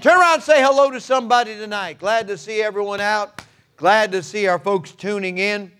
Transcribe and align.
Turn 0.00 0.20
around 0.20 0.34
and 0.34 0.42
say 0.42 0.62
hello 0.62 0.90
to 0.90 1.00
somebody 1.00 1.54
tonight. 1.54 1.98
Glad 1.98 2.28
to 2.28 2.36
see 2.36 2.60
everyone 2.60 3.00
out. 3.00 3.42
Glad 3.76 4.12
to 4.12 4.22
see 4.22 4.46
our 4.46 4.58
folks 4.58 4.92
tuning 4.92 5.38
in. 5.38 5.72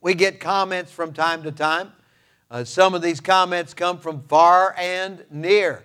We 0.00 0.14
get 0.14 0.40
comments 0.40 0.90
from 0.90 1.12
time 1.12 1.42
to 1.42 1.52
time. 1.52 1.92
Uh, 2.50 2.64
some 2.64 2.94
of 2.94 3.02
these 3.02 3.20
comments 3.20 3.74
come 3.74 3.98
from 3.98 4.22
far 4.28 4.74
and 4.78 5.26
near. 5.30 5.84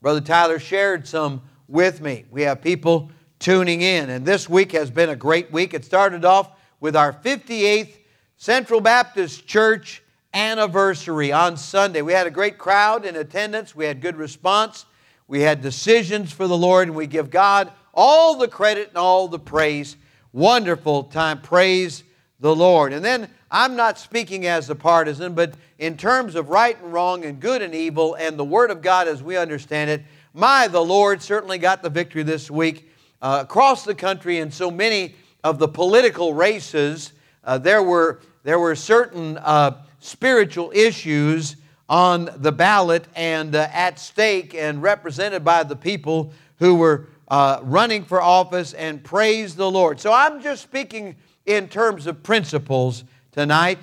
Brother 0.00 0.20
Tyler 0.20 0.60
shared 0.60 1.08
some 1.08 1.42
with 1.66 2.00
me. 2.00 2.26
We 2.30 2.42
have 2.42 2.62
people 2.62 3.10
tuning 3.40 3.82
in, 3.82 4.08
and 4.08 4.24
this 4.24 4.48
week 4.48 4.70
has 4.72 4.88
been 4.88 5.08
a 5.08 5.16
great 5.16 5.50
week. 5.50 5.74
It 5.74 5.84
started 5.84 6.24
off 6.24 6.52
with 6.78 6.94
our 6.94 7.12
58th 7.12 7.96
Central 8.36 8.80
Baptist 8.80 9.48
Church 9.48 10.00
anniversary 10.32 11.32
on 11.32 11.56
Sunday. 11.56 12.02
We 12.02 12.12
had 12.12 12.28
a 12.28 12.30
great 12.30 12.56
crowd 12.56 13.04
in 13.04 13.16
attendance, 13.16 13.74
we 13.74 13.84
had 13.84 14.00
good 14.00 14.16
response. 14.16 14.86
We 15.30 15.42
had 15.42 15.62
decisions 15.62 16.32
for 16.32 16.48
the 16.48 16.58
Lord, 16.58 16.88
and 16.88 16.96
we 16.96 17.06
give 17.06 17.30
God 17.30 17.70
all 17.94 18.36
the 18.36 18.48
credit 18.48 18.88
and 18.88 18.96
all 18.96 19.28
the 19.28 19.38
praise. 19.38 19.94
Wonderful 20.32 21.04
time. 21.04 21.40
Praise 21.40 22.02
the 22.40 22.52
Lord. 22.52 22.92
And 22.92 23.04
then 23.04 23.30
I'm 23.48 23.76
not 23.76 23.96
speaking 23.96 24.48
as 24.48 24.68
a 24.70 24.74
partisan, 24.74 25.34
but 25.34 25.54
in 25.78 25.96
terms 25.96 26.34
of 26.34 26.48
right 26.48 26.76
and 26.82 26.92
wrong 26.92 27.24
and 27.24 27.38
good 27.38 27.62
and 27.62 27.76
evil 27.76 28.16
and 28.16 28.36
the 28.36 28.44
Word 28.44 28.72
of 28.72 28.82
God 28.82 29.06
as 29.06 29.22
we 29.22 29.36
understand 29.36 29.88
it, 29.88 30.02
my, 30.34 30.66
the 30.66 30.82
Lord 30.82 31.22
certainly 31.22 31.58
got 31.58 31.80
the 31.80 31.90
victory 31.90 32.24
this 32.24 32.50
week 32.50 32.90
uh, 33.22 33.38
across 33.42 33.84
the 33.84 33.94
country 33.94 34.38
in 34.38 34.50
so 34.50 34.68
many 34.68 35.14
of 35.44 35.60
the 35.60 35.68
political 35.68 36.34
races. 36.34 37.12
Uh, 37.44 37.56
there, 37.56 37.84
were, 37.84 38.20
there 38.42 38.58
were 38.58 38.74
certain 38.74 39.38
uh, 39.38 39.80
spiritual 40.00 40.72
issues 40.74 41.54
on 41.90 42.30
the 42.36 42.52
ballot 42.52 43.04
and 43.16 43.56
uh, 43.56 43.68
at 43.72 43.98
stake 43.98 44.54
and 44.54 44.80
represented 44.80 45.44
by 45.44 45.64
the 45.64 45.74
people 45.74 46.32
who 46.60 46.76
were 46.76 47.08
uh, 47.26 47.58
running 47.62 48.04
for 48.04 48.22
office 48.22 48.72
and 48.74 49.02
praise 49.02 49.56
the 49.56 49.68
Lord. 49.68 49.98
So 49.98 50.12
I'm 50.12 50.40
just 50.40 50.62
speaking 50.62 51.16
in 51.46 51.68
terms 51.68 52.06
of 52.06 52.22
principles 52.22 53.02
tonight. 53.32 53.78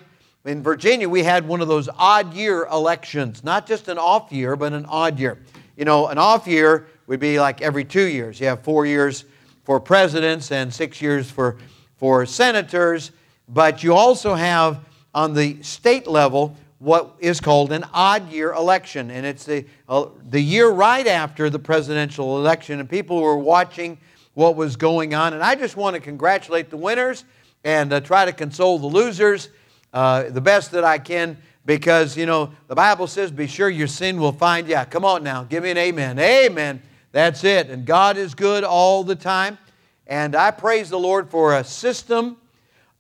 In 0.45 0.64
Virginia, 0.64 1.09
we 1.09 1.22
had 1.22 1.45
one 1.45 1.59
of 1.59 1.67
those 1.67 1.89
odd 1.97 2.33
year 2.33 2.66
elections, 2.72 3.44
not 3.44 3.67
just 3.67 3.89
an 3.89 3.97
off 3.97 4.31
year, 4.31 4.55
but 4.55 4.71
an 4.71 4.86
odd 4.86 5.19
year. 5.19 5.38
You 5.75 5.83
know, 5.83 6.08
an 6.08 6.17
off 6.17 6.47
year 6.47 6.88
would 7.08 7.19
be 7.19 7.42
like 7.42 7.61
every 7.61 7.83
two 7.83 8.05
years. 8.05 8.39
You 8.39 8.47
have 8.47 8.64
four 8.64 8.86
years 8.86 9.25
for 9.66 9.81
presidents 9.81 10.53
and 10.53 10.73
six 10.73 11.02
years 11.02 11.30
for, 11.30 11.58
for 11.97 12.25
senators, 12.25 13.11
but 13.49 13.83
you 13.83 13.94
also 13.94 14.33
have 14.33 14.80
on 15.14 15.33
the 15.33 15.61
state 15.61 16.08
level 16.08 16.55
what 16.80 17.16
is 17.20 17.42
called 17.42 17.72
an 17.72 17.83
odd 17.94 18.31
year 18.31 18.53
election. 18.53 19.09
And 19.09 19.25
it's 19.25 19.45
the, 19.45 19.66
uh, 19.89 20.08
the 20.30 20.39
year 20.39 20.70
right 20.70 21.08
after 21.08 21.50
the 21.50 21.59
presidential 21.59 22.38
election, 22.38 22.80
and 22.80 22.89
people 22.89 23.22
were 23.22 23.38
watching 23.38 23.97
what 24.33 24.56
was 24.56 24.75
going 24.75 25.16
on. 25.16 25.33
And 25.33 25.42
I 25.42 25.55
just 25.55 25.75
want 25.75 25.95
to 25.95 26.00
congratulate 26.00 26.70
the 26.70 26.78
winners 26.78 27.25
and 27.64 27.92
uh, 27.92 28.00
try 28.00 28.25
to 28.25 28.31
console 28.31 28.78
the 28.78 28.88
losers 28.88 29.50
uh, 29.94 30.30
the 30.30 30.42
best 30.42 30.72
that 30.72 30.83
I 30.83 31.00
can 31.00 31.38
because, 31.66 32.16
you 32.16 32.25
know, 32.25 32.52
the 32.67 32.75
Bible 32.75 33.08
says, 33.08 33.31
be 33.31 33.48
sure 33.48 33.70
your 33.70 33.88
sin 33.88 34.20
will 34.20 34.31
find 34.31 34.67
you. 34.70 34.78
Come 34.89 35.03
on 35.03 35.23
now, 35.23 35.44
give 35.44 35.64
me 35.64 35.72
an 35.72 35.78
amen. 35.78 36.20
Amen. 36.20 36.81
That's 37.11 37.44
it. 37.44 37.70
And 37.70 37.86
God 37.86 38.16
is 38.16 38.36
good 38.36 38.64
all 38.64 39.03
the 39.03 39.16
time. 39.16 39.58
And 40.05 40.36
I 40.36 40.52
praise 40.52 40.89
the 40.89 41.00
Lord 41.00 41.30
for 41.30 41.58
a 41.58 41.64
system, 41.64 42.38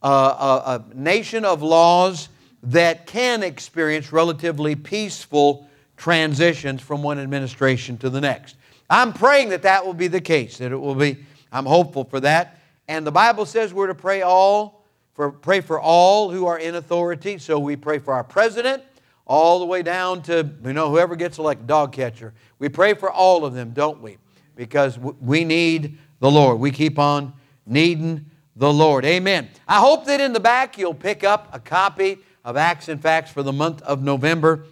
uh, 0.01 0.07
a, 0.07 0.91
a 0.91 0.95
nation 0.95 1.45
of 1.45 1.61
laws 1.61 2.29
that 2.67 3.07
can 3.07 3.43
experience 3.43 4.11
relatively 4.11 4.75
peaceful 4.75 5.67
transitions 5.95 6.81
from 6.81 7.01
one 7.01 7.17
administration 7.17 7.97
to 7.97 8.09
the 8.09 8.19
next. 8.19 8.57
I'm 8.89 9.13
praying 9.13 9.49
that 9.49 9.61
that 9.63 9.85
will 9.85 9.93
be 9.93 10.07
the 10.07 10.21
case, 10.21 10.57
that 10.57 10.71
it 10.71 10.77
will 10.77 10.95
be, 10.95 11.17
I'm 11.51 11.65
hopeful 11.65 12.03
for 12.03 12.19
that. 12.19 12.59
And 12.87 13.07
the 13.07 13.11
Bible 13.11 13.45
says 13.45 13.73
we're 13.73 13.87
to 13.87 13.95
pray 13.95 14.21
all, 14.21 14.85
for, 15.13 15.31
pray 15.31 15.61
for 15.61 15.79
all 15.79 16.29
who 16.29 16.45
are 16.45 16.59
in 16.59 16.75
authority. 16.75 17.37
So 17.37 17.57
we 17.57 17.75
pray 17.75 17.99
for 17.99 18.13
our 18.13 18.23
president, 18.23 18.83
all 19.25 19.59
the 19.59 19.65
way 19.65 19.81
down 19.81 20.21
to, 20.23 20.49
you 20.63 20.73
know, 20.73 20.89
whoever 20.89 21.15
gets 21.15 21.37
elected, 21.37 21.67
dog 21.67 21.93
catcher. 21.93 22.33
We 22.59 22.69
pray 22.69 22.93
for 22.93 23.09
all 23.09 23.45
of 23.45 23.53
them, 23.53 23.71
don't 23.71 24.01
we? 24.01 24.17
Because 24.55 24.97
we 24.99 25.45
need 25.45 25.97
the 26.19 26.31
Lord. 26.31 26.59
We 26.59 26.71
keep 26.71 26.99
on 26.99 27.33
needing 27.65 28.25
the 28.55 28.71
Lord. 28.71 29.05
Amen. 29.05 29.49
I 29.67 29.79
hope 29.79 30.05
that 30.05 30.19
in 30.19 30.33
the 30.33 30.39
back 30.39 30.77
you'll 30.77 30.93
pick 30.93 31.23
up 31.23 31.49
a 31.53 31.59
copy 31.59 32.19
of 32.47 32.55
Acts 32.55 32.87
and 32.87 33.01
Facts 33.01 33.29
for 33.29 33.43
the 33.43 33.51
month 33.51 33.81
of 33.81 34.01
November. 34.01 34.63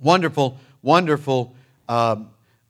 Wonderful, 0.00 0.58
wonderful 0.82 1.54
uh, 1.88 2.16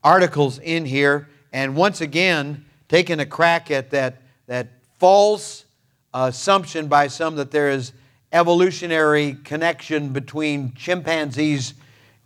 articles 0.05 0.59
in 0.59 0.85
here. 0.85 1.31
And 1.55 1.75
once 1.75 2.03
again, 2.03 2.67
taking 2.87 3.19
a 3.19 3.25
crack 3.25 3.71
at 3.71 3.89
that, 3.93 4.21
that 4.47 4.69
false 4.99 5.65
assumption 6.13 6.87
by 6.87 7.07
some 7.07 7.37
that 7.37 7.51
there 7.51 7.71
is 7.71 7.93
evolutionary 8.31 9.39
connection 9.43 10.11
between 10.11 10.75
chimpanzees 10.75 11.73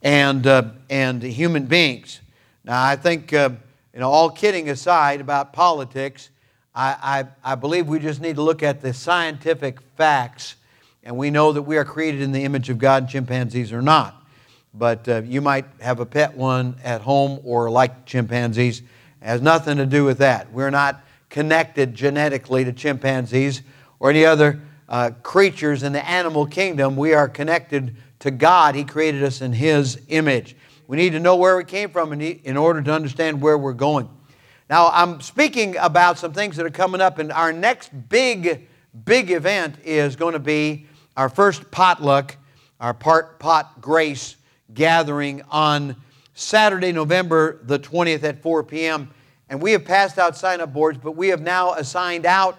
and, 0.03 0.44
uh, 0.48 0.65
and 0.91 1.22
human 1.22 1.66
beings. 1.66 2.21
Now, 2.65 2.84
I 2.84 2.97
think, 2.97 3.32
uh, 3.32 3.50
you 3.94 4.00
know, 4.00 4.10
all 4.10 4.31
kidding 4.31 4.69
aside 4.69 5.21
about 5.21 5.53
politics, 5.53 6.31
I, 6.75 7.25
I, 7.44 7.53
I 7.53 7.54
believe 7.54 7.87
we 7.87 8.00
just 8.00 8.21
need 8.21 8.34
to 8.34 8.42
look 8.42 8.65
at 8.65 8.81
the 8.81 8.92
scientific 8.92 9.81
facts 9.97 10.56
and 11.03 11.16
we 11.16 11.31
know 11.31 11.53
that 11.53 11.62
we 11.62 11.77
are 11.77 11.84
created 11.84 12.21
in 12.21 12.33
the 12.33 12.44
image 12.44 12.69
of 12.69 12.78
God, 12.78 13.09
chimpanzees 13.09 13.72
are 13.72 13.83
not. 13.83 14.16
But 14.72 15.09
uh, 15.09 15.22
you 15.22 15.41
might 15.41 15.66
have 15.81 16.00
a 16.00 16.06
pet 16.06 16.37
one 16.37 16.77
at 16.84 17.00
home 17.00 17.41
or 17.43 17.71
like 17.71 18.06
chimpanzees. 18.06 18.81
It 18.81 18.87
has 19.21 19.43
nothing 19.43 19.78
to 19.78 19.87
do 19.87 20.05
with 20.05 20.19
that. 20.19 20.53
We're 20.53 20.71
not 20.71 21.03
connected 21.28 21.94
genetically 21.94 22.65
to 22.65 22.72
chimpanzees 22.72 23.62
or 23.99 24.10
any 24.10 24.25
other 24.25 24.60
uh, 24.89 25.10
creatures 25.22 25.83
in 25.83 25.93
the 25.93 26.06
animal 26.09 26.47
kingdom. 26.47 26.97
We 26.97 27.15
are 27.15 27.28
connected 27.28 27.97
to 28.21 28.31
God. 28.31 28.75
He 28.75 28.84
created 28.84 29.22
us 29.22 29.41
in 29.41 29.53
His 29.53 30.00
image. 30.09 30.56
We 30.87 30.97
need 30.97 31.10
to 31.10 31.21
know 31.21 31.37
where 31.37 31.56
we 31.56 31.65
came 31.65 31.91
from 31.91 32.12
in 32.21 32.56
order 32.56 32.83
to 32.83 32.93
understand 32.93 33.41
where 33.41 33.56
we're 33.56 33.72
going. 33.72 34.09
Now, 34.69 34.91
I'm 34.93 35.21
speaking 35.21 35.77
about 35.77 36.19
some 36.19 36.33
things 36.33 36.56
that 36.56 36.66
are 36.66 36.71
coming 36.71 37.00
up, 37.00 37.19
and 37.19 37.33
our 37.33 37.53
next 37.53 37.91
big, 38.09 38.69
big 39.05 39.31
event 39.31 39.77
is 39.84 40.16
going 40.16 40.34
to 40.34 40.41
be 40.41 40.87
our 41.16 41.28
first 41.28 41.71
potluck, 41.71 42.37
our 42.81 42.94
part 42.94 43.38
pot 43.38 43.81
grace 43.81 44.37
gathering 44.72 45.43
on 45.50 45.97
Saturday, 46.34 46.93
November 46.93 47.59
the 47.62 47.78
20th 47.78 48.22
at 48.25 48.43
4 48.43 48.65
p.m. 48.65 49.10
And 49.48 49.60
we 49.60 49.72
have 49.72 49.84
passed 49.84 50.19
out 50.19 50.37
sign 50.37 50.60
up 50.60 50.72
boards, 50.72 50.98
but 50.98 51.12
we 51.12 51.28
have 51.28 51.43
now 51.43 51.75
assigned 51.75 52.25
out 52.25 52.59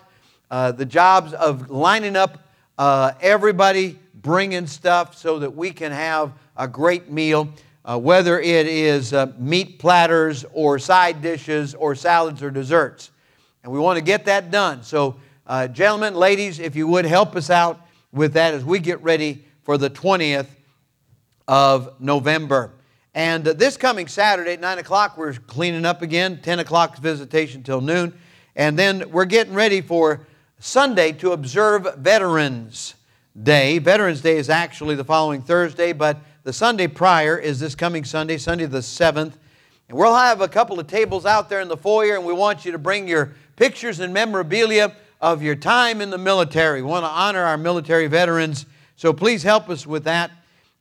uh, 0.52 0.72
the 0.74 0.86
jobs 0.86 1.34
of 1.34 1.70
lining 1.70 2.16
up 2.16 2.40
uh, 2.78 3.14
everybody 3.22 3.98
bringing 4.22 4.68
stuff 4.68 5.18
so 5.18 5.40
that 5.40 5.56
we 5.56 5.72
can 5.72 5.92
have 5.92 6.34
a 6.58 6.68
great 6.68 7.10
meal, 7.10 7.50
uh, 7.86 7.98
whether 7.98 8.40
it 8.40 8.68
is 8.68 9.14
uh, 9.14 9.32
meat 9.38 9.80
platters 9.80 10.46
or 10.54 10.78
side 10.78 11.22
dishes 11.22 11.74
or 11.74 11.96
salads 11.96 12.44
or 12.44 12.52
desserts. 12.52 13.12
And 13.64 13.72
we 13.72 13.80
want 13.80 13.98
to 13.98 14.04
get 14.04 14.26
that 14.26 14.52
done. 14.52 14.84
So, 14.84 15.16
uh, 15.48 15.68
gentlemen, 15.68 16.16
ladies, 16.16 16.60
if 16.60 16.76
you 16.76 16.88
would 16.88 17.06
help 17.06 17.36
us 17.36 17.50
out 17.50 17.88
with 18.12 18.34
that 18.34 18.54
as 18.54 18.64
we 18.66 18.80
get 18.80 19.02
ready 19.02 19.46
for 19.64 19.78
the 19.78 19.90
20th 19.90 20.48
of 21.48 22.00
November. 22.00 22.72
And 23.14 23.48
uh, 23.48 23.54
this 23.54 23.78
coming 23.78 24.08
Saturday 24.08 24.54
at 24.54 24.62
9 24.62 24.80
o'clock, 24.80 25.18
we're 25.18 25.34
cleaning 25.34 25.86
up 25.86 26.02
again, 26.02 26.40
10 26.42 26.60
o'clock 26.60 26.98
visitation 26.98 27.64
till 27.64 27.82
noon. 27.82 28.14
And 28.56 28.78
then 28.78 29.10
we're 29.12 29.26
getting 29.26 29.54
ready 29.54 29.82
for 29.82 30.26
Sunday 30.60 31.12
to 31.14 31.32
observe 31.32 31.88
Veterans 31.98 32.96
Day. 33.42 33.80
Veterans 33.80 34.22
Day 34.22 34.38
is 34.38 34.50
actually 34.50 34.96
the 34.96 35.04
following 35.04 35.42
Thursday, 35.42 35.94
but 35.94 36.18
the 36.44 36.54
Sunday 36.54 36.88
prior 36.88 37.38
is 37.38 37.60
this 37.60 37.76
coming 37.76 38.04
Sunday, 38.04 38.38
Sunday 38.38 38.66
the 38.66 38.80
7th. 38.80 39.34
And 39.90 39.98
we'll 39.98 40.16
have 40.16 40.42
a 40.42 40.48
couple 40.48 40.80
of 40.80 40.88
tables 40.88 41.26
out 41.26 41.50
there 41.50 41.62
in 41.62 41.68
the 41.68 41.78
foyer, 41.78 42.16
and 42.16 42.26
we 42.26 42.34
want 42.34 42.66
you 42.66 42.72
to 42.72 42.78
bring 42.78 43.08
your 43.08 43.34
pictures 43.58 44.00
and 44.00 44.14
memorabilia 44.14 44.96
of 45.22 45.44
your 45.44 45.56
time 45.56 46.02
in 46.02 46.10
the 46.10 46.18
military. 46.18 46.82
We 46.82 46.90
want 46.90 47.06
to 47.06 47.10
honor 47.10 47.44
our 47.44 47.58
military 47.58 48.08
veterans, 48.08 48.66
so 48.96 49.14
please 49.14 49.44
help 49.44 49.70
us 49.70 49.86
with 49.86 50.04
that. 50.06 50.32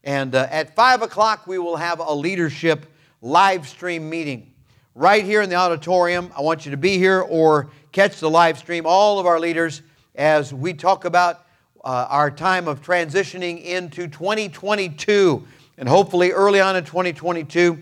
And 0.02 0.34
uh, 0.34 0.48
at 0.50 0.74
5 0.74 1.02
o'clock, 1.02 1.46
we 1.46 1.58
will 1.58 1.76
have 1.76 2.00
a 2.00 2.12
leadership 2.12 2.86
live 3.20 3.68
stream 3.68 4.08
meeting 4.08 4.50
right 4.94 5.24
here 5.24 5.42
in 5.42 5.50
the 5.50 5.56
auditorium. 5.56 6.32
I 6.36 6.40
want 6.40 6.64
you 6.64 6.70
to 6.70 6.78
be 6.78 6.96
here 6.96 7.20
or 7.20 7.68
catch 7.92 8.18
the 8.18 8.30
live 8.30 8.58
stream, 8.58 8.84
all 8.86 9.18
of 9.18 9.26
our 9.26 9.38
leaders, 9.38 9.82
as 10.14 10.54
we 10.54 10.72
talk 10.72 11.04
about 11.04 11.46
uh, 11.84 12.06
our 12.08 12.30
time 12.30 12.66
of 12.66 12.82
transitioning 12.82 13.62
into 13.62 14.08
2022. 14.08 15.46
And 15.76 15.88
hopefully, 15.88 16.32
early 16.32 16.60
on 16.60 16.76
in 16.76 16.84
2022, 16.84 17.78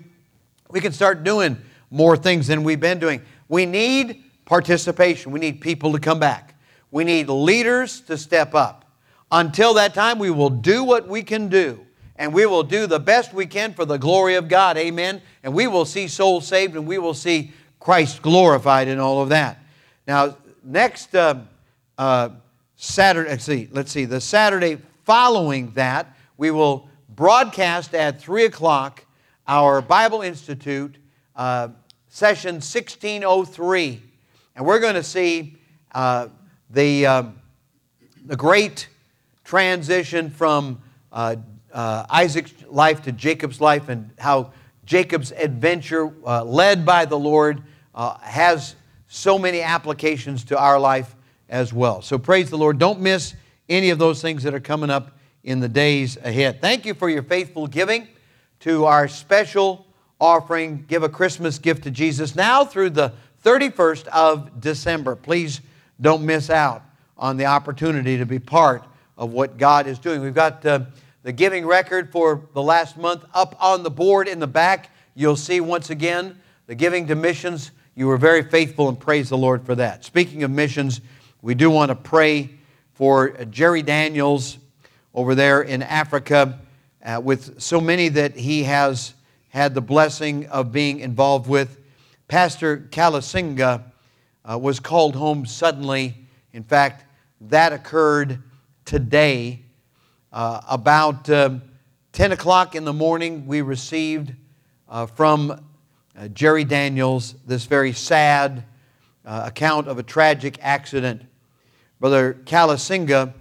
we 0.71 0.81
can 0.81 0.93
start 0.93 1.23
doing 1.23 1.57
more 1.91 2.17
things 2.17 2.49
than 2.49 2.65
we've 2.65 2.81
been 2.81 2.99
doing. 2.99 3.23
We 3.49 3.65
need 3.65 4.25
participation. 4.45 5.31
We 5.31 5.41
need 5.41 5.61
people 5.61 5.93
to 5.93 6.01
come 6.01 6.19
back. 6.19 6.48
We 6.91 7.05
need 7.05 7.29
leaders 7.29 8.01
to 8.03 8.17
step 8.17 8.55
up. 8.55 8.85
Until 9.31 9.75
that 9.75 9.95
time, 9.95 10.19
we 10.19 10.31
will 10.31 10.51
do 10.51 10.85
what 10.85 11.07
we 11.07 11.23
can 11.23 11.49
do, 11.49 11.85
and 12.17 12.33
we 12.33 12.47
will 12.47 12.63
do 12.63 12.87
the 12.87 12.99
best 12.99 13.35
we 13.35 13.47
can 13.47 13.75
for 13.75 13.85
the 13.85 13.99
glory 13.99 14.37
of 14.37 14.49
God. 14.49 14.79
Amen. 14.79 15.21
And 15.43 15.53
we 15.53 15.67
will 15.67 15.85
see 15.85 16.09
souls 16.09 16.47
saved, 16.47 16.77
and 16.77 16.87
we 16.87 16.99
will 16.99 17.15
see 17.15 17.53
Christ 17.79 18.23
glorified 18.23 18.89
in 18.89 18.99
all 18.99 19.23
of 19.23 19.29
that. 19.29 19.63
Now, 20.07 20.37
next 20.65 21.15
uh, 21.15 21.41
uh, 21.99 22.31
Saturday, 22.77 23.31
let's 23.31 23.45
see, 23.45 23.69
let's 23.71 23.93
see, 23.93 24.07
the 24.07 24.21
Saturday 24.21 24.79
following 25.05 25.73
that, 25.73 26.15
we 26.37 26.51
will 26.51 26.89
broadcast 27.09 27.95
at 27.95 28.21
3 28.21 28.45
o'clock 28.45 29.05
our 29.47 29.83
Bible 29.83 30.23
Institute 30.23 30.97
uh, 31.35 31.69
session 32.09 32.57
1603. 32.57 34.03
And 34.55 34.67
we're 34.67 34.81
going 34.81 34.95
to 34.95 35.03
see 35.03 35.57
uh, 35.93 36.29
the, 36.71 37.07
um, 37.07 37.41
the 38.25 38.37
great 38.37 38.89
transition 39.45 40.31
from 40.31 40.81
uh, 41.13 41.37
uh, 41.73 42.07
Isaac's 42.11 42.53
life 42.69 43.03
to 43.03 43.13
Jacob's 43.13 43.61
life 43.61 43.89
and 43.89 44.11
how 44.19 44.53
Jacob's 44.85 45.33
adventure, 45.33 46.13
uh, 46.27 46.45
led 46.45 46.85
by 46.85 47.05
the 47.05 47.19
Lord, 47.19 47.63
uh, 47.95 48.19
has 48.19 48.75
so 49.09 49.39
many 49.39 49.61
applications 49.61 50.45
to 50.45 50.59
our 50.59 50.79
life 50.79 51.15
as 51.49 51.73
well. 51.73 52.03
So 52.03 52.19
praise 52.19 52.51
the 52.51 52.59
Lord. 52.59 52.79
Don't 52.79 53.01
miss 53.01 53.35
any 53.69 53.91
of 53.91 53.99
those 53.99 54.21
things 54.23 54.43
that 54.43 54.55
are 54.55 54.61
coming 54.61 54.91
up 54.91 55.19
in 55.45 55.61
the 55.61 55.69
days 55.69 56.17
ahead. 56.23 56.61
Thank 56.61 56.85
you 56.85 56.95
for 56.95 57.09
your 57.09 57.23
faithful 57.23 57.67
giving 57.67 58.09
to 58.61 58.85
our 58.85 59.09
special 59.09 59.87
offering, 60.21 60.85
Give 60.89 61.03
a 61.03 61.09
Christmas 61.09 61.59
Gift 61.59 61.85
to 61.85 61.91
Jesus, 61.91 62.35
now 62.35 62.65
through 62.65 62.91
the 62.91 63.13
31st 63.45 64.07
of 64.09 64.61
December. 64.61 65.15
Please 65.17 65.61
don't 66.01 66.25
miss 66.25 66.51
out 66.51 66.83
on 67.17 67.37
the 67.37 67.47
opportunity 67.47 68.19
to 68.19 68.27
be 68.27 68.39
part 68.39 68.85
of 69.17 69.33
what 69.33 69.59
God 69.59 69.87
is 69.87 69.99
doing. 69.99 70.21
We've 70.21 70.35
got 70.35 70.65
uh, 70.65 70.81
the 71.23 71.33
giving 71.33 71.67
record 71.67 72.13
for 72.13 72.43
the 72.55 72.63
last 72.63 72.97
month 72.97 73.25
up 73.35 73.57
on 73.61 73.83
the 73.83 73.91
board 73.91 74.29
in 74.29 74.39
the 74.39 74.47
back. 74.47 74.91
You'll 75.15 75.37
see 75.37 75.61
once 75.61 75.91
again 75.91 76.39
the 76.67 76.75
giving 76.75 77.07
to 77.09 77.17
missions. 77.17 77.73
You 77.97 78.07
were 78.07 78.17
very 78.17 78.43
faithful 78.43 78.89
and 78.89 78.99
praise 78.99 79.29
the 79.29 79.39
Lord 79.39 79.67
for 79.67 79.75
that. 79.75 80.05
Speaking 80.05 80.45
of 80.45 80.51
missions, 80.51 81.01
we 81.43 81.55
do 81.55 81.71
want 81.71 81.89
to 81.91 81.97
pray 81.97 82.51
for 82.93 83.31
Jerry 83.47 83.83
Daniels 83.83 84.59
over 85.13 85.35
there 85.35 85.63
in 85.63 85.83
Africa 85.83 86.61
uh, 87.05 87.21
with 87.23 87.61
so 87.61 87.81
many 87.81 88.09
that 88.11 88.37
he 88.37 88.63
has 88.65 89.15
had 89.49 89.75
the 89.75 89.81
blessing 89.81 90.47
of 90.47 90.71
being 90.71 91.01
involved 91.01 91.49
with. 91.49 91.79
Pastor 92.29 92.77
Kalasinga 92.91 93.83
uh, 94.45 94.59
was 94.59 94.81
called 94.81 95.17
home 95.17 95.47
suddenly. 95.47 96.15
In 96.53 96.63
fact, 96.63 97.05
that 97.41 97.73
occurred 97.73 98.43
today. 98.85 99.63
Uh, 100.33 100.61
about 100.69 101.29
um, 101.31 101.63
10 102.13 102.33
o'clock 102.33 102.75
in 102.75 102.85
the 102.85 102.93
morning, 102.93 103.47
we 103.47 103.63
received 103.63 104.33
uh, 104.89 105.07
from 105.07 105.51
uh, 105.51 106.29
Jerry 106.29 106.65
Daniels 106.65 107.35
this 107.47 107.65
very 107.65 107.93
sad 107.93 108.65
uh, 109.25 109.45
account 109.47 109.89
of 109.89 109.99
a 109.99 110.03
tragic 110.03 110.59
accident. 110.61 111.23
Brother 112.01 112.35
Kalasinga 112.45 113.33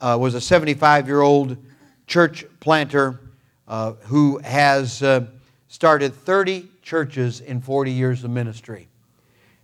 was 0.00 0.34
a 0.34 0.40
75 0.40 1.06
year 1.06 1.20
old 1.20 1.56
church 2.06 2.44
planter 2.60 3.20
who 4.04 4.38
has 4.38 5.02
started 5.68 6.14
30 6.14 6.68
churches 6.82 7.40
in 7.40 7.60
40 7.60 7.92
years 7.92 8.24
of 8.24 8.30
ministry. 8.30 8.88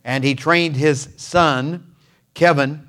And 0.04 0.22
he 0.22 0.34
trained 0.34 0.76
his 0.76 1.08
son, 1.16 1.94
Kevin, 2.34 2.86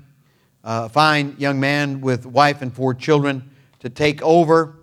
a 0.62 0.88
fine 0.88 1.34
young 1.38 1.58
man 1.58 2.00
with 2.00 2.26
wife 2.26 2.60
and 2.60 2.72
four 2.72 2.92
children, 2.92 3.50
to 3.80 3.88
take 3.88 4.22
over. 4.22 4.76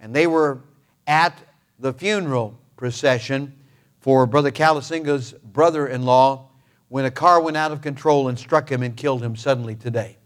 And 0.00 0.14
they 0.14 0.26
were 0.26 0.60
at 1.06 1.36
the 1.78 1.92
funeral 1.92 2.58
procession 2.76 3.56
for 4.00 4.26
Brother 4.26 4.50
Kalasinga's 4.50 5.32
brother 5.32 5.86
in 5.86 6.02
law 6.02 6.48
when 6.88 7.04
a 7.04 7.10
car 7.10 7.40
went 7.40 7.56
out 7.56 7.72
of 7.72 7.80
control 7.80 8.28
and 8.28 8.38
struck 8.38 8.70
him 8.70 8.82
and 8.82 8.96
killed 8.96 9.22
him 9.22 9.34
suddenly 9.34 9.74
today. 9.74 10.18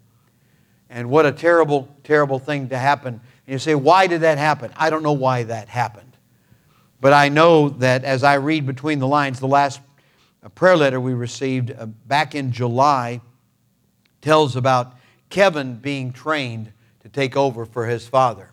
And 0.91 1.11
what 1.11 1.27
a 1.27 1.33
terrible, 1.33 1.89
terrible 2.03 2.39
thing 2.39 2.69
to 2.71 2.79
happen. 2.79 3.15
And 3.15 3.53
you 3.53 3.59
say, 3.59 3.75
why 3.75 4.07
did 4.07 4.23
that 4.23 4.39
happen? 4.39 4.73
I 4.77 4.91
don't 4.91 5.03
know 5.03 5.13
why 5.13 5.45
that 5.45 5.69
happened. 5.69 6.17
But 7.01 7.13
I 7.13 7.29
know 7.29 7.69
that 7.69 8.03
as 8.05 8.25
I 8.25 8.35
read 8.35 8.67
between 8.67 8.99
the 8.99 9.07
lines, 9.07 9.39
the 9.39 9.47
last 9.47 9.81
uh, 10.47 10.49
prayer 10.51 10.77
letter 10.77 11.01
we 11.01 11.13
received 11.13 11.73
uh, 11.73 11.87
back 12.07 12.37
in 12.37 12.53
July 12.53 13.21
tells 14.21 14.55
about 14.55 14.95
Kevin 15.29 15.75
being 15.75 16.13
trained 16.13 16.73
to 17.01 17.09
take 17.09 17.37
over 17.37 17.67
for 17.67 17.87
his 17.87 18.07
father. 18.07 18.51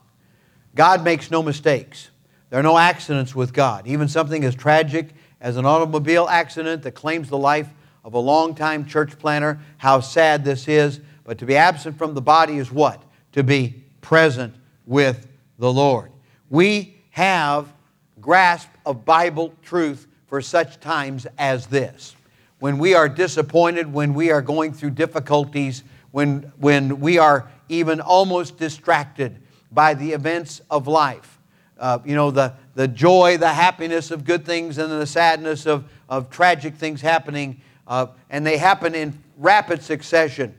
God 0.74 1.04
makes 1.04 1.30
no 1.30 1.44
mistakes. 1.44 2.10
There 2.50 2.60
are 2.60 2.64
no 2.64 2.80
accidents 2.80 3.36
with 3.36 3.54
God. 3.54 3.86
Even 3.86 4.08
something 4.08 4.44
as 4.44 4.56
tragic 4.56 5.10
as 5.40 5.56
an 5.56 5.68
automobile 5.68 6.28
accident 6.28 6.82
that 6.82 6.94
claims 6.94 7.30
the 7.30 7.38
life 7.38 7.70
of 8.04 8.16
a 8.16 8.20
longtime 8.20 8.88
church 8.88 9.20
planter, 9.20 9.60
how 9.78 10.00
sad 10.00 10.44
this 10.44 10.68
is. 10.68 11.00
But 11.24 11.38
to 11.38 11.46
be 11.46 11.56
absent 11.56 12.00
from 12.00 12.16
the 12.16 12.22
body 12.22 12.58
is 12.58 12.72
what? 12.72 13.04
To 13.34 13.44
be 13.44 13.84
present 14.02 14.56
with 14.88 15.28
the 15.60 15.72
Lord. 15.72 16.12
We 16.50 16.96
have 17.12 17.72
grasp 18.20 18.70
of 18.84 19.06
Bible 19.06 19.54
truth 19.62 20.08
for 20.34 20.42
such 20.42 20.80
times 20.80 21.28
as 21.38 21.68
this. 21.68 22.16
When 22.58 22.80
we 22.80 22.96
are 22.96 23.08
disappointed, 23.08 23.94
when 23.94 24.16
we 24.16 24.32
are 24.32 24.42
going 24.42 24.74
through 24.74 24.90
difficulties, 24.90 25.84
when, 26.10 26.52
when 26.58 27.00
we 27.00 27.20
are 27.20 27.52
even 27.70 28.02
almost 28.02 28.58
distracted 28.58 29.38
by 29.72 29.94
the 29.94 30.12
events 30.12 30.60
of 30.72 30.88
life. 30.88 31.38
Uh, 31.78 32.00
you 32.04 32.16
know, 32.16 32.32
the, 32.32 32.52
the 32.74 32.88
joy, 32.88 33.38
the 33.38 33.54
happiness 33.54 34.10
of 34.10 34.26
good 34.26 34.44
things, 34.44 34.80
and 34.80 34.92
the 34.92 35.06
sadness 35.06 35.68
of, 35.68 35.88
of 36.10 36.32
tragic 36.32 36.74
things 36.74 37.00
happening, 37.00 37.62
uh, 37.88 38.08
and 38.32 38.44
they 38.44 38.58
happen 38.58 38.96
in 38.96 39.16
rapid 39.38 39.84
succession. 39.84 40.56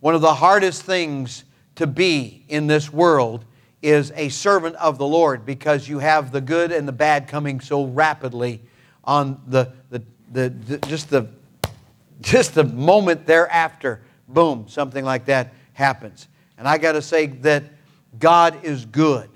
One 0.00 0.14
of 0.14 0.22
the 0.22 0.32
hardest 0.32 0.84
things 0.84 1.44
to 1.74 1.86
be 1.86 2.42
in 2.48 2.68
this 2.68 2.90
world 2.90 3.44
is 3.82 4.14
a 4.16 4.30
servant 4.30 4.76
of 4.76 4.96
the 4.96 5.06
Lord 5.06 5.44
because 5.44 5.90
you 5.90 5.98
have 5.98 6.32
the 6.32 6.40
good 6.40 6.72
and 6.72 6.88
the 6.88 6.92
bad 6.92 7.28
coming 7.28 7.60
so 7.60 7.84
rapidly 7.84 8.62
on 9.10 9.40
the, 9.48 9.72
the, 9.90 10.00
the, 10.30 10.48
the 10.50 10.78
just 10.86 11.10
the 11.10 11.26
just 12.20 12.54
the 12.54 12.62
moment 12.62 13.26
thereafter, 13.26 14.02
boom, 14.28 14.66
something 14.68 15.04
like 15.04 15.24
that 15.24 15.52
happens. 15.72 16.28
And 16.56 16.68
I 16.68 16.78
got 16.78 16.92
to 16.92 17.02
say 17.02 17.26
that 17.26 17.64
God 18.20 18.64
is 18.64 18.84
good. 18.84 19.28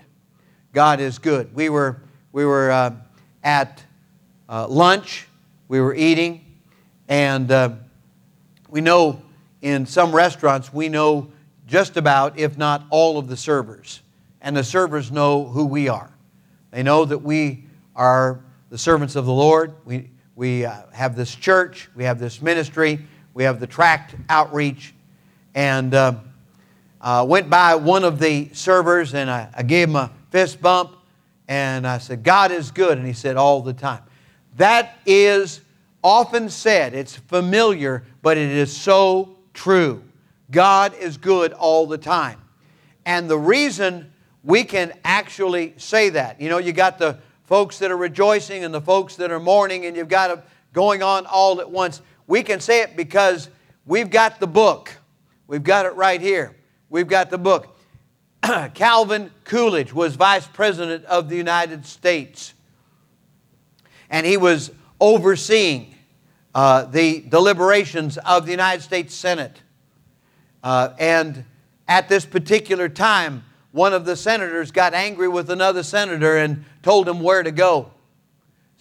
God 0.73 1.00
is 1.00 1.19
good. 1.19 1.53
We 1.56 1.71
were, 1.71 2.03
we 2.31 2.44
were 2.44 2.71
uh, 2.71 2.94
at 3.43 3.82
uh, 4.49 4.69
lunch, 4.69 5.26
we 5.67 5.81
were 5.81 5.94
eating, 5.94 6.44
and 7.09 7.50
uh, 7.50 7.70
we 8.69 8.81
know 8.81 9.23
in 9.60 9.87
some 9.87 10.15
restaurants, 10.15 10.72
we 10.72 10.89
know 10.89 11.32
just 11.67 11.96
about, 11.96 12.39
if 12.39 12.56
not 12.56 12.84
all 12.91 13.19
of 13.19 13.27
the 13.27 13.37
servers. 13.37 14.03
And 14.41 14.56
the 14.56 14.65
servers 14.65 15.10
know 15.10 15.44
who 15.44 15.65
we 15.65 15.89
are. 15.89 16.13
They 16.70 16.82
know 16.84 17.05
that 17.06 17.19
we 17.19 17.65
are 17.96 18.44
the 18.75 18.79
servants 18.79 19.15
of 19.15 19.25
the 19.25 19.33
Lord. 19.33 19.73
We, 19.85 20.11
we 20.35 20.65
uh, 20.65 20.87
have 20.93 21.15
this 21.15 21.33
church, 21.33 21.89
we 21.95 22.03
have 22.03 22.19
this 22.19 22.43
ministry, 22.43 23.07
we 23.33 23.45
have 23.45 23.61
the 23.61 23.69
tract 23.69 24.17
outreach. 24.29 24.93
And 25.55 25.95
uh, 25.95 26.15
uh, 27.01 27.25
went 27.29 27.49
by 27.49 27.77
one 27.77 28.03
of 28.03 28.19
the 28.19 28.51
servers 28.53 29.15
and 29.15 29.31
I, 29.31 29.49
I 29.55 29.63
gave 29.63 29.91
him 29.91 29.95
a 29.95 30.11
fist 30.31 30.61
bump 30.61 30.97
and 31.47 31.87
I 31.87 31.99
said, 31.99 32.25
God 32.25 32.51
is 32.51 32.73
good. 32.73 32.99
And 32.99 33.07
he 33.07 33.13
said, 33.13 33.37
all 33.37 33.63
the 33.63 33.73
time. 33.73 34.03
That 34.57 34.99
is 35.07 35.61
often 36.03 36.51
said, 36.51 36.95
it's 36.95 37.15
familiar, 37.15 38.03
but 38.23 38.37
it 38.37 38.51
is 38.51 38.77
so 38.77 39.37
true. 39.53 40.03
God 40.51 40.95
is 40.99 41.17
good 41.17 41.53
all 41.53 41.87
the 41.87 41.99
time. 41.99 42.43
And 43.07 43.31
the 43.31 43.39
reason 43.39 44.13
we 44.43 44.65
can 44.65 44.93
actually 45.05 45.75
say 45.77 46.09
that, 46.09 46.41
you 46.41 46.49
know, 46.49 46.59
you 46.59 46.73
got 46.73 46.99
the 46.99 47.21
folks 47.55 47.79
that 47.79 47.93
are 47.93 47.96
rejoicing 47.96 48.65
and 48.65 48.75
the 48.75 48.81
folks 48.81 49.15
that 49.15 49.31
are 49.31 49.39
mourning, 49.39 49.87
and 49.87 49.96
you've 49.96 50.08
got 50.08 50.29
it 50.29 50.41
going 50.73 51.05
on 51.05 51.25
all 51.25 51.61
at 51.61 51.70
once. 51.70 52.03
We 52.27 52.43
can 52.43 52.58
say 52.58 52.82
it 52.82 52.96
because 52.96 53.49
we've 53.87 54.11
got 54.11 54.41
the 54.41 54.46
book. 54.49 54.91
We've 55.46 55.63
got 55.63 55.87
it 55.87 55.94
right 55.94 56.20
here. 56.20 56.56
We've 56.91 57.06
got 57.06 57.31
the 57.31 57.39
book. 57.39 57.79
Calvin 58.75 59.31
Coolidge 59.44 59.93
was 59.93 60.17
vice 60.17 60.49
president 60.49 61.05
of 61.05 61.29
the 61.29 61.37
United 61.37 61.87
States, 61.87 62.55
and 64.11 64.27
he 64.27 64.37
was 64.37 64.73
overseeing 65.01 65.94
uh, 66.56 66.87
the 66.87 67.20
deliberations 67.20 68.19
of 68.19 68.46
the 68.46 68.51
United 68.51 68.82
States 68.82 69.15
Senate. 69.15 69.63
Uh, 70.65 70.89
and 70.99 71.44
at 71.87 72.08
this 72.08 72.27
particular 72.27 72.89
time, 72.89 73.44
one 73.70 73.93
of 73.93 74.05
the 74.05 74.17
senators 74.17 74.73
got 74.73 74.93
angry 74.93 75.29
with 75.29 75.51
another 75.51 75.84
senator 75.84 76.37
and 76.37 76.65
told 76.84 77.08
him 77.08 77.20
where 77.20 77.43
to 77.43 77.50
go. 77.50 77.91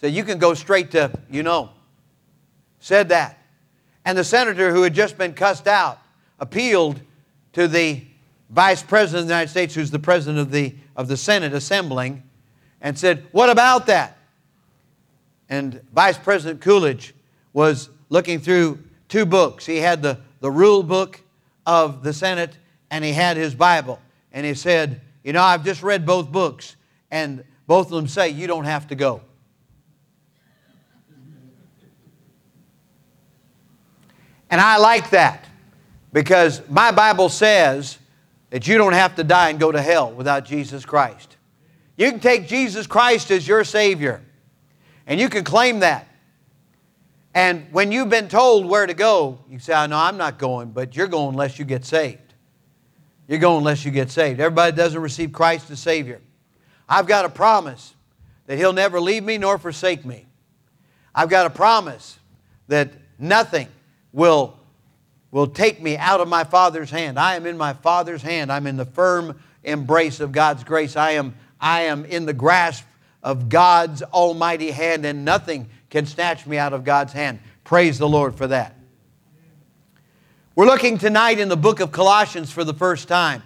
Said, 0.00 0.12
You 0.12 0.22
can 0.22 0.38
go 0.38 0.54
straight 0.54 0.92
to, 0.92 1.10
you 1.30 1.42
know. 1.42 1.70
Said 2.78 3.08
that. 3.08 3.38
And 4.04 4.16
the 4.16 4.24
senator 4.24 4.72
who 4.72 4.82
had 4.82 4.94
just 4.94 5.18
been 5.18 5.32
cussed 5.32 5.66
out 5.66 5.98
appealed 6.38 7.00
to 7.54 7.66
the 7.66 8.04
vice 8.50 8.82
president 8.82 9.22
of 9.22 9.28
the 9.28 9.34
United 9.34 9.50
States, 9.50 9.74
who's 9.74 9.90
the 9.90 9.98
president 9.98 10.38
of 10.38 10.50
the, 10.50 10.74
of 10.94 11.08
the 11.08 11.16
Senate 11.16 11.54
assembling, 11.54 12.22
and 12.80 12.96
said, 12.98 13.24
What 13.32 13.48
about 13.48 13.86
that? 13.86 14.18
And 15.48 15.80
Vice 15.92 16.18
President 16.18 16.60
Coolidge 16.60 17.14
was 17.52 17.88
looking 18.10 18.38
through 18.38 18.80
two 19.08 19.24
books. 19.24 19.64
He 19.64 19.78
had 19.78 20.02
the, 20.02 20.18
the 20.40 20.50
rule 20.50 20.82
book 20.82 21.20
of 21.66 22.02
the 22.02 22.12
Senate 22.12 22.58
and 22.90 23.04
he 23.04 23.12
had 23.12 23.36
his 23.36 23.54
Bible. 23.54 24.00
And 24.32 24.44
he 24.44 24.54
said, 24.54 25.00
You 25.22 25.32
know, 25.32 25.42
I've 25.42 25.64
just 25.64 25.82
read 25.82 26.04
both 26.04 26.30
books, 26.30 26.76
and 27.10 27.44
both 27.66 27.86
of 27.86 27.92
them 27.92 28.08
say 28.08 28.28
you 28.28 28.46
don't 28.46 28.64
have 28.64 28.88
to 28.88 28.94
go. 28.94 29.20
And 34.50 34.60
I 34.60 34.76
like 34.76 35.10
that 35.10 35.46
because 36.12 36.62
my 36.68 36.92
Bible 36.92 37.28
says 37.28 37.98
that 38.50 38.68
you 38.68 38.78
don't 38.78 38.92
have 38.92 39.16
to 39.16 39.24
die 39.24 39.50
and 39.50 39.58
go 39.58 39.72
to 39.72 39.82
hell 39.82 40.12
without 40.12 40.44
Jesus 40.44 40.84
Christ. 40.84 41.36
You 41.96 42.10
can 42.10 42.20
take 42.20 42.46
Jesus 42.46 42.86
Christ 42.86 43.30
as 43.30 43.48
your 43.48 43.64
Savior, 43.64 44.22
and 45.06 45.18
you 45.18 45.28
can 45.28 45.42
claim 45.42 45.80
that. 45.80 46.06
And 47.34 47.66
when 47.72 47.90
you've 47.90 48.10
been 48.10 48.28
told 48.28 48.66
where 48.66 48.86
to 48.86 48.94
go, 48.94 49.40
you 49.50 49.58
say, 49.58 49.72
I 49.74 49.88
know 49.88 49.98
I'm 49.98 50.16
not 50.16 50.38
going, 50.38 50.70
but 50.70 50.94
you're 50.94 51.08
going 51.08 51.30
unless 51.30 51.58
you 51.58 51.64
get 51.64 51.84
saved. 51.84 52.34
You're 53.26 53.40
going 53.40 53.58
unless 53.58 53.84
you 53.84 53.90
get 53.90 54.10
saved. 54.10 54.38
Everybody 54.38 54.76
doesn't 54.76 55.00
receive 55.00 55.32
Christ 55.32 55.70
as 55.70 55.80
Savior. 55.80 56.20
I've 56.88 57.06
got 57.06 57.24
a 57.24 57.28
promise 57.28 57.94
that 58.46 58.58
He'll 58.58 58.72
never 58.72 59.00
leave 59.00 59.24
me 59.24 59.38
nor 59.38 59.58
forsake 59.58 60.04
me. 60.04 60.26
I've 61.14 61.28
got 61.28 61.46
a 61.46 61.50
promise 61.50 62.18
that 62.68 62.92
nothing 63.18 63.68
will, 64.12 64.58
will 65.30 65.46
take 65.46 65.80
me 65.80 65.96
out 65.96 66.20
of 66.20 66.28
my 66.28 66.44
Father's 66.44 66.90
hand. 66.90 67.18
I 67.18 67.36
am 67.36 67.46
in 67.46 67.56
my 67.56 67.72
Father's 67.72 68.22
hand. 68.22 68.50
I'm 68.50 68.66
in 68.66 68.76
the 68.76 68.84
firm 68.84 69.40
embrace 69.62 70.20
of 70.20 70.32
God's 70.32 70.64
grace. 70.64 70.96
I 70.96 71.12
am, 71.12 71.34
I 71.60 71.82
am 71.82 72.04
in 72.04 72.26
the 72.26 72.32
grasp 72.32 72.84
of 73.22 73.48
God's 73.48 74.02
almighty 74.02 74.70
hand, 74.70 75.06
and 75.06 75.24
nothing 75.24 75.68
can 75.88 76.06
snatch 76.06 76.46
me 76.46 76.58
out 76.58 76.72
of 76.72 76.84
God's 76.84 77.12
hand. 77.12 77.38
Praise 77.62 77.98
the 77.98 78.08
Lord 78.08 78.34
for 78.34 78.46
that. 78.48 78.76
We're 80.54 80.66
looking 80.66 80.98
tonight 80.98 81.38
in 81.38 81.48
the 81.48 81.56
book 81.56 81.80
of 81.80 81.90
Colossians 81.90 82.52
for 82.52 82.62
the 82.62 82.74
first 82.74 83.08
time 83.08 83.42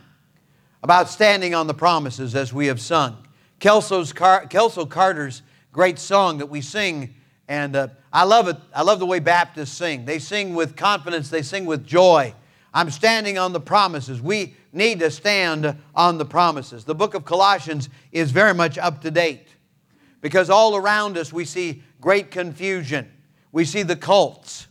about 0.83 1.09
standing 1.09 1.55
on 1.55 1.67
the 1.67 1.75
promises 1.75 2.35
as 2.35 2.53
we 2.53 2.67
have 2.67 2.81
sung. 2.81 3.17
Kelso's 3.61 4.13
Car- 4.13 4.47
Kelso 4.47 4.87
Carter's 4.87 5.43
great 5.73 5.99
song 5.99 6.39
that 6.39 6.47
we 6.47 6.61
sing 6.61 7.15
and 7.49 7.75
uh, 7.75 7.89
I 8.13 8.25
love 8.25 8.47
it. 8.49 8.57
I 8.75 8.83
love 8.83 8.99
the 8.99 9.07
way 9.07 9.21
Baptists 9.21 9.73
sing. 9.73 10.05
They 10.05 10.19
sing 10.19 10.55
with 10.55 10.77
confidence, 10.77 11.31
they 11.31 11.43
sing 11.43 11.65
with 11.65 11.87
joy. 11.87 12.35
I'm 12.75 12.91
standing 12.91 13.39
on 13.39 13.55
the 13.55 13.61
promises. 13.61 14.21
We 14.21 14.55
need 14.73 15.01
to 15.01 15.11
stand 15.11 15.77
on 15.95 16.19
the 16.19 16.27
promises. 16.27 16.85
The 16.85 16.95
book 16.95 17.15
of 17.15 17.25
Colossians 17.25 17.89
is 18.13 18.31
very 18.31 18.53
much 18.53 18.77
up 18.77 19.01
to 19.01 19.11
date 19.11 19.49
because 20.21 20.51
all 20.51 20.77
around 20.77 21.17
us 21.17 21.33
we 21.33 21.47
see 21.47 21.83
great 22.01 22.31
confusion. 22.31 23.11
We 23.51 23.65
see 23.65 23.83
the 23.83 23.97
cults. 23.97 24.69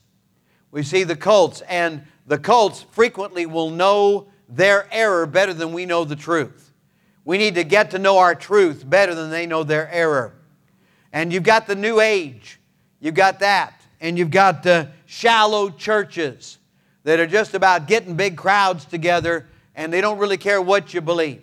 We 0.70 0.84
see 0.84 1.04
the 1.04 1.16
cults, 1.16 1.62
and 1.62 2.04
the 2.28 2.38
cults 2.38 2.84
frequently 2.92 3.46
will 3.46 3.72
know 3.72 4.28
their 4.48 4.88
error 4.92 5.26
better 5.26 5.54
than 5.54 5.74
we 5.74 5.86
know 5.86 6.04
the 6.04 6.16
truth. 6.16 6.67
We 7.28 7.38
need 7.38 7.56
to 7.56 7.64
get 7.64 7.92
to 7.92 8.00
know 8.00 8.18
our 8.18 8.34
truth 8.34 8.90
better 8.90 9.14
than 9.14 9.30
they 9.30 9.46
know 9.46 9.64
their 9.64 9.92
error. 9.92 10.34
And 11.14 11.32
you've 11.32 11.44
got 11.44 11.68
the 11.68 11.76
new 11.76 12.00
age 12.00 12.58
You've 13.00 13.16
got 13.16 13.40
that. 13.40 13.74
And 14.00 14.18
you've 14.18 14.32
got 14.32 14.64
the 14.64 14.90
shallow 15.06 15.70
churches 15.70 16.58
that 17.04 17.20
are 17.20 17.28
just 17.28 17.54
about 17.54 17.88
getting 17.88 18.16
big 18.16 18.38
crowds 18.38 18.86
together 18.86 19.48
and 19.76 19.94
they 19.94 20.02
don't 20.02 20.18
really 20.18 20.38
care 20.38 20.62
what 20.62 20.94
you 20.94 21.02
believe. 21.02 21.42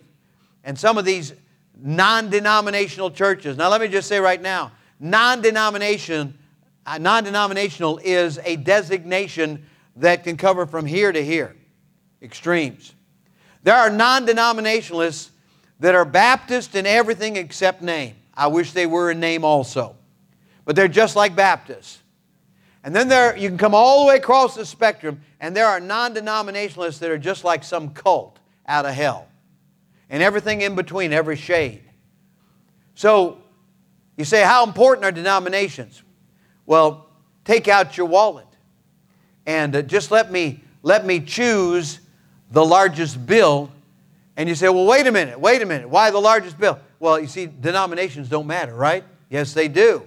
And 0.63 0.77
some 0.77 0.97
of 0.97 1.05
these 1.05 1.33
non 1.77 2.29
denominational 2.29 3.11
churches, 3.11 3.57
now 3.57 3.69
let 3.69 3.81
me 3.81 3.87
just 3.87 4.07
say 4.07 4.19
right 4.19 4.41
now 4.41 4.71
non 4.99 5.41
denomination, 5.41 6.37
uh, 6.85 6.97
non 6.97 7.23
denominational 7.23 7.99
is 8.03 8.39
a 8.43 8.55
designation 8.57 9.65
that 9.97 10.23
can 10.23 10.37
cover 10.37 10.65
from 10.65 10.85
here 10.85 11.11
to 11.11 11.23
here, 11.23 11.55
extremes. 12.21 12.93
There 13.63 13.75
are 13.75 13.89
non 13.89 14.25
denominationalists 14.25 15.29
that 15.79 15.95
are 15.95 16.05
Baptist 16.05 16.75
in 16.75 16.85
everything 16.85 17.35
except 17.35 17.81
name. 17.81 18.15
I 18.33 18.47
wish 18.47 18.71
they 18.71 18.85
were 18.85 19.11
in 19.11 19.19
name 19.19 19.43
also 19.43 19.95
but 20.65 20.75
they're 20.75 20.87
just 20.87 21.15
like 21.15 21.35
Baptists. 21.35 21.99
And 22.83 22.95
then 22.95 23.07
there, 23.07 23.37
you 23.37 23.47
can 23.49 23.57
come 23.57 23.73
all 23.73 24.03
the 24.03 24.09
way 24.09 24.17
across 24.17 24.55
the 24.55 24.65
spectrum, 24.65 25.21
and 25.39 25.55
there 25.55 25.67
are 25.67 25.79
non 25.79 26.13
denominationalists 26.13 26.99
that 26.99 27.09
are 27.09 27.17
just 27.17 27.43
like 27.43 27.63
some 27.63 27.91
cult 27.91 28.39
out 28.67 28.85
of 28.85 28.93
hell. 28.93 29.27
And 30.09 30.21
everything 30.21 30.61
in 30.61 30.75
between, 30.75 31.13
every 31.13 31.35
shade. 31.35 31.83
So, 32.95 33.39
you 34.17 34.25
say, 34.25 34.43
how 34.43 34.65
important 34.65 35.05
are 35.05 35.11
denominations? 35.11 36.03
Well, 36.65 37.07
take 37.43 37.67
out 37.67 37.97
your 37.97 38.05
wallet 38.07 38.47
and 39.45 39.75
uh, 39.75 39.81
just 39.81 40.09
let 40.09 40.31
me, 40.31 40.63
let 40.83 41.05
me 41.05 41.19
choose 41.19 41.99
the 42.51 42.63
largest 42.63 43.25
bill. 43.25 43.71
And 44.37 44.49
you 44.49 44.55
say, 44.55 44.67
well, 44.69 44.85
wait 44.85 45.07
a 45.07 45.11
minute, 45.11 45.39
wait 45.39 45.61
a 45.61 45.65
minute. 45.65 45.89
Why 45.89 46.11
the 46.11 46.19
largest 46.19 46.57
bill? 46.57 46.79
Well, 46.99 47.19
you 47.19 47.27
see, 47.27 47.45
denominations 47.45 48.27
don't 48.27 48.47
matter, 48.47 48.73
right? 48.73 49.03
Yes, 49.29 49.53
they 49.53 49.67
do. 49.67 50.05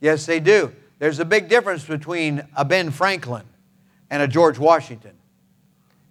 Yes, 0.00 0.26
they 0.26 0.40
do. 0.40 0.72
There's 0.98 1.18
a 1.18 1.24
big 1.24 1.48
difference 1.48 1.84
between 1.84 2.46
a 2.56 2.64
Ben 2.64 2.90
Franklin 2.90 3.44
and 4.10 4.22
a 4.22 4.28
George 4.28 4.58
Washington 4.58 5.12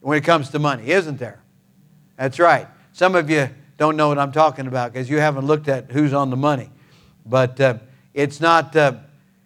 when 0.01 0.17
it 0.17 0.23
comes 0.23 0.49
to 0.49 0.59
money, 0.59 0.91
isn't 0.91 1.19
there? 1.19 1.41
That's 2.17 2.39
right. 2.39 2.67
Some 2.91 3.15
of 3.15 3.29
you 3.29 3.49
don't 3.77 3.95
know 3.95 4.09
what 4.09 4.19
I'm 4.19 4.31
talking 4.31 4.67
about 4.67 4.91
because 4.91 5.09
you 5.09 5.19
haven't 5.19 5.45
looked 5.45 5.67
at 5.67 5.91
who's 5.91 6.13
on 6.13 6.29
the 6.29 6.37
money. 6.37 6.69
But 7.25 7.59
uh, 7.59 7.77
it's, 8.13 8.41
not, 8.41 8.75
uh, 8.75 8.95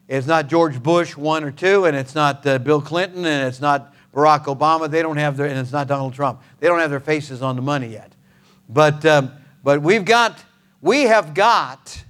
it's 0.07 0.27
not 0.27 0.47
George 0.47 0.81
Bush, 0.81 1.15
one 1.15 1.43
or 1.43 1.51
two, 1.51 1.85
and 1.85 1.95
it's 1.95 2.15
not 2.15 2.45
uh, 2.45 2.57
Bill 2.57 2.81
Clinton, 2.81 3.25
and 3.25 3.47
it's 3.47 3.61
not 3.61 3.93
Barack 4.17 4.45
Obama. 4.45 4.89
They 4.89 5.03
don't 5.03 5.17
have 5.17 5.37
their, 5.37 5.45
and 5.45 5.59
it's 5.59 5.71
not 5.71 5.87
Donald 5.87 6.15
Trump. 6.15 6.41
They 6.59 6.67
don't 6.67 6.79
have 6.79 6.89
their 6.89 6.99
faces 6.99 7.43
on 7.43 7.55
the 7.55 7.61
money 7.61 7.89
yet. 7.89 8.11
But, 8.67 9.05
um, 9.05 9.31
but 9.63 9.83
we've 9.83 10.03
got, 10.03 10.43
we 10.81 11.03
have 11.03 11.35
got 11.35 12.03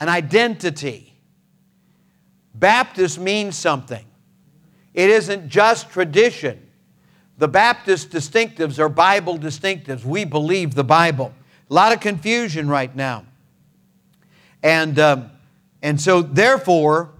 an 0.00 0.08
identity 0.08 1.08
Baptist 2.58 3.20
means 3.20 3.56
something. 3.56 4.04
It 4.92 5.10
isn't 5.10 5.48
just 5.48 5.90
tradition. 5.90 6.66
The 7.38 7.46
Baptist 7.46 8.10
distinctives 8.10 8.80
are 8.80 8.88
Bible 8.88 9.38
distinctives. 9.38 10.04
We 10.04 10.24
believe 10.24 10.74
the 10.74 10.82
Bible. 10.82 11.32
A 11.70 11.74
lot 11.74 11.92
of 11.92 12.00
confusion 12.00 12.68
right 12.68 12.94
now. 12.96 13.24
And, 14.60 14.98
um, 14.98 15.30
and 15.82 16.00
so, 16.00 16.20
therefore, 16.20 17.10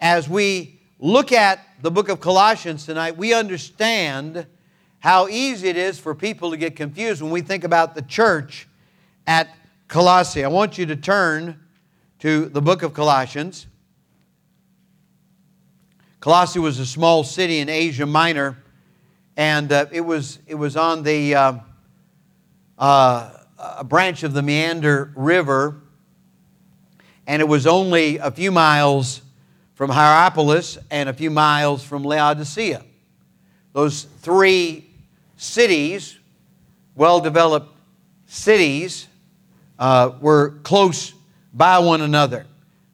as 0.00 0.28
we 0.28 0.80
look 0.98 1.30
at 1.30 1.60
the 1.80 1.90
book 1.90 2.08
of 2.08 2.20
Colossians 2.20 2.84
tonight, 2.84 3.16
we 3.16 3.32
understand 3.32 4.46
how 4.98 5.28
easy 5.28 5.68
it 5.68 5.76
is 5.76 5.98
for 5.98 6.12
people 6.14 6.50
to 6.50 6.56
get 6.56 6.74
confused 6.74 7.22
when 7.22 7.30
we 7.30 7.40
think 7.40 7.62
about 7.62 7.94
the 7.94 8.02
church 8.02 8.66
at 9.26 9.48
Colossae. 9.86 10.44
I 10.44 10.48
want 10.48 10.76
you 10.76 10.86
to 10.86 10.96
turn 10.96 11.60
to 12.18 12.46
the 12.46 12.60
book 12.60 12.82
of 12.82 12.94
Colossians. 12.94 13.68
Colossae 16.18 16.58
was 16.58 16.80
a 16.80 16.86
small 16.86 17.22
city 17.22 17.58
in 17.60 17.68
Asia 17.68 18.06
Minor, 18.06 18.58
and 19.36 19.70
uh, 19.70 19.86
it, 19.92 20.00
was, 20.00 20.40
it 20.48 20.56
was 20.56 20.76
on 20.76 21.04
the 21.04 21.36
uh, 21.36 21.52
uh, 22.76 23.30
a 23.56 23.84
branch 23.84 24.24
of 24.24 24.32
the 24.32 24.42
Meander 24.42 25.12
River, 25.14 25.76
and 27.28 27.40
it 27.40 27.46
was 27.46 27.68
only 27.68 28.18
a 28.18 28.32
few 28.32 28.50
miles 28.50 29.22
from 29.78 29.90
Hierapolis 29.90 30.76
and 30.90 31.08
a 31.08 31.12
few 31.12 31.30
miles 31.30 31.84
from 31.84 32.02
Laodicea. 32.02 32.82
Those 33.74 34.08
three 34.22 34.84
cities, 35.36 36.18
well 36.96 37.20
developed 37.20 37.72
cities, 38.26 39.06
uh, 39.78 40.14
were 40.20 40.58
close 40.64 41.14
by 41.54 41.78
one 41.78 42.00
another. 42.00 42.44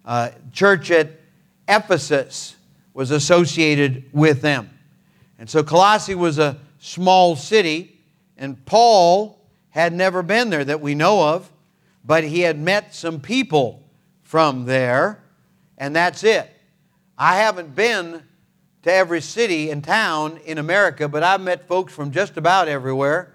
Uh, 0.04 0.32
church 0.52 0.90
at 0.90 1.08
Ephesus 1.66 2.54
was 2.92 3.10
associated 3.10 4.04
with 4.12 4.42
them. 4.42 4.68
And 5.38 5.48
so 5.48 5.62
Colossae 5.62 6.14
was 6.14 6.38
a 6.38 6.58
small 6.80 7.34
city, 7.34 7.98
and 8.36 8.62
Paul 8.66 9.38
had 9.70 9.94
never 9.94 10.22
been 10.22 10.50
there 10.50 10.66
that 10.66 10.82
we 10.82 10.94
know 10.94 11.26
of, 11.30 11.50
but 12.04 12.24
he 12.24 12.40
had 12.40 12.58
met 12.58 12.94
some 12.94 13.20
people 13.20 13.82
from 14.22 14.66
there, 14.66 15.24
and 15.78 15.96
that's 15.96 16.22
it. 16.24 16.50
I 17.16 17.36
haven't 17.36 17.74
been 17.74 18.22
to 18.82 18.92
every 18.92 19.20
city 19.20 19.70
and 19.70 19.82
town 19.82 20.38
in 20.44 20.58
America, 20.58 21.08
but 21.08 21.22
I've 21.22 21.40
met 21.40 21.66
folks 21.66 21.92
from 21.92 22.10
just 22.10 22.36
about 22.36 22.68
everywhere, 22.68 23.34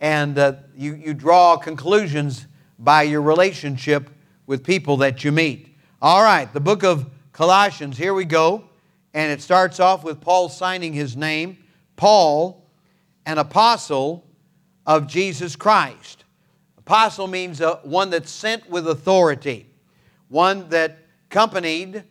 and 0.00 0.38
uh, 0.38 0.54
you, 0.76 0.94
you 0.94 1.14
draw 1.14 1.56
conclusions 1.56 2.46
by 2.78 3.02
your 3.02 3.22
relationship 3.22 4.10
with 4.46 4.64
people 4.64 4.98
that 4.98 5.24
you 5.24 5.32
meet. 5.32 5.76
All 6.00 6.22
right, 6.22 6.52
the 6.52 6.60
book 6.60 6.84
of 6.84 7.10
Colossians, 7.32 7.98
here 7.98 8.14
we 8.14 8.24
go 8.24 8.68
and 9.14 9.32
it 9.32 9.42
starts 9.42 9.80
off 9.80 10.04
with 10.04 10.20
Paul 10.20 10.48
signing 10.48 10.92
his 10.92 11.16
name 11.16 11.58
Paul, 11.96 12.64
an 13.26 13.38
apostle 13.38 14.24
of 14.86 15.08
Jesus 15.08 15.56
Christ. 15.56 16.24
Apostle 16.76 17.26
means 17.26 17.60
uh, 17.60 17.78
one 17.82 18.10
that's 18.10 18.30
sent 18.30 18.70
with 18.70 18.86
authority, 18.86 19.66
one 20.28 20.68
that 20.68 20.98
accompanied 21.28 22.04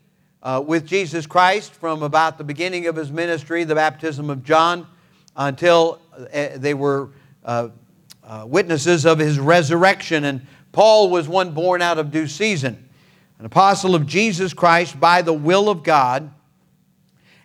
uh, 0.43 0.63
with 0.65 0.85
Jesus 0.85 1.25
Christ 1.25 1.73
from 1.73 2.03
about 2.03 2.37
the 2.37 2.43
beginning 2.43 2.87
of 2.87 2.95
his 2.95 3.11
ministry, 3.11 3.63
the 3.63 3.75
baptism 3.75 4.29
of 4.29 4.43
John, 4.43 4.87
until 5.35 6.01
uh, 6.33 6.49
they 6.55 6.73
were 6.73 7.09
uh, 7.43 7.69
uh, 8.23 8.45
witnesses 8.47 9.05
of 9.05 9.19
his 9.19 9.39
resurrection. 9.39 10.25
And 10.25 10.45
Paul 10.71 11.09
was 11.09 11.27
one 11.27 11.51
born 11.51 11.81
out 11.81 11.97
of 11.97 12.11
due 12.11 12.27
season, 12.27 12.89
an 13.39 13.45
apostle 13.45 13.95
of 13.95 14.05
Jesus 14.05 14.53
Christ 14.53 14.99
by 14.99 15.21
the 15.21 15.33
will 15.33 15.69
of 15.69 15.83
God, 15.83 16.31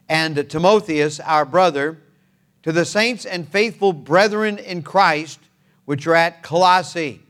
and 0.08 0.48
Timotheus, 0.50 1.20
our 1.20 1.44
brother, 1.44 1.98
to 2.64 2.72
the 2.72 2.84
saints 2.84 3.24
and 3.24 3.48
faithful 3.48 3.92
brethren 3.92 4.58
in 4.58 4.82
Christ 4.82 5.40
which 5.84 6.06
are 6.06 6.14
at 6.14 6.42
Colossae. 6.42 7.20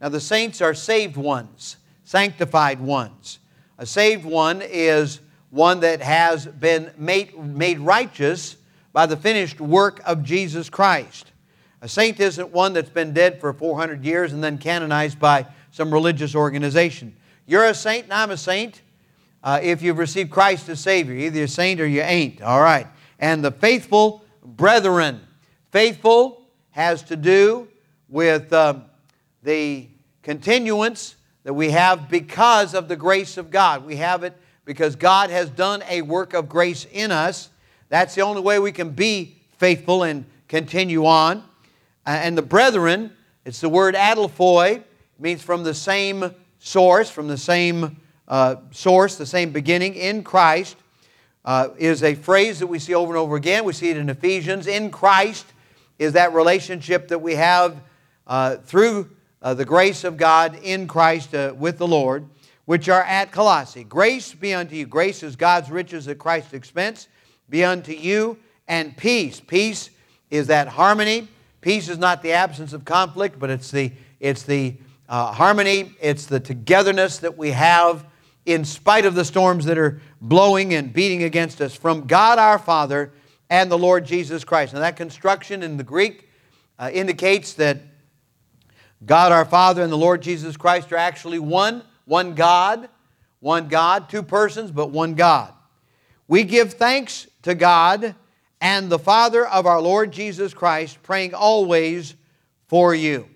Now, 0.00 0.08
the 0.08 0.20
saints 0.20 0.60
are 0.60 0.74
saved 0.74 1.16
ones, 1.16 1.76
sanctified 2.04 2.80
ones. 2.80 3.39
A 3.80 3.86
saved 3.86 4.26
one 4.26 4.60
is 4.60 5.20
one 5.48 5.80
that 5.80 6.02
has 6.02 6.44
been 6.46 6.92
made, 6.98 7.34
made 7.42 7.78
righteous 7.78 8.58
by 8.92 9.06
the 9.06 9.16
finished 9.16 9.58
work 9.58 10.02
of 10.04 10.22
Jesus 10.22 10.68
Christ. 10.68 11.32
A 11.80 11.88
saint 11.88 12.20
isn't 12.20 12.50
one 12.50 12.74
that's 12.74 12.90
been 12.90 13.14
dead 13.14 13.40
for 13.40 13.54
400 13.54 14.04
years 14.04 14.34
and 14.34 14.44
then 14.44 14.58
canonized 14.58 15.18
by 15.18 15.46
some 15.70 15.90
religious 15.90 16.34
organization. 16.34 17.16
You're 17.46 17.64
a 17.64 17.74
saint 17.74 18.04
and 18.04 18.12
I'm 18.12 18.30
a 18.30 18.36
saint 18.36 18.82
uh, 19.42 19.60
if 19.62 19.80
you've 19.80 19.96
received 19.96 20.30
Christ 20.30 20.68
as 20.68 20.78
Savior. 20.80 21.14
Either 21.14 21.36
you're 21.36 21.46
a 21.46 21.48
saint 21.48 21.80
or 21.80 21.86
you 21.86 22.02
ain't. 22.02 22.42
All 22.42 22.60
right. 22.60 22.86
And 23.18 23.42
the 23.42 23.50
faithful 23.50 24.22
brethren. 24.44 25.22
Faithful 25.72 26.42
has 26.72 27.02
to 27.04 27.16
do 27.16 27.66
with 28.10 28.52
um, 28.52 28.84
the 29.42 29.88
continuance 30.22 31.16
that 31.44 31.54
we 31.54 31.70
have 31.70 32.08
because 32.08 32.74
of 32.74 32.88
the 32.88 32.96
grace 32.96 33.36
of 33.36 33.50
God. 33.50 33.84
We 33.84 33.96
have 33.96 34.22
it 34.24 34.36
because 34.64 34.96
God 34.96 35.30
has 35.30 35.50
done 35.50 35.82
a 35.88 36.02
work 36.02 36.34
of 36.34 36.48
grace 36.48 36.86
in 36.92 37.10
us. 37.10 37.50
That's 37.88 38.14
the 38.14 38.20
only 38.22 38.42
way 38.42 38.58
we 38.58 38.72
can 38.72 38.90
be 38.90 39.36
faithful 39.58 40.02
and 40.02 40.24
continue 40.48 41.06
on. 41.06 41.42
And 42.06 42.36
the 42.36 42.42
brethren, 42.42 43.12
it's 43.44 43.60
the 43.60 43.68
word 43.68 43.94
adelphoi, 43.94 44.82
means 45.18 45.42
from 45.42 45.64
the 45.64 45.74
same 45.74 46.34
source, 46.58 47.10
from 47.10 47.28
the 47.28 47.36
same 47.36 47.96
uh, 48.28 48.56
source, 48.70 49.16
the 49.16 49.26
same 49.26 49.50
beginning 49.50 49.94
in 49.94 50.22
Christ, 50.22 50.76
uh, 51.44 51.68
is 51.78 52.02
a 52.02 52.14
phrase 52.14 52.58
that 52.60 52.66
we 52.66 52.78
see 52.78 52.94
over 52.94 53.12
and 53.12 53.18
over 53.18 53.36
again. 53.36 53.64
We 53.64 53.72
see 53.72 53.90
it 53.90 53.96
in 53.96 54.08
Ephesians. 54.08 54.66
In 54.66 54.90
Christ 54.90 55.46
is 55.98 56.12
that 56.12 56.32
relationship 56.32 57.08
that 57.08 57.18
we 57.18 57.34
have 57.34 57.82
uh, 58.26 58.56
through 58.56 59.10
uh, 59.42 59.54
the 59.54 59.64
grace 59.64 60.04
of 60.04 60.16
God 60.16 60.58
in 60.62 60.86
Christ 60.86 61.34
uh, 61.34 61.54
with 61.56 61.78
the 61.78 61.86
Lord, 61.86 62.26
which 62.64 62.88
are 62.88 63.02
at 63.02 63.32
Colossae. 63.32 63.84
Grace 63.84 64.34
be 64.34 64.54
unto 64.54 64.74
you. 64.74 64.86
Grace 64.86 65.22
is 65.22 65.36
God's 65.36 65.70
riches 65.70 66.08
at 66.08 66.18
Christ's 66.18 66.52
expense. 66.52 67.08
Be 67.48 67.64
unto 67.64 67.92
you 67.92 68.38
and 68.68 68.96
peace. 68.96 69.40
Peace 69.40 69.90
is 70.30 70.46
that 70.46 70.68
harmony. 70.68 71.28
Peace 71.60 71.88
is 71.88 71.98
not 71.98 72.22
the 72.22 72.32
absence 72.32 72.72
of 72.72 72.84
conflict, 72.84 73.38
but 73.38 73.50
it's 73.50 73.70
the, 73.70 73.92
it's 74.20 74.44
the 74.44 74.76
uh, 75.08 75.32
harmony, 75.32 75.92
it's 76.00 76.26
the 76.26 76.38
togetherness 76.38 77.18
that 77.18 77.36
we 77.36 77.50
have 77.50 78.06
in 78.46 78.64
spite 78.64 79.04
of 79.04 79.14
the 79.14 79.24
storms 79.24 79.64
that 79.64 79.76
are 79.76 80.00
blowing 80.20 80.74
and 80.74 80.92
beating 80.92 81.24
against 81.24 81.60
us 81.60 81.74
from 81.74 82.06
God 82.06 82.38
our 82.38 82.58
Father 82.58 83.12
and 83.50 83.70
the 83.70 83.76
Lord 83.78 84.06
Jesus 84.06 84.44
Christ. 84.44 84.72
Now, 84.72 84.80
that 84.80 84.96
construction 84.96 85.62
in 85.62 85.76
the 85.76 85.84
Greek 85.84 86.28
uh, 86.78 86.90
indicates 86.92 87.54
that 87.54 87.78
God 89.04 89.32
our 89.32 89.44
Father 89.44 89.82
and 89.82 89.90
the 89.90 89.96
Lord 89.96 90.22
Jesus 90.22 90.56
Christ 90.56 90.92
are 90.92 90.96
actually 90.96 91.38
one, 91.38 91.82
one 92.04 92.34
God, 92.34 92.88
one 93.40 93.68
God, 93.68 94.08
two 94.08 94.22
persons, 94.22 94.70
but 94.70 94.90
one 94.90 95.14
God. 95.14 95.52
We 96.28 96.44
give 96.44 96.74
thanks 96.74 97.26
to 97.42 97.54
God 97.54 98.14
and 98.60 98.90
the 98.90 98.98
Father 98.98 99.46
of 99.46 99.64
our 99.66 99.80
Lord 99.80 100.12
Jesus 100.12 100.52
Christ, 100.52 101.02
praying 101.02 101.34
always 101.34 102.14
for 102.68 102.94
you. 102.94 103.26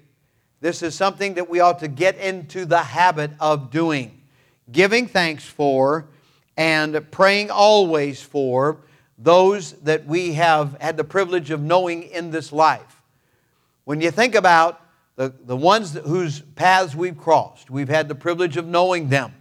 This 0.61 0.83
is 0.83 0.95
something 0.95 1.35
that 1.35 1.49
we 1.49 1.61
ought 1.61 1.81
to 1.81 1.89
get 1.89 2.17
into 2.19 2.67
the 2.67 2.83
habit 2.83 3.31
of 3.41 3.71
doing. 3.71 4.21
Giving 4.71 5.07
thanks 5.07 5.45
for 5.45 6.07
and 6.57 7.11
praying 7.11 7.51
always 7.51 8.23
for 8.23 8.79
those 9.19 9.73
that 9.83 10.07
we 10.07 10.35
have 10.35 10.77
had 10.81 10.97
the 10.97 11.05
privilege 11.05 11.51
of 11.51 11.63
knowing 11.63 12.05
in 12.05 12.31
this 12.31 12.53
life. 12.53 13.03
When 13.85 14.01
you 14.01 14.11
think 14.11 14.35
about 14.35 14.81
the, 15.17 15.33
the 15.45 15.57
ones 15.57 15.95
whose 15.95 16.41
paths 16.41 16.95
we've 16.95 17.17
crossed. 17.17 17.71
We've 17.71 17.89
had 17.89 18.09
the 18.09 18.15
privilege 18.15 18.57
of 18.57 18.67
knowing 18.67 19.09
them. 19.09 19.33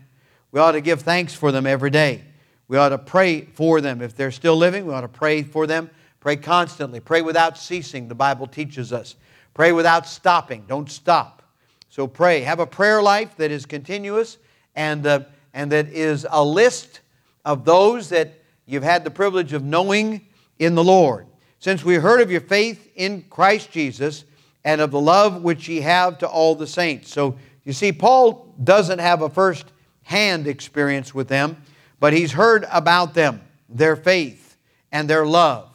We 0.52 0.60
ought 0.60 0.74
to 0.74 0.82
give 0.82 1.02
thanks 1.02 1.34
for 1.34 1.52
them 1.52 1.66
every 1.66 1.90
day. 1.90 2.24
We 2.68 2.78
ought 2.78 2.90
to 2.90 2.98
pray 2.98 3.42
for 3.42 3.82
them. 3.82 4.02
If 4.02 4.16
they're 4.16 4.32
still 4.32 4.56
living, 4.56 4.86
we 4.86 4.94
ought 4.94 5.02
to 5.02 5.08
pray 5.08 5.44
for 5.44 5.66
them. 5.68 5.90
Pray 6.20 6.36
constantly. 6.38 7.00
Pray 7.00 7.22
without 7.22 7.58
ceasing, 7.58 8.08
the 8.08 8.16
Bible 8.16 8.48
teaches 8.48 8.94
us. 8.94 9.16
Pray 9.54 9.72
without 9.72 10.08
stopping. 10.08 10.64
Don't 10.68 10.90
stop. 10.90 11.44
So 11.90 12.08
pray. 12.08 12.42
Have 12.42 12.60
a 12.60 12.66
prayer 12.68 13.02
life 13.02 13.36
that 13.38 13.52
is 13.52 13.66
continuous 13.66 14.38
and, 14.76 15.06
uh, 15.06 15.22
and 15.54 15.72
that 15.72 15.90
is 15.90 16.26
a 16.30 16.44
list 16.44 17.02
of 17.46 17.66
those 17.66 18.10
that 18.10 18.34
you've 18.66 18.84
had 18.84 19.04
the 19.04 19.12
privilege 19.12 19.54
of 19.54 19.64
knowing 19.64 20.26
in 20.60 20.76
the 20.76 20.84
Lord. 20.84 21.28
Since 21.60 21.84
we 21.84 21.96
heard 21.96 22.22
of 22.22 22.32
your 22.32 22.42
faith 22.42 22.90
in 22.96 23.24
Christ 23.30 23.72
Jesus, 23.72 24.26
and 24.66 24.82
of 24.82 24.92
the 24.92 25.00
love 25.00 25.44
which 25.44 25.68
ye 25.68 25.82
have 25.82 26.18
to 26.20 26.28
all 26.28 26.56
the 26.56 26.68
saints. 26.68 27.12
So 27.12 27.38
you 27.64 27.74
see, 27.74 27.92
Paul 27.92 28.54
doesn't 28.64 29.00
have 29.00 29.22
a 29.22 29.30
first 29.30 29.66
hand 30.04 30.48
experience 30.48 31.14
with 31.14 31.28
them, 31.28 31.62
but 32.00 32.14
he's 32.14 32.34
heard 32.34 32.66
about 32.72 33.14
them, 33.14 33.42
their 33.70 33.96
faith, 33.96 34.58
and 34.92 35.10
their 35.10 35.26
love. 35.26 35.70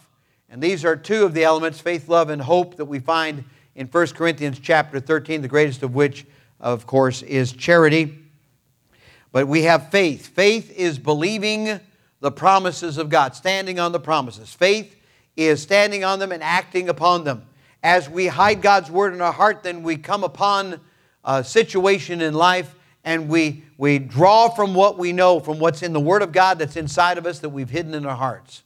And 0.50 0.62
these 0.62 0.84
are 0.84 0.96
two 0.96 1.24
of 1.24 1.34
the 1.34 1.44
elements, 1.44 1.80
faith, 1.80 2.08
love, 2.08 2.30
and 2.30 2.40
hope, 2.40 2.76
that 2.76 2.86
we 2.86 2.98
find 2.98 3.44
in 3.74 3.86
1 3.86 4.06
Corinthians 4.08 4.58
chapter 4.58 5.00
13, 5.00 5.42
the 5.42 5.48
greatest 5.48 5.82
of 5.82 5.94
which, 5.94 6.26
of 6.60 6.86
course, 6.86 7.22
is 7.22 7.52
charity. 7.52 8.18
But 9.30 9.46
we 9.46 9.62
have 9.62 9.90
faith. 9.90 10.28
Faith 10.28 10.70
is 10.76 10.98
believing 10.98 11.80
the 12.20 12.30
promises 12.30 12.98
of 12.98 13.08
God, 13.08 13.36
standing 13.36 13.78
on 13.78 13.92
the 13.92 14.00
promises. 14.00 14.52
Faith 14.52 14.96
is 15.36 15.62
standing 15.62 16.02
on 16.02 16.18
them 16.18 16.32
and 16.32 16.42
acting 16.42 16.88
upon 16.88 17.24
them 17.24 17.47
as 17.82 18.08
we 18.08 18.26
hide 18.26 18.62
God's 18.62 18.90
word 18.90 19.14
in 19.14 19.20
our 19.20 19.32
heart, 19.32 19.62
then 19.62 19.82
we 19.82 19.96
come 19.96 20.24
upon 20.24 20.80
a 21.24 21.44
situation 21.44 22.20
in 22.20 22.34
life 22.34 22.74
and 23.04 23.28
we, 23.28 23.64
we 23.76 23.98
draw 23.98 24.48
from 24.48 24.74
what 24.74 24.98
we 24.98 25.12
know, 25.12 25.40
from 25.40 25.58
what's 25.58 25.82
in 25.82 25.92
the 25.92 26.00
Word 26.00 26.22
of 26.22 26.32
God 26.32 26.58
that's 26.58 26.76
inside 26.76 27.16
of 27.16 27.26
us 27.26 27.38
that 27.38 27.48
we've 27.48 27.70
hidden 27.70 27.94
in 27.94 28.04
our 28.04 28.16
hearts. 28.16 28.64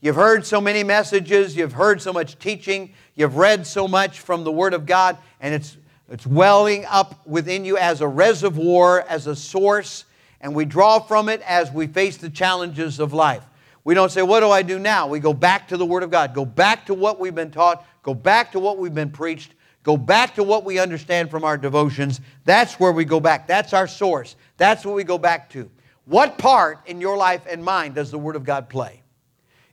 You've 0.00 0.16
heard 0.16 0.44
so 0.44 0.60
many 0.60 0.82
messages, 0.82 1.56
you've 1.56 1.72
heard 1.72 2.02
so 2.02 2.12
much 2.12 2.38
teaching, 2.38 2.92
you've 3.14 3.36
read 3.36 3.66
so 3.66 3.86
much 3.86 4.20
from 4.20 4.42
the 4.42 4.50
Word 4.50 4.74
of 4.74 4.84
God, 4.84 5.16
and 5.40 5.54
it's, 5.54 5.76
it's 6.10 6.26
welling 6.26 6.84
up 6.86 7.24
within 7.26 7.64
you 7.64 7.78
as 7.78 8.00
a 8.00 8.08
reservoir, 8.08 9.06
as 9.08 9.26
a 9.28 9.36
source, 9.36 10.04
and 10.40 10.54
we 10.54 10.64
draw 10.64 10.98
from 10.98 11.28
it 11.28 11.40
as 11.42 11.70
we 11.70 11.86
face 11.86 12.16
the 12.16 12.30
challenges 12.30 12.98
of 12.98 13.12
life. 13.12 13.44
We 13.84 13.94
don't 13.94 14.10
say, 14.10 14.22
What 14.22 14.40
do 14.40 14.50
I 14.50 14.62
do 14.62 14.78
now? 14.78 15.06
We 15.06 15.20
go 15.20 15.32
back 15.32 15.68
to 15.68 15.76
the 15.76 15.86
Word 15.86 16.02
of 16.02 16.10
God, 16.10 16.34
go 16.34 16.44
back 16.44 16.86
to 16.86 16.94
what 16.94 17.18
we've 17.18 17.34
been 17.34 17.50
taught, 17.50 17.84
Go 18.02 18.14
back 18.14 18.52
to 18.52 18.58
what 18.58 18.78
we've 18.78 18.94
been 18.94 19.10
preached. 19.10 19.54
Go 19.82 19.96
back 19.96 20.34
to 20.36 20.42
what 20.42 20.64
we 20.64 20.78
understand 20.78 21.30
from 21.30 21.44
our 21.44 21.56
devotions. 21.56 22.20
That's 22.44 22.78
where 22.78 22.92
we 22.92 23.04
go 23.04 23.20
back. 23.20 23.46
That's 23.46 23.72
our 23.72 23.86
source. 23.86 24.36
That's 24.56 24.84
what 24.84 24.94
we 24.94 25.04
go 25.04 25.18
back 25.18 25.50
to. 25.50 25.70
What 26.04 26.38
part 26.38 26.80
in 26.86 27.00
your 27.00 27.16
life 27.16 27.42
and 27.48 27.64
mine 27.64 27.92
does 27.92 28.10
the 28.10 28.18
Word 28.18 28.36
of 28.36 28.44
God 28.44 28.68
play? 28.68 29.02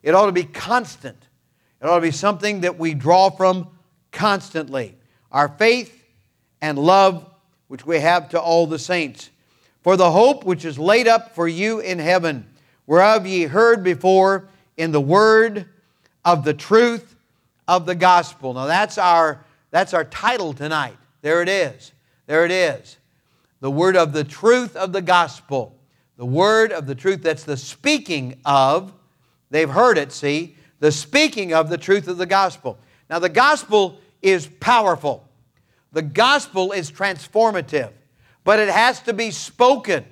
It 0.02 0.16
ought 0.16 0.28
to 0.28 0.32
be 0.32 0.44
constant. 0.44 1.18
It 1.82 1.88
ought 1.88 1.96
to 1.96 2.02
be 2.02 2.12
something 2.12 2.62
that 2.62 2.80
we 2.80 2.94
draw 2.94 3.30
from 3.30 3.70
constantly. 4.12 4.96
Our 5.32 5.48
faith 5.48 6.04
and 6.62 6.78
love 6.78 7.26
which 7.68 7.86
we 7.86 8.00
have 8.00 8.30
to 8.30 8.40
all 8.40 8.68
the 8.68 8.80
saints. 8.80 9.30
For 9.82 9.96
the 9.96 10.12
hope 10.12 10.44
which 10.44 10.66
is 10.66 10.78
laid 10.78 11.08
up 11.08 11.36
for 11.36 11.48
you 11.48 11.80
in 11.80 12.00
heaven, 12.00 12.48
whereof 12.90 13.28
ye 13.28 13.44
heard 13.44 13.84
before 13.84 14.48
in 14.76 14.92
the 14.92 15.00
word 15.00 15.68
of 16.26 16.44
the 16.44 16.56
truth 16.56 17.16
of 17.68 17.86
the 17.86 17.94
gospel. 17.94 18.56
Now 18.56 18.66
that's 18.66 18.98
our 18.98 19.46
that's 19.70 19.94
our 19.94 20.04
title 20.04 20.54
tonight. 20.54 20.98
There 21.22 21.44
it 21.44 21.50
is. 21.50 21.92
There 22.26 22.46
it 22.46 22.52
is. 22.52 22.98
The 23.60 23.70
word 23.70 23.96
of 23.96 24.12
the 24.12 24.24
truth 24.24 24.76
of 24.76 24.92
the 24.92 25.04
gospel. 25.04 25.78
The 26.18 26.26
word 26.26 26.72
of 26.72 26.88
the 26.88 26.96
truth 26.96 27.22
that's 27.22 27.44
the 27.44 27.58
speaking 27.58 28.40
of, 28.44 28.92
they've 29.52 29.70
heard 29.70 30.00
it, 30.00 30.12
see, 30.12 30.56
the 30.80 30.92
speaking 30.92 31.54
of 31.54 31.70
the 31.70 31.78
truth 31.78 32.08
of 32.08 32.18
the 32.18 32.26
gospel. 32.26 32.80
Now 33.08 33.20
the 33.20 33.30
gospel 33.30 34.00
is 34.24 34.48
powerful. 34.60 35.30
The 35.92 36.02
gospel 36.02 36.72
is 36.72 36.92
transformative, 36.92 37.92
but 38.44 38.58
it 38.58 38.70
has 38.70 39.00
to 39.04 39.14
be 39.14 39.30
spoken. 39.30 40.06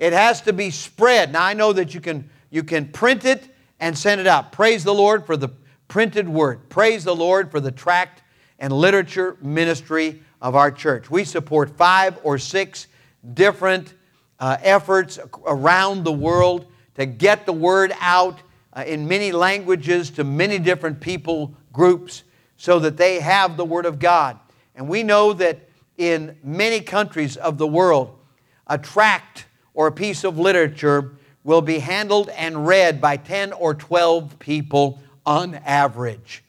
It 0.00 0.12
has 0.12 0.40
to 0.42 0.52
be 0.52 0.70
spread. 0.70 1.30
Now 1.30 1.44
I 1.44 1.54
know 1.54 1.72
that 1.72 1.94
you 1.94 2.00
can 2.00 2.28
you 2.50 2.64
can 2.64 2.88
print 2.88 3.24
it 3.24 3.54
and 3.78 3.96
send 3.96 4.20
it 4.20 4.26
out. 4.26 4.50
Praise 4.50 4.82
the 4.82 4.94
Lord 4.94 5.24
for 5.24 5.36
the 5.36 5.50
printed 5.86 6.28
word. 6.28 6.68
Praise 6.68 7.04
the 7.04 7.14
Lord 7.14 7.52
for 7.52 7.60
the 7.60 7.70
tract 7.70 8.22
and 8.58 8.72
literature 8.72 9.36
ministry 9.40 10.22
of 10.40 10.56
our 10.56 10.72
church. 10.72 11.10
We 11.10 11.24
support 11.24 11.76
five 11.76 12.18
or 12.24 12.38
six 12.38 12.88
different 13.34 13.94
uh, 14.40 14.56
efforts 14.62 15.20
around 15.46 16.04
the 16.04 16.12
world 16.12 16.66
to 16.94 17.06
get 17.06 17.46
the 17.46 17.52
word 17.52 17.92
out 18.00 18.40
uh, 18.72 18.84
in 18.86 19.06
many 19.06 19.32
languages 19.32 20.10
to 20.10 20.24
many 20.24 20.58
different 20.58 21.00
people 21.00 21.54
groups 21.72 22.24
so 22.56 22.78
that 22.78 22.96
they 22.96 23.20
have 23.20 23.56
the 23.56 23.64
Word 23.64 23.86
of 23.86 23.98
God. 23.98 24.38
And 24.74 24.88
we 24.88 25.02
know 25.02 25.32
that 25.34 25.68
in 25.96 26.36
many 26.42 26.80
countries 26.80 27.36
of 27.36 27.58
the 27.58 27.66
world, 27.66 28.18
a 28.66 28.78
tract 28.78 29.46
or 29.74 29.86
a 29.86 29.92
piece 29.92 30.24
of 30.24 30.38
literature 30.38 31.12
will 31.44 31.62
be 31.62 31.78
handled 31.78 32.28
and 32.30 32.66
read 32.66 33.00
by 33.00 33.16
10 33.16 33.52
or 33.52 33.74
12 33.74 34.38
people 34.38 35.00
on 35.24 35.54
average. 35.54 36.44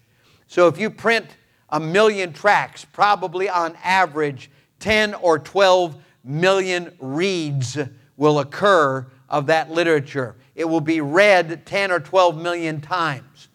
So 0.47 0.67
if 0.67 0.77
you 0.77 0.89
print 0.89 1.37
a 1.69 1.79
million 1.79 2.33
tracts, 2.33 2.85
probably 2.85 3.47
on 3.49 3.77
average 3.83 4.51
10 4.79 5.13
or 5.15 5.39
12 5.39 5.95
million 6.23 6.93
reads 6.99 7.77
will 8.17 8.39
occur 8.39 9.07
of 9.29 9.45
that 9.47 9.71
literature. 9.71 10.35
It 10.55 10.65
will 10.65 10.81
be 10.81 11.01
read 11.01 11.65
10 11.65 11.91
or 11.91 11.99
12 11.99 12.39
million 12.39 12.81
times. 12.81 13.47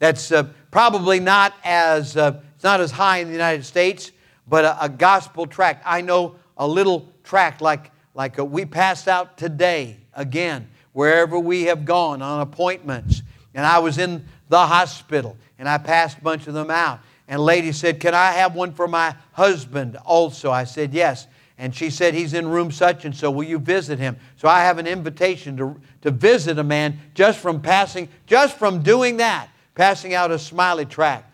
That's 0.00 0.32
uh, 0.32 0.48
probably 0.70 1.20
not 1.20 1.54
as, 1.62 2.16
uh, 2.16 2.40
it's 2.54 2.64
not 2.64 2.80
as 2.80 2.90
high 2.90 3.18
in 3.18 3.28
the 3.28 3.32
United 3.32 3.64
States, 3.64 4.10
but 4.48 4.64
a, 4.64 4.84
a 4.84 4.88
gospel 4.88 5.46
tract. 5.46 5.82
I 5.86 6.00
know 6.00 6.34
a 6.56 6.66
little 6.66 7.12
tract 7.22 7.60
like, 7.60 7.92
like 8.14 8.38
a, 8.38 8.44
we 8.44 8.64
passed 8.64 9.08
out 9.08 9.36
today 9.36 9.98
again, 10.14 10.68
wherever 10.92 11.38
we 11.38 11.64
have 11.64 11.84
gone 11.84 12.22
on 12.22 12.40
appointments. 12.40 13.22
And 13.54 13.64
I 13.64 13.78
was 13.78 13.98
in 13.98 14.24
the 14.48 14.66
hospital 14.66 15.36
and 15.58 15.68
I 15.68 15.78
passed 15.78 16.18
a 16.18 16.20
bunch 16.20 16.46
of 16.46 16.54
them 16.54 16.70
out. 16.70 17.00
And 17.28 17.40
lady 17.40 17.72
said, 17.72 18.00
Can 18.00 18.14
I 18.14 18.32
have 18.32 18.54
one 18.54 18.72
for 18.72 18.88
my 18.88 19.14
husband 19.32 19.96
also? 20.04 20.50
I 20.50 20.64
said, 20.64 20.92
Yes. 20.92 21.28
And 21.58 21.74
she 21.74 21.90
said, 21.90 22.14
He's 22.14 22.34
in 22.34 22.48
room 22.48 22.72
such 22.72 23.04
and 23.04 23.14
so. 23.14 23.30
Will 23.30 23.44
you 23.44 23.58
visit 23.58 23.98
him? 23.98 24.16
So 24.36 24.48
I 24.48 24.64
have 24.64 24.78
an 24.78 24.86
invitation 24.86 25.56
to, 25.58 25.80
to 26.02 26.10
visit 26.10 26.58
a 26.58 26.64
man 26.64 26.98
just 27.14 27.38
from 27.38 27.60
passing, 27.60 28.08
just 28.26 28.58
from 28.58 28.82
doing 28.82 29.18
that, 29.18 29.48
passing 29.74 30.14
out 30.14 30.32
a 30.32 30.38
smiley 30.38 30.86
tract. 30.86 31.32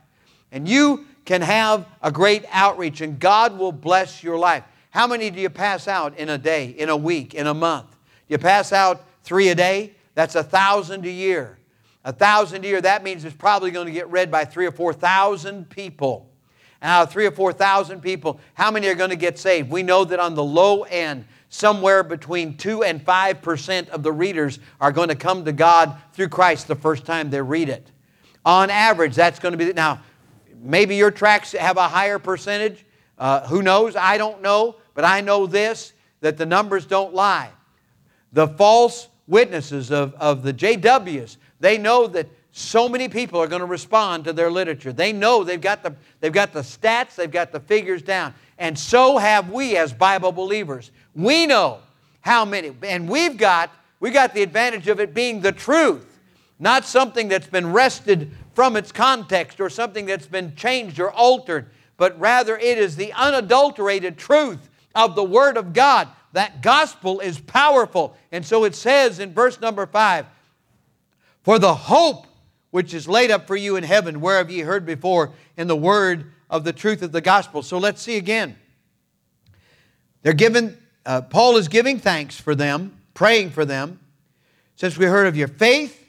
And 0.53 0.69
you 0.69 1.07
can 1.25 1.43
have 1.43 1.87
a 2.03 2.13
great 2.13 2.45
outreach, 2.51 3.01
and 3.01 3.19
God 3.19 3.59
will 3.59 3.73
bless 3.73 4.23
your 4.23 4.39
life. 4.39 4.65
How 4.97 5.07
many 5.07 5.29
do 5.29 5.39
you 5.43 5.51
pass 5.51 5.89
out 5.89 6.17
in 6.17 6.31
a 6.31 6.39
day, 6.39 6.69
in 6.69 6.89
a 6.89 6.97
week, 6.97 7.35
in 7.35 7.47
a 7.47 7.53
month? 7.53 7.95
You 8.29 8.39
pass 8.39 8.73
out 8.73 9.05
three 9.25 9.51
a 9.51 9.55
day? 9.55 9.93
That's 10.15 10.37
a 10.37 10.43
thousand 10.43 11.05
a 11.05 11.11
year. 11.11 11.59
A 12.03 12.15
thousand 12.15 12.65
a 12.65 12.69
year, 12.69 12.81
that 12.81 13.05
means 13.05 13.23
it's 13.23 13.37
probably 13.37 13.71
going 13.71 13.89
to 13.89 13.93
get 13.93 14.09
read 14.09 14.31
by 14.31 14.47
three 14.47 14.65
or 14.65 14.73
four 14.73 14.95
thousand 14.95 15.69
people. 15.69 16.31
And 16.81 16.91
out 16.91 17.09
of 17.09 17.13
three 17.13 17.27
or 17.27 17.31
four 17.31 17.53
thousand 17.53 18.01
people, 18.01 18.41
how 18.55 18.71
many 18.71 18.89
are 18.89 18.95
going 18.95 19.11
to 19.11 19.17
get 19.17 19.39
saved? 19.39 19.69
We 19.69 19.83
know 19.83 20.03
that 20.07 20.19
on 20.19 20.35
the 20.35 20.43
low 20.43 20.85
end, 20.85 21.27
somewhere 21.51 22.03
between 22.03 22.57
2 22.57 22.83
and 22.83 23.05
5% 23.05 23.89
of 23.91 24.03
the 24.03 24.13
readers 24.13 24.61
are 24.81 24.93
going 24.93 25.09
to 25.09 25.15
come 25.15 25.45
to 25.45 25.53
God 25.53 25.95
through 26.15 26.31
Christ 26.31 26.69
the 26.69 26.75
first 26.75 27.05
time 27.05 27.29
they 27.29 27.43
read 27.43 27.69
it. 27.69 27.93
On 28.47 28.71
average, 28.71 29.15
that's 29.15 29.41
going 29.41 29.53
to 29.53 29.59
be. 29.59 29.75
Now, 29.75 30.01
maybe 30.59 30.97
your 30.97 31.11
tracks 31.11 31.53
have 31.53 31.77
a 31.77 31.87
higher 31.87 32.19
percentage. 32.19 32.87
Uh, 33.19 33.47
who 33.47 33.61
knows? 33.61 33.95
I 33.95 34.17
don't 34.17 34.41
know. 34.41 34.77
But 34.97 35.05
I 35.05 35.21
know 35.21 35.47
this 35.47 35.93
that 36.23 36.39
the 36.39 36.47
numbers 36.47 36.87
don't 36.87 37.15
lie. 37.15 37.51
The 38.33 38.49
false 38.49 39.09
witnesses 39.29 39.93
of, 39.93 40.15
of 40.15 40.43
the 40.43 40.53
JWs, 40.53 41.37
they 41.61 41.79
know 41.79 42.07
that 42.09 42.27
so 42.51 42.89
many 42.89 43.09
people 43.09 43.41
are 43.41 43.47
going 43.47 43.61
to 43.61 43.67
respond 43.67 44.25
to 44.25 44.33
their 44.33 44.51
literature. 44.51 44.93
They 44.93 45.13
know 45.13 45.45
they've 45.45 45.61
got, 45.61 45.83
the, 45.83 45.95
they've 46.21 46.33
got 46.33 46.55
the 46.55 46.61
stats, 46.61 47.15
they've 47.15 47.31
got 47.31 47.53
the 47.53 47.61
figures 47.61 48.01
down. 48.01 48.33
And 48.59 48.79
so 48.79 49.19
have 49.19 49.51
we 49.51 49.77
as 49.77 49.93
Bible 49.93 50.33
believers. 50.33 50.91
We 51.15 51.45
know 51.45 51.81
how 52.23 52.47
many, 52.47 52.75
and 52.83 53.07
we've 53.07 53.37
got, 53.37 53.71
we 54.01 54.11
got 54.11 54.33
the 54.33 54.43
advantage 54.43 54.89
of 54.89 54.99
it 55.01 55.13
being 55.13 55.43
the 55.43 55.53
truth, 55.53 56.19
not 56.59 56.87
something 56.87 57.29
that's 57.29 57.47
been 57.47 57.71
wrested 57.71 58.33
from 58.55 58.77
its 58.77 58.91
context 58.91 59.61
or 59.61 59.69
something 59.69 60.07
that's 60.07 60.27
been 60.27 60.57
changed 60.57 60.99
or 60.99 61.13
altered, 61.13 61.67
but 61.99 62.19
rather 62.19 62.57
it 62.57 62.79
is 62.79 62.97
the 62.97 63.13
unadulterated 63.13 64.17
truth 64.17 64.71
of 64.97 65.15
the 65.15 65.23
Word 65.23 65.57
of 65.57 65.73
God. 65.73 66.09
That 66.33 66.63
gospel 66.63 67.21
is 67.21 67.39
powerful. 67.39 68.17
And 68.33 68.45
so 68.45 68.65
it 68.65 68.75
says 68.75 69.21
in 69.21 69.33
verse 69.33 69.61
number 69.61 69.87
five, 69.87 70.27
For 71.43 71.59
the 71.59 71.75
hope 71.75 72.27
which 72.71 72.93
is 72.93 73.07
laid 73.07 73.31
up 73.31 73.47
for 73.47 73.57
you 73.57 73.77
in 73.77 73.85
heaven, 73.85 74.21
where 74.21 74.39
have 74.39 74.51
ye 74.51 74.61
heard 74.61 74.85
before 74.85 75.33
in 75.57 75.69
the 75.69 75.77
word 75.77 76.33
of 76.51 76.65
the 76.65 76.73
truth 76.73 77.03
of 77.03 77.13
the 77.13 77.21
gospel. 77.21 77.63
So 77.63 77.79
let's 77.79 78.03
see 78.03 78.17
again. 78.17 78.57
They're 80.23 80.33
given, 80.33 80.77
uh, 81.05 81.23
Paul 81.23 81.57
is 81.57 81.69
giving 81.69 81.99
thanks 81.99 82.39
for 82.41 82.55
them, 82.55 82.99
praying 83.15 83.51
for 83.51 83.65
them. 83.65 84.01
Since 84.75 84.99
we 84.99 85.07
heard 85.07 85.27
of 85.27 85.37
your 85.37 85.49
faith, 85.49 86.05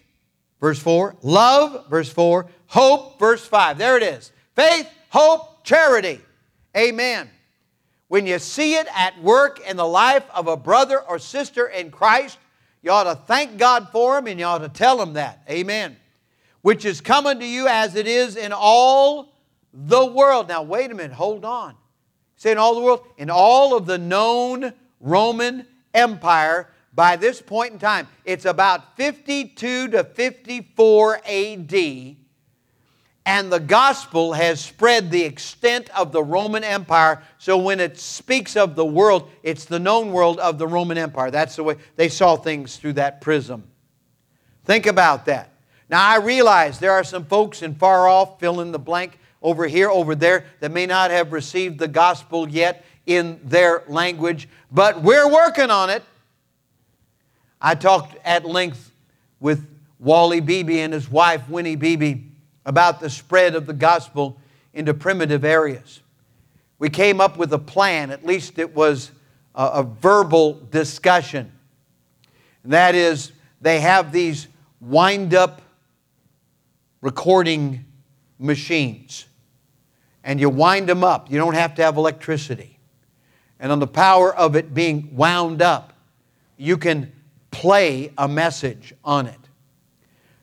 verse 0.60 0.80
4, 0.80 1.16
love, 1.22 1.88
verse 1.90 2.10
4, 2.12 2.48
hope, 2.66 3.20
verse 3.20 3.46
5. 3.46 3.78
There 3.78 3.96
it 3.96 4.04
is. 4.04 4.32
Faith, 4.56 4.90
hope, 5.10 5.64
charity. 5.64 6.20
Amen. 6.76 7.30
When 8.08 8.26
you 8.26 8.40
see 8.40 8.76
it 8.76 8.88
at 8.96 9.22
work 9.22 9.60
in 9.68 9.78
the 9.78 9.88
life 9.88 10.24
of 10.34 10.48
a 10.48 10.58
brother 10.58 11.00
or 11.02 11.20
sister 11.20 11.68
in 11.68 11.92
Christ, 11.92 12.38
you 12.82 12.92
ought 12.92 13.04
to 13.04 13.16
thank 13.16 13.58
God 13.58 13.90
for 13.92 14.16
them 14.16 14.28
and 14.28 14.40
you 14.40 14.46
ought 14.46 14.60
to 14.60 14.70
tell 14.70 14.98
them 14.98 15.14
that. 15.14 15.42
Amen 15.50 15.98
which 16.68 16.84
is 16.84 17.00
coming 17.00 17.40
to 17.40 17.46
you 17.46 17.66
as 17.70 17.96
it 17.96 18.08
is 18.08 18.36
in 18.36 18.52
all 18.52 19.32
the 19.74 20.06
world. 20.06 20.50
Now, 20.50 20.64
wait 20.64 20.92
a 20.92 20.94
minute, 20.94 21.14
hold 21.14 21.46
on. 21.46 21.76
Say 22.36 22.52
in 22.52 22.58
all 22.58 22.76
the 22.76 22.82
world, 22.82 23.08
in 23.18 23.30
all 23.30 23.74
of 23.78 23.86
the 23.86 23.98
known 23.98 24.74
Roman 25.00 25.66
Empire 25.94 26.70
by 26.94 27.16
this 27.16 27.42
point 27.42 27.72
in 27.72 27.80
time. 27.80 28.06
It's 28.26 28.44
about 28.44 28.98
52 28.98 29.88
to 29.88 30.04
54 30.04 31.22
AD, 31.26 32.16
and 33.28 33.52
the 33.52 33.60
gospel 33.60 34.32
has 34.32 34.62
spread 34.62 35.12
the 35.12 35.26
extent 35.26 35.90
of 35.90 36.14
the 36.14 36.24
Roman 36.24 36.64
Empire. 36.64 37.22
So 37.40 37.58
when 37.58 37.82
it 37.82 38.00
speaks 38.00 38.56
of 38.56 38.78
the 38.78 38.86
world, 38.86 39.30
it's 39.44 39.66
the 39.66 39.80
known 39.80 40.14
world 40.14 40.40
of 40.40 40.58
the 40.58 40.66
Roman 40.66 40.98
Empire. 40.98 41.30
That's 41.30 41.58
the 41.58 41.64
way 41.64 41.76
they 41.98 42.08
saw 42.08 42.38
things 42.38 42.78
through 42.78 42.94
that 42.94 43.20
prism. 43.20 43.66
Think 44.64 44.86
about 44.86 45.26
that. 45.26 45.52
Now, 45.90 46.08
I 46.08 46.20
realize 46.20 46.80
there 46.80 46.94
are 46.94 47.04
some 47.04 47.26
folks 47.26 47.62
in 47.62 47.76
far 47.76 48.08
off, 48.08 48.40
fill 48.40 48.62
in 48.62 48.72
the 48.72 48.80
blank, 48.80 49.20
over 49.42 49.68
here, 49.68 49.90
over 49.90 50.16
there, 50.16 50.46
that 50.62 50.72
may 50.72 50.86
not 50.86 51.12
have 51.12 51.34
received 51.34 51.80
the 51.80 51.88
gospel 51.90 52.48
yet 52.48 52.86
in 53.06 53.42
their 53.44 53.84
language, 53.90 54.48
but 54.72 55.02
we're 55.04 55.30
working 55.30 55.70
on 55.70 55.90
it. 55.90 56.02
I 57.62 57.76
talked 57.76 58.16
at 58.24 58.46
length 58.46 58.90
with 59.42 59.68
Wally 60.00 60.40
Beebe 60.40 60.80
and 60.80 60.94
his 60.94 61.12
wife, 61.12 61.50
Winnie 61.50 61.76
Beebe, 61.76 62.27
about 62.68 63.00
the 63.00 63.10
spread 63.10 63.56
of 63.56 63.66
the 63.66 63.74
gospel 63.74 64.38
into 64.74 64.94
primitive 64.94 65.46
areas. 65.46 66.02
We 66.80 66.90
came 66.90 67.22
up 67.22 67.38
with 67.38 67.54
a 67.54 67.58
plan, 67.58 68.12
at 68.12 68.26
least 68.26 68.60
it 68.60 68.76
was 68.76 69.12
a, 69.56 69.66
a 69.66 69.84
verbal 69.84 70.62
discussion. 70.70 71.52
And 72.64 72.74
that 72.74 72.94
is, 72.94 73.32
they 73.62 73.80
have 73.80 74.12
these 74.12 74.50
wind 74.82 75.34
up 75.34 75.62
recording 77.02 77.86
machines. 78.38 79.26
And 80.26 80.38
you 80.38 80.50
wind 80.50 80.90
them 80.90 81.06
up. 81.06 81.32
You 81.32 81.38
don't 81.40 81.54
have 81.54 81.74
to 81.76 81.84
have 81.84 81.96
electricity. 81.96 82.80
And 83.62 83.72
on 83.72 83.80
the 83.80 83.88
power 83.88 84.36
of 84.36 84.58
it 84.58 84.74
being 84.74 85.16
wound 85.16 85.62
up, 85.62 85.94
you 86.58 86.78
can 86.78 87.14
play 87.50 88.12
a 88.18 88.28
message 88.28 88.94
on 89.06 89.28
it. 89.28 89.40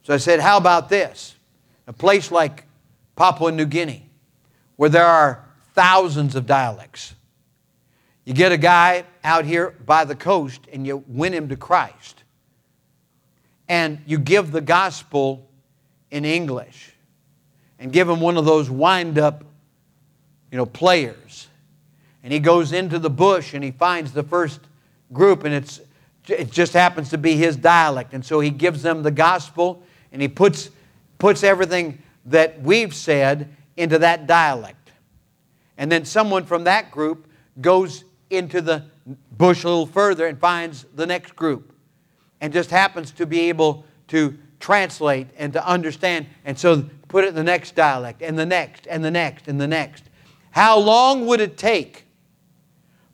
So 0.04 0.14
I 0.14 0.16
said, 0.16 0.40
How 0.40 0.56
about 0.56 0.88
this? 0.88 1.33
A 1.86 1.92
place 1.92 2.30
like 2.30 2.64
Papua 3.16 3.52
New 3.52 3.66
Guinea, 3.66 4.08
where 4.76 4.90
there 4.90 5.06
are 5.06 5.44
thousands 5.74 6.34
of 6.34 6.46
dialects. 6.46 7.14
You 8.24 8.32
get 8.32 8.52
a 8.52 8.56
guy 8.56 9.04
out 9.22 9.44
here 9.44 9.74
by 9.84 10.04
the 10.04 10.14
coast 10.14 10.62
and 10.72 10.86
you 10.86 11.04
win 11.06 11.34
him 11.34 11.48
to 11.50 11.56
Christ. 11.56 12.22
And 13.68 13.98
you 14.06 14.18
give 14.18 14.50
the 14.50 14.60
gospel 14.60 15.48
in 16.10 16.24
English 16.24 16.92
and 17.78 17.92
give 17.92 18.08
him 18.08 18.20
one 18.20 18.36
of 18.36 18.44
those 18.44 18.70
wind 18.70 19.18
up, 19.18 19.44
you 20.50 20.56
know, 20.56 20.66
players. 20.66 21.48
And 22.22 22.32
he 22.32 22.38
goes 22.38 22.72
into 22.72 22.98
the 22.98 23.10
bush 23.10 23.52
and 23.52 23.62
he 23.62 23.70
finds 23.70 24.12
the 24.12 24.22
first 24.22 24.60
group 25.12 25.44
and 25.44 25.54
it's 25.54 25.80
it 26.26 26.50
just 26.50 26.72
happens 26.72 27.10
to 27.10 27.18
be 27.18 27.36
his 27.36 27.56
dialect. 27.56 28.14
And 28.14 28.24
so 28.24 28.40
he 28.40 28.48
gives 28.48 28.82
them 28.82 29.02
the 29.02 29.10
gospel 29.10 29.82
and 30.10 30.22
he 30.22 30.28
puts 30.28 30.70
puts 31.24 31.42
everything 31.42 32.02
that 32.26 32.60
we've 32.60 32.94
said 32.94 33.48
into 33.78 33.98
that 33.98 34.26
dialect. 34.26 34.92
And 35.78 35.90
then 35.90 36.04
someone 36.04 36.44
from 36.44 36.64
that 36.64 36.90
group 36.90 37.26
goes 37.62 38.04
into 38.28 38.60
the 38.60 38.84
bush 39.32 39.64
a 39.64 39.68
little 39.68 39.86
further 39.86 40.26
and 40.26 40.38
finds 40.38 40.84
the 40.94 41.06
next 41.06 41.34
group 41.34 41.72
and 42.42 42.52
just 42.52 42.68
happens 42.68 43.10
to 43.12 43.24
be 43.24 43.48
able 43.48 43.86
to 44.08 44.36
translate 44.60 45.28
and 45.38 45.54
to 45.54 45.66
understand. 45.66 46.26
And 46.44 46.58
so 46.58 46.84
put 47.08 47.24
it 47.24 47.28
in 47.28 47.36
the 47.36 47.42
next 47.42 47.74
dialect, 47.74 48.20
and 48.20 48.38
the 48.38 48.44
next, 48.44 48.86
and 48.86 49.02
the 49.02 49.10
next, 49.10 49.48
and 49.48 49.58
the 49.58 49.66
next. 49.66 50.04
How 50.50 50.78
long 50.78 51.24
would 51.24 51.40
it 51.40 51.56
take 51.56 52.04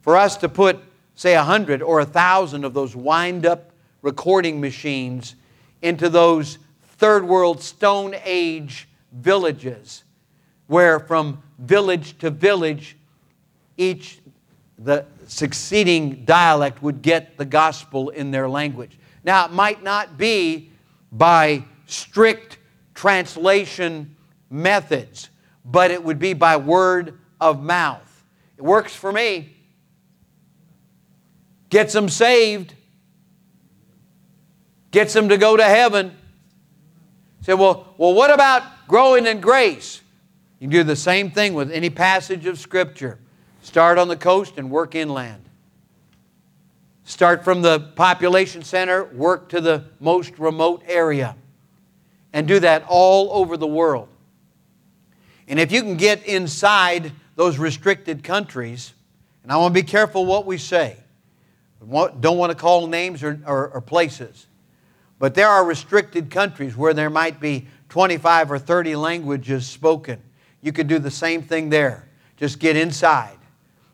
for 0.01 0.17
us 0.17 0.35
to 0.35 0.49
put, 0.49 0.79
say, 1.15 1.35
a 1.35 1.43
hundred 1.43 1.81
or 1.81 2.01
a 2.01 2.05
thousand 2.05 2.65
of 2.65 2.73
those 2.73 2.93
wind 2.93 3.45
up 3.45 3.71
recording 4.01 4.59
machines 4.59 5.35
into 5.81 6.09
those 6.09 6.57
third 7.01 7.27
world 7.27 7.59
Stone 7.63 8.15
Age 8.23 8.87
villages, 9.11 10.03
where 10.67 10.99
from 10.99 11.41
village 11.57 12.15
to 12.19 12.29
village, 12.29 12.95
each 13.75 14.19
the 14.77 15.03
succeeding 15.25 16.23
dialect 16.25 16.83
would 16.83 17.01
get 17.01 17.39
the 17.39 17.45
gospel 17.45 18.09
in 18.09 18.29
their 18.29 18.47
language. 18.47 18.99
Now, 19.23 19.45
it 19.45 19.51
might 19.51 19.81
not 19.81 20.15
be 20.15 20.69
by 21.11 21.65
strict 21.87 22.59
translation 22.93 24.15
methods, 24.51 25.31
but 25.65 25.89
it 25.89 26.03
would 26.03 26.19
be 26.19 26.33
by 26.33 26.57
word 26.57 27.17
of 27.39 27.63
mouth. 27.63 28.25
It 28.57 28.63
works 28.63 28.95
for 28.95 29.11
me. 29.11 29.55
Gets 31.69 31.93
them 31.93 32.09
saved, 32.09 32.75
gets 34.91 35.13
them 35.13 35.29
to 35.29 35.37
go 35.37 35.57
to 35.57 35.63
heaven. 35.63 36.15
Say, 37.41 37.55
well, 37.55 37.93
well, 37.97 38.13
what 38.13 38.31
about 38.31 38.63
growing 38.87 39.25
in 39.25 39.41
grace? 39.41 40.01
You 40.59 40.67
can 40.67 40.71
do 40.71 40.83
the 40.83 40.95
same 40.95 41.31
thing 41.31 41.55
with 41.55 41.71
any 41.71 41.89
passage 41.89 42.45
of 42.45 42.59
Scripture. 42.59 43.17
Start 43.63 43.97
on 43.97 44.07
the 44.07 44.15
coast 44.15 44.57
and 44.57 44.69
work 44.69 44.93
inland. 44.93 45.43
Start 47.03 47.43
from 47.43 47.63
the 47.63 47.79
population 47.95 48.63
center, 48.63 49.05
work 49.05 49.49
to 49.49 49.59
the 49.59 49.85
most 49.99 50.37
remote 50.37 50.83
area. 50.87 51.35
And 52.31 52.47
do 52.47 52.59
that 52.59 52.85
all 52.87 53.33
over 53.33 53.57
the 53.57 53.67
world. 53.67 54.07
And 55.47 55.59
if 55.59 55.71
you 55.71 55.81
can 55.81 55.97
get 55.97 56.25
inside 56.25 57.11
those 57.35 57.57
restricted 57.57 58.23
countries, 58.23 58.93
and 59.43 59.51
I 59.51 59.57
want 59.57 59.73
to 59.73 59.81
be 59.81 59.85
careful 59.85 60.25
what 60.25 60.45
we 60.45 60.57
say, 60.57 60.95
don't 61.89 62.37
want 62.37 62.51
to 62.51 62.55
call 62.55 62.87
names 62.87 63.23
or, 63.23 63.39
or, 63.45 63.69
or 63.69 63.81
places, 63.81 64.45
but 65.21 65.35
there 65.35 65.47
are 65.47 65.63
restricted 65.63 66.31
countries 66.31 66.75
where 66.75 66.95
there 66.95 67.11
might 67.11 67.39
be 67.39 67.67
25 67.89 68.53
or 68.53 68.57
30 68.57 68.95
languages 68.95 69.67
spoken. 69.67 70.19
You 70.61 70.71
could 70.71 70.87
do 70.87 70.97
the 70.97 71.11
same 71.11 71.43
thing 71.43 71.69
there. 71.69 72.09
Just 72.37 72.57
get 72.57 72.75
inside. 72.75 73.37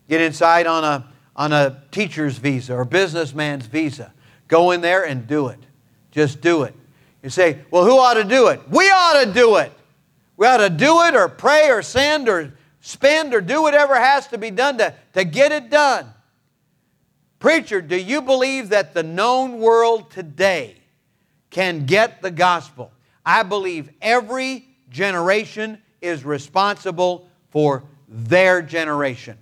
Get 0.08 0.22
inside 0.22 0.68
on 0.68 0.86
a, 0.86 1.06
on 1.36 1.52
a 1.52 1.84
teacher's 1.92 2.38
visa 2.38 2.76
or 2.76 2.86
businessman's 2.86 3.66
visa. 3.66 4.13
Go 4.48 4.72
in 4.72 4.80
there 4.80 5.04
and 5.04 5.28
do 5.28 5.50
it. 5.50 5.60
Just 6.12 6.40
do 6.40 6.63
it. 6.63 6.74
You 7.22 7.30
say, 7.30 7.60
well, 7.72 7.84
who 7.84 8.00
ought 8.00 8.13
to 8.13 8.24
do 8.24 8.48
it? 8.48 8.62
We 8.70 8.86
ought 8.86 9.26
to 9.26 9.34
do 9.34 9.58
it. 9.58 9.74
We 10.38 10.48
ought 10.48 10.60
to 10.60 10.70
do 10.70 11.02
it 11.02 11.13
or 11.13 11.28
pray 11.28 11.70
or 11.70 11.82
send 11.82 12.30
or 12.30 12.54
spend 12.80 13.34
or 13.34 13.42
do 13.42 13.62
whatever 13.62 13.96
has 13.96 14.28
to 14.28 14.38
be 14.38 14.50
done 14.50 14.78
to, 14.78 14.94
to 15.12 15.26
get 15.26 15.52
it 15.52 15.70
done. 15.70 16.08
Preacher, 17.40 17.82
do 17.82 17.98
you 17.98 18.22
believe 18.22 18.70
that 18.70 18.94
the 18.94 19.04
known 19.04 19.60
world 19.60 20.10
today 20.10 20.78
can 21.50 21.86
get 21.86 22.22
the 22.22 22.32
gospel? 22.32 22.92
I 23.26 23.44
believe 23.44 23.90
every 24.02 24.68
generation 24.90 25.82
is 26.02 26.24
responsible 26.24 27.30
for 27.50 27.84
their 28.08 28.62
generation. 28.62 29.38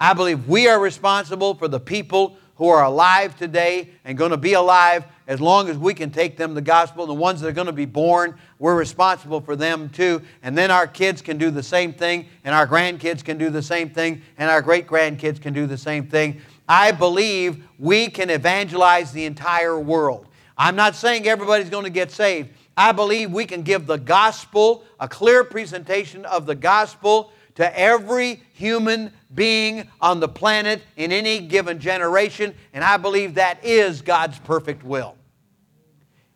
I 0.00 0.14
believe 0.14 0.48
we 0.48 0.68
are 0.68 0.80
responsible 0.80 1.54
for 1.54 1.68
the 1.68 1.80
people 1.80 2.36
who 2.56 2.68
are 2.68 2.84
alive 2.84 3.36
today 3.36 3.90
and 4.04 4.16
going 4.16 4.30
to 4.30 4.36
be 4.36 4.52
alive 4.52 5.04
as 5.26 5.40
long 5.40 5.68
as 5.68 5.76
we 5.76 5.92
can 5.94 6.10
take 6.10 6.36
them 6.36 6.54
the 6.54 6.60
gospel. 6.60 7.06
The 7.06 7.14
ones 7.14 7.40
that 7.40 7.48
are 7.48 7.52
going 7.52 7.66
to 7.66 7.72
be 7.72 7.84
born, 7.84 8.38
we're 8.58 8.76
responsible 8.76 9.40
for 9.40 9.56
them 9.56 9.88
too. 9.88 10.22
And 10.42 10.56
then 10.56 10.70
our 10.70 10.86
kids 10.86 11.20
can 11.20 11.36
do 11.36 11.50
the 11.50 11.62
same 11.62 11.92
thing, 11.92 12.28
and 12.44 12.54
our 12.54 12.66
grandkids 12.66 13.24
can 13.24 13.38
do 13.38 13.50
the 13.50 13.62
same 13.62 13.90
thing, 13.90 14.22
and 14.38 14.50
our 14.50 14.62
great 14.62 14.86
grandkids 14.86 15.40
can 15.40 15.52
do 15.52 15.66
the 15.66 15.78
same 15.78 16.06
thing. 16.06 16.40
I 16.68 16.92
believe 16.92 17.64
we 17.78 18.08
can 18.08 18.30
evangelize 18.30 19.12
the 19.12 19.24
entire 19.24 19.78
world. 19.78 20.28
I'm 20.56 20.76
not 20.76 20.94
saying 20.94 21.26
everybody's 21.26 21.70
going 21.70 21.84
to 21.84 21.90
get 21.90 22.10
saved. 22.10 22.50
I 22.76 22.92
believe 22.92 23.32
we 23.32 23.44
can 23.44 23.62
give 23.62 23.86
the 23.86 23.98
gospel, 23.98 24.84
a 24.98 25.08
clear 25.08 25.44
presentation 25.44 26.24
of 26.24 26.46
the 26.46 26.54
gospel 26.54 27.32
to 27.54 27.78
every 27.78 28.42
human 28.52 29.12
being 29.34 29.88
on 30.00 30.20
the 30.20 30.28
planet 30.28 30.82
in 30.96 31.12
any 31.12 31.40
given 31.40 31.78
generation, 31.78 32.54
and 32.72 32.82
I 32.82 32.96
believe 32.96 33.34
that 33.34 33.64
is 33.64 34.02
God's 34.02 34.38
perfect 34.40 34.82
will. 34.82 35.16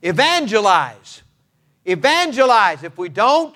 Evangelize. 0.02 1.22
Evangelize. 1.84 2.84
If 2.84 2.98
we 2.98 3.08
don't, 3.08 3.54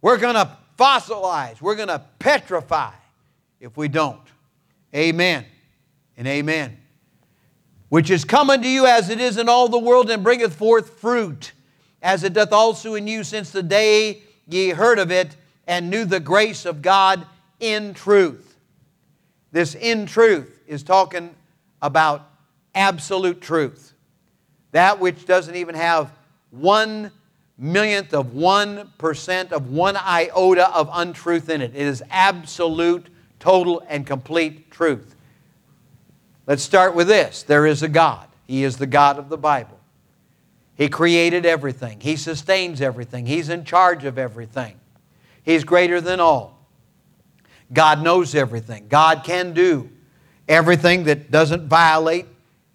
we're 0.00 0.18
going 0.18 0.34
to 0.34 0.56
fossilize, 0.78 1.60
we're 1.60 1.76
going 1.76 1.88
to 1.88 2.02
petrify 2.18 2.92
if 3.60 3.76
we 3.76 3.88
don't. 3.88 4.20
Amen 4.94 5.44
and 6.16 6.28
amen. 6.28 6.76
Which 7.94 8.10
is 8.10 8.24
come 8.24 8.50
unto 8.50 8.66
you 8.66 8.86
as 8.86 9.08
it 9.08 9.20
is 9.20 9.38
in 9.38 9.48
all 9.48 9.68
the 9.68 9.78
world, 9.78 10.10
and 10.10 10.24
bringeth 10.24 10.52
forth 10.52 10.98
fruit, 10.98 11.52
as 12.02 12.24
it 12.24 12.32
doth 12.32 12.52
also 12.52 12.96
in 12.96 13.06
you 13.06 13.22
since 13.22 13.52
the 13.52 13.62
day 13.62 14.20
ye 14.48 14.70
heard 14.70 14.98
of 14.98 15.12
it 15.12 15.36
and 15.68 15.90
knew 15.90 16.04
the 16.04 16.18
grace 16.18 16.66
of 16.66 16.82
God 16.82 17.24
in 17.60 17.94
truth. 17.94 18.56
This 19.52 19.76
in 19.76 20.06
truth 20.06 20.60
is 20.66 20.82
talking 20.82 21.36
about 21.80 22.28
absolute 22.74 23.40
truth. 23.40 23.92
That 24.72 24.98
which 24.98 25.24
doesn't 25.24 25.54
even 25.54 25.76
have 25.76 26.10
one 26.50 27.12
millionth 27.56 28.12
of 28.12 28.34
one 28.34 28.90
percent 28.98 29.52
of 29.52 29.70
one 29.70 29.96
iota 29.96 30.68
of 30.74 30.90
untruth 30.92 31.48
in 31.48 31.62
it. 31.62 31.76
It 31.76 31.82
is 31.82 32.02
absolute, 32.10 33.06
total, 33.38 33.84
and 33.88 34.04
complete 34.04 34.72
truth. 34.72 35.13
Let's 36.46 36.62
start 36.62 36.94
with 36.94 37.08
this 37.08 37.42
there 37.42 37.66
is 37.66 37.82
a 37.82 37.88
God, 37.88 38.28
He 38.46 38.64
is 38.64 38.76
the 38.76 38.86
God 38.86 39.18
of 39.18 39.28
the 39.28 39.38
Bible. 39.38 39.78
He 40.76 40.88
created 40.88 41.46
everything, 41.46 42.00
He 42.00 42.16
sustains 42.16 42.80
everything, 42.80 43.26
He's 43.26 43.48
in 43.48 43.64
charge 43.64 44.04
of 44.04 44.18
everything. 44.18 44.78
He's 45.42 45.64
greater 45.64 46.00
than 46.00 46.20
all. 46.20 46.66
God 47.72 48.02
knows 48.02 48.34
everything. 48.34 48.86
God 48.88 49.24
can 49.24 49.52
do 49.52 49.90
everything 50.48 51.04
that 51.04 51.30
doesn't 51.30 51.68
violate 51.68 52.26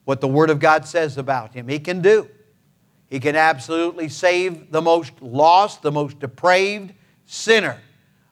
what 0.06 0.22
the 0.22 0.28
Word 0.28 0.50
of 0.50 0.60
God 0.60 0.88
says 0.88 1.18
about 1.18 1.54
Him. 1.54 1.68
He 1.68 1.80
can 1.80 2.02
do. 2.02 2.28
He 3.08 3.20
can 3.20 3.36
absolutely 3.36 4.10
save 4.10 4.72
the 4.72 4.82
most 4.82 5.14
lost, 5.22 5.82
the 5.82 5.92
most 5.92 6.20
depraved 6.20 6.94
sinner 7.26 7.80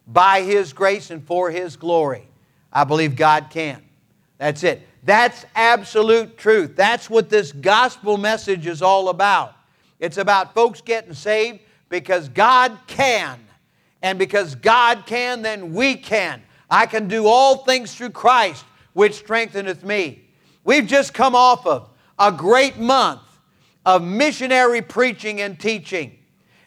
by 0.05 0.41
His 0.41 0.73
grace 0.73 1.09
and 1.09 1.25
for 1.25 1.49
His 1.49 1.75
glory. 1.75 2.27
I 2.71 2.83
believe 2.83 3.15
God 3.15 3.47
can. 3.49 3.83
That's 4.37 4.63
it. 4.63 4.87
That's 5.07 5.45
absolute 5.55 6.37
truth. 6.37 6.75
That's 6.75 7.09
what 7.09 7.29
this 7.29 7.53
gospel 7.53 8.17
message 8.17 8.67
is 8.67 8.81
all 8.81 9.07
about. 9.07 9.55
It's 10.01 10.17
about 10.17 10.53
folks 10.53 10.81
getting 10.81 11.13
saved 11.13 11.61
because 11.87 12.27
God 12.27 12.77
can. 12.87 13.39
And 14.01 14.19
because 14.19 14.53
God 14.55 15.05
can, 15.05 15.43
then 15.43 15.73
we 15.73 15.95
can. 15.95 16.43
I 16.69 16.87
can 16.87 17.07
do 17.07 17.25
all 17.25 17.59
things 17.63 17.95
through 17.95 18.09
Christ, 18.09 18.65
which 18.91 19.13
strengtheneth 19.13 19.81
me. 19.81 20.25
We've 20.65 20.85
just 20.85 21.13
come 21.13 21.35
off 21.35 21.65
of 21.65 21.89
a 22.19 22.29
great 22.29 22.77
month 22.77 23.21
of 23.85 24.03
missionary 24.03 24.81
preaching 24.81 25.39
and 25.39 25.57
teaching. 25.57 26.19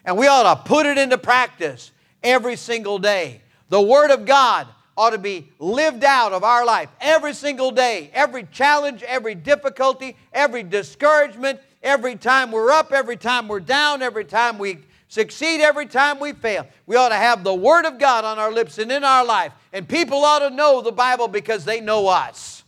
And 0.03 0.17
we 0.17 0.25
ought 0.25 0.55
to 0.55 0.67
put 0.67 0.87
it 0.87 0.97
into 0.97 1.19
practice 1.19 1.91
every 2.23 2.55
single 2.55 2.97
day. 2.97 3.41
The 3.69 3.79
Word 3.79 4.09
of 4.09 4.25
God 4.25 4.67
ought 4.97 5.11
to 5.11 5.17
be 5.17 5.49
lived 5.59 6.03
out 6.03 6.33
of 6.33 6.43
our 6.43 6.65
life 6.65 6.89
every 6.99 7.33
single 7.33 7.71
day. 7.71 8.09
Every 8.13 8.43
challenge, 8.51 9.03
every 9.03 9.35
difficulty, 9.35 10.15
every 10.33 10.63
discouragement, 10.63 11.59
every 11.81 12.15
time 12.15 12.51
we're 12.51 12.71
up, 12.71 12.91
every 12.91 13.17
time 13.17 13.47
we're 13.47 13.59
down, 13.59 14.01
every 14.01 14.25
time 14.25 14.57
we 14.57 14.79
succeed 15.11 15.59
every 15.59 15.87
time 15.87 16.21
we 16.21 16.31
fail. 16.31 16.65
We 16.85 16.95
ought 16.95 17.09
to 17.09 17.15
have 17.15 17.43
the 17.43 17.53
Word 17.53 17.85
of 17.85 17.99
God 17.99 18.23
on 18.23 18.39
our 18.39 18.49
lips 18.49 18.77
and 18.77 18.89
in 18.89 19.03
our 19.03 19.25
life. 19.25 19.51
And 19.73 19.87
people 19.87 20.23
ought 20.23 20.39
to 20.39 20.49
know 20.49 20.81
the 20.81 20.93
Bible 20.93 21.27
because 21.27 21.65
they 21.65 21.81
know 21.81 22.07
us. 22.07 22.63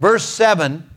Verse 0.00 0.24
7 0.24 0.88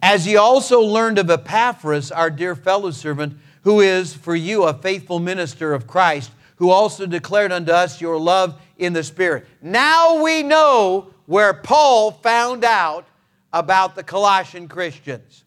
As 0.00 0.28
ye 0.28 0.36
also 0.36 0.80
learned 0.80 1.18
of 1.18 1.28
Epaphras, 1.28 2.12
our 2.12 2.30
dear 2.30 2.54
fellow 2.54 2.92
servant, 2.92 3.36
who 3.62 3.80
is 3.80 4.14
for 4.14 4.34
you 4.34 4.64
a 4.64 4.74
faithful 4.74 5.18
minister 5.18 5.74
of 5.74 5.86
Christ, 5.86 6.30
who 6.56 6.70
also 6.70 7.06
declared 7.06 7.52
unto 7.52 7.72
us 7.72 8.00
your 8.00 8.18
love 8.18 8.60
in 8.78 8.92
the 8.92 9.04
Spirit. 9.04 9.46
Now 9.62 10.22
we 10.22 10.42
know 10.42 11.12
where 11.26 11.54
Paul 11.54 12.12
found 12.12 12.64
out 12.64 13.06
about 13.52 13.94
the 13.94 14.02
Colossian 14.02 14.68
Christians. 14.68 15.44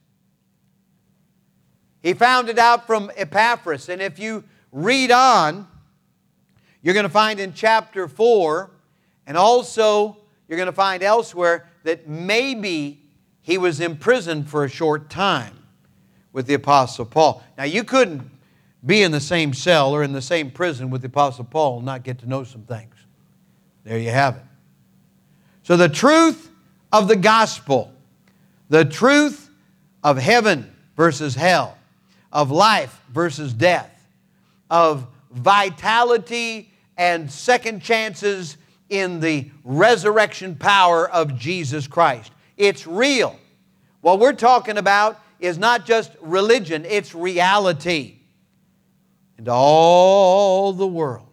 He 2.01 2.13
found 2.13 2.49
it 2.49 2.59
out 2.59 2.85
from 2.85 3.11
Epaphras. 3.15 3.89
And 3.89 4.01
if 4.01 4.19
you 4.19 4.43
read 4.71 5.11
on, 5.11 5.67
you're 6.81 6.93
going 6.93 7.05
to 7.05 7.09
find 7.09 7.39
in 7.39 7.53
chapter 7.53 8.07
4, 8.07 8.69
and 9.25 9.37
also 9.37 10.17
you're 10.47 10.57
going 10.57 10.67
to 10.67 10.73
find 10.73 11.01
elsewhere 11.01 11.69
that 11.83 12.07
maybe 12.07 13.01
he 13.41 13.57
was 13.57 13.79
imprisoned 13.79 14.49
for 14.49 14.65
a 14.65 14.69
short 14.69 15.09
time 15.09 15.62
with 16.33 16.47
the 16.47 16.55
Apostle 16.55 17.05
Paul. 17.05 17.43
Now, 17.57 17.63
you 17.63 17.83
couldn't 17.83 18.29
be 18.85 19.03
in 19.03 19.11
the 19.11 19.21
same 19.21 19.53
cell 19.53 19.95
or 19.95 20.03
in 20.03 20.11
the 20.11 20.21
same 20.21 20.51
prison 20.51 20.89
with 20.89 21.01
the 21.01 21.07
Apostle 21.07 21.45
Paul 21.45 21.77
and 21.77 21.85
not 21.85 22.03
get 22.03 22.19
to 22.19 22.27
know 22.27 22.43
some 22.43 22.63
things. 22.63 22.93
There 23.85 23.97
you 23.97 24.09
have 24.09 24.35
it. 24.35 24.43
So, 25.61 25.77
the 25.77 25.87
truth 25.87 26.49
of 26.91 27.07
the 27.07 27.15
gospel, 27.15 27.93
the 28.67 28.83
truth 28.83 29.49
of 30.03 30.17
heaven 30.17 30.73
versus 30.97 31.35
hell, 31.35 31.77
of 32.31 32.51
life 32.51 32.99
versus 33.13 33.53
death, 33.53 33.89
of 34.69 35.07
vitality 35.31 36.71
and 36.97 37.31
second 37.31 37.81
chances 37.81 38.57
in 38.89 39.19
the 39.19 39.49
resurrection 39.63 40.55
power 40.55 41.09
of 41.09 41.37
Jesus 41.37 41.87
Christ. 41.87 42.31
It's 42.57 42.85
real. 42.85 43.39
What 44.01 44.19
we're 44.19 44.33
talking 44.33 44.77
about 44.77 45.22
is 45.43 45.57
not 45.57 45.85
just 45.85 46.11
religion, 46.21 46.85
it's 46.85 47.13
reality. 47.13 48.15
And 49.37 49.49
all 49.49 50.71
the 50.71 50.87
world. 50.87 51.27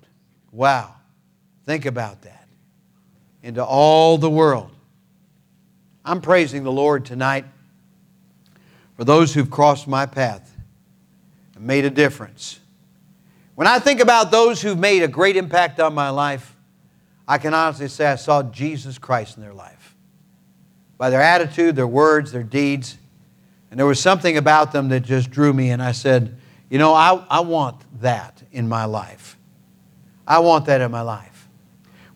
Wow. 0.51 0.96
Think 1.64 1.87
about 1.87 2.23
that. 2.23 2.49
Into 3.42 3.64
all 3.64 4.18
the 4.18 4.29
world. 4.29 4.73
I'm 6.05 6.20
praising 6.20 6.64
the 6.64 6.73
Lord 6.73 7.05
tonight 7.05 7.44
for 8.96 9.05
those 9.05 9.33
who've 9.33 9.51
crossed 9.51 9.87
my 9.87 10.07
path 10.07 10.57
and 11.55 11.64
made 11.64 11.85
a 11.85 11.90
difference. 11.90 12.59
When 13.55 13.68
I 13.68 13.79
think 13.79 14.01
about 14.01 14.33
those 14.33 14.61
who've 14.61 14.79
made 14.79 15.05
a 15.05 15.09
great 15.09 15.37
impact 15.37 15.79
on 15.79 15.94
my 15.94 16.11
life, 16.11 16.57
I 17.29 17.38
can 17.38 17.55
honestly 17.55 17.87
say 17.87 18.07
I 18.07 18.16
saw 18.16 18.42
Jesus 18.42 18.99
Christ 18.99 19.37
in 19.37 19.42
their 19.42 19.55
life. 19.55 19.94
By 20.99 21.11
their 21.11 21.23
attitude, 21.23 21.77
their 21.77 21.87
words, 21.87 22.33
their 22.33 22.42
deeds. 22.42 22.96
And 23.70 23.78
there 23.78 23.87
was 23.87 24.00
something 24.00 24.37
about 24.37 24.72
them 24.72 24.88
that 24.88 25.00
just 25.00 25.30
drew 25.30 25.52
me, 25.52 25.70
and 25.70 25.83
I 25.83 25.92
said, 25.92 26.37
You 26.68 26.78
know, 26.78 26.92
I, 26.92 27.24
I 27.30 27.40
want 27.40 27.76
that 28.00 28.42
in 28.50 28.68
my 28.68 28.85
life. 28.85 29.37
I 30.26 30.40
want 30.40 30.66
that 30.66 30.80
in 30.80 30.90
my 30.90 31.02
life. 31.02 31.48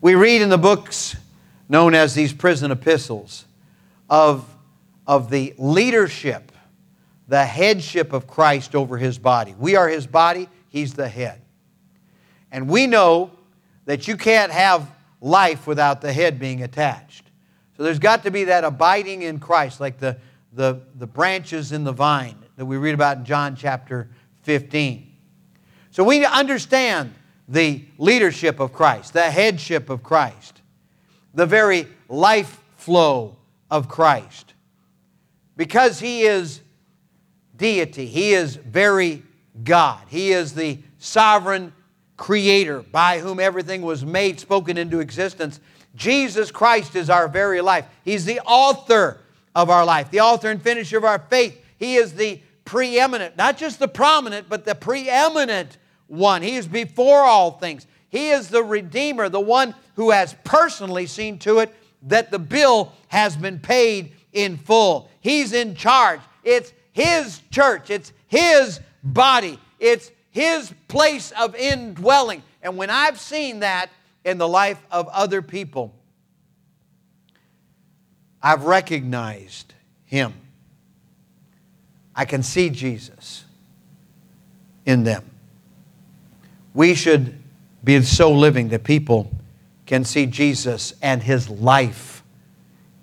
We 0.00 0.14
read 0.14 0.42
in 0.42 0.48
the 0.48 0.58
books 0.58 1.16
known 1.68 1.94
as 1.94 2.14
these 2.14 2.32
prison 2.32 2.70
epistles 2.70 3.46
of, 4.10 4.46
of 5.06 5.30
the 5.30 5.54
leadership, 5.56 6.52
the 7.28 7.44
headship 7.44 8.12
of 8.12 8.26
Christ 8.26 8.74
over 8.74 8.98
his 8.98 9.18
body. 9.18 9.54
We 9.58 9.76
are 9.76 9.88
his 9.88 10.06
body, 10.06 10.48
he's 10.68 10.94
the 10.94 11.08
head. 11.08 11.40
And 12.52 12.68
we 12.68 12.86
know 12.86 13.32
that 13.86 14.06
you 14.06 14.16
can't 14.16 14.52
have 14.52 14.90
life 15.20 15.66
without 15.66 16.00
the 16.00 16.12
head 16.12 16.38
being 16.38 16.62
attached. 16.62 17.24
So 17.76 17.82
there's 17.82 17.98
got 17.98 18.22
to 18.24 18.30
be 18.30 18.44
that 18.44 18.62
abiding 18.62 19.22
in 19.22 19.40
Christ, 19.40 19.80
like 19.80 19.98
the, 19.98 20.18
the, 20.54 20.80
the 20.94 21.06
branches 21.06 21.72
in 21.72 21.84
the 21.84 21.92
vine 21.92 22.36
that 22.56 22.64
we 22.64 22.76
read 22.76 22.94
about 22.94 23.18
in 23.18 23.24
John 23.24 23.56
chapter 23.56 24.08
15. 24.42 25.10
So 25.90 26.04
we 26.04 26.24
understand 26.24 27.14
the 27.48 27.84
leadership 27.98 28.60
of 28.60 28.72
Christ, 28.72 29.12
the 29.12 29.22
headship 29.22 29.90
of 29.90 30.02
Christ, 30.02 30.62
the 31.34 31.46
very 31.46 31.86
life 32.08 32.60
flow 32.76 33.36
of 33.70 33.88
Christ. 33.88 34.54
Because 35.56 36.00
He 36.00 36.22
is 36.22 36.60
deity, 37.56 38.06
He 38.06 38.32
is 38.32 38.56
very 38.56 39.22
God, 39.62 40.00
He 40.08 40.32
is 40.32 40.54
the 40.54 40.78
sovereign 40.98 41.72
creator 42.16 42.80
by 42.80 43.18
whom 43.18 43.40
everything 43.40 43.82
was 43.82 44.04
made, 44.04 44.38
spoken 44.38 44.78
into 44.78 45.00
existence. 45.00 45.60
Jesus 45.96 46.50
Christ 46.50 46.96
is 46.96 47.10
our 47.10 47.28
very 47.28 47.60
life. 47.60 47.86
He's 48.04 48.24
the 48.24 48.40
author 48.40 49.20
of 49.54 49.70
our 49.70 49.84
life, 49.84 50.10
the 50.10 50.20
author 50.20 50.50
and 50.50 50.60
finisher 50.60 50.98
of 50.98 51.04
our 51.04 51.18
faith. 51.18 51.60
He 51.78 51.96
is 51.96 52.14
the 52.14 52.40
preeminent, 52.64 53.36
not 53.36 53.56
just 53.56 53.78
the 53.78 53.88
prominent, 53.88 54.48
but 54.48 54.64
the 54.64 54.74
preeminent 54.74 55.78
one. 56.06 56.42
He 56.42 56.56
is 56.56 56.66
before 56.66 57.20
all 57.20 57.52
things. 57.52 57.86
He 58.08 58.30
is 58.30 58.48
the 58.48 58.62
Redeemer, 58.62 59.28
the 59.28 59.40
one 59.40 59.74
who 59.96 60.10
has 60.10 60.34
personally 60.44 61.06
seen 61.06 61.38
to 61.40 61.58
it 61.58 61.74
that 62.02 62.30
the 62.30 62.38
bill 62.38 62.92
has 63.08 63.36
been 63.36 63.58
paid 63.58 64.12
in 64.32 64.56
full. 64.56 65.10
He's 65.20 65.52
in 65.52 65.74
charge. 65.74 66.20
It's 66.42 66.72
His 66.92 67.40
church, 67.50 67.90
it's 67.90 68.12
His 68.26 68.80
body, 69.02 69.58
it's 69.78 70.10
His 70.30 70.72
place 70.88 71.32
of 71.32 71.54
indwelling. 71.54 72.42
And 72.62 72.76
when 72.76 72.90
I've 72.90 73.18
seen 73.18 73.60
that 73.60 73.90
in 74.24 74.38
the 74.38 74.48
life 74.48 74.80
of 74.90 75.08
other 75.08 75.42
people, 75.42 75.94
I've 78.44 78.64
recognized 78.64 79.72
Him. 80.04 80.35
I 82.14 82.26
can 82.26 82.42
see 82.42 82.68
Jesus 82.68 83.44
in 84.85 85.04
them. 85.04 85.24
We 86.74 86.94
should 86.94 87.42
be 87.83 88.02
so 88.02 88.30
living 88.30 88.68
that 88.68 88.85
people 88.85 89.30
can 89.87 90.04
see 90.04 90.26
Jesus 90.26 90.92
and 91.00 91.22
His 91.22 91.48
life 91.48 92.22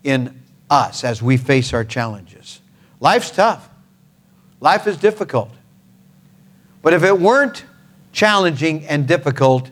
in 0.03 0.39
us 0.69 1.03
as 1.03 1.23
we 1.23 1.37
face 1.37 1.73
our 1.73 1.83
challenges. 1.83 2.61
Life's 2.99 3.31
tough, 3.31 3.67
life 4.59 4.85
is 4.85 4.95
difficult. 4.95 5.49
But 6.83 6.93
if 6.93 7.03
it 7.03 7.19
weren't 7.19 7.65
challenging 8.11 8.85
and 8.85 9.07
difficult, 9.07 9.71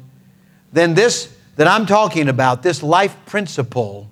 then 0.73 0.95
this 0.95 1.35
that 1.57 1.67
I'm 1.67 1.85
talking 1.85 2.27
about, 2.27 2.63
this 2.63 2.81
life 2.81 3.15
principle 3.27 4.09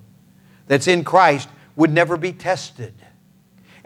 that's 0.68 0.86
in 0.86 1.02
Christ, 1.02 1.48
would 1.74 1.90
never 1.90 2.16
be 2.16 2.32
tested 2.32 2.94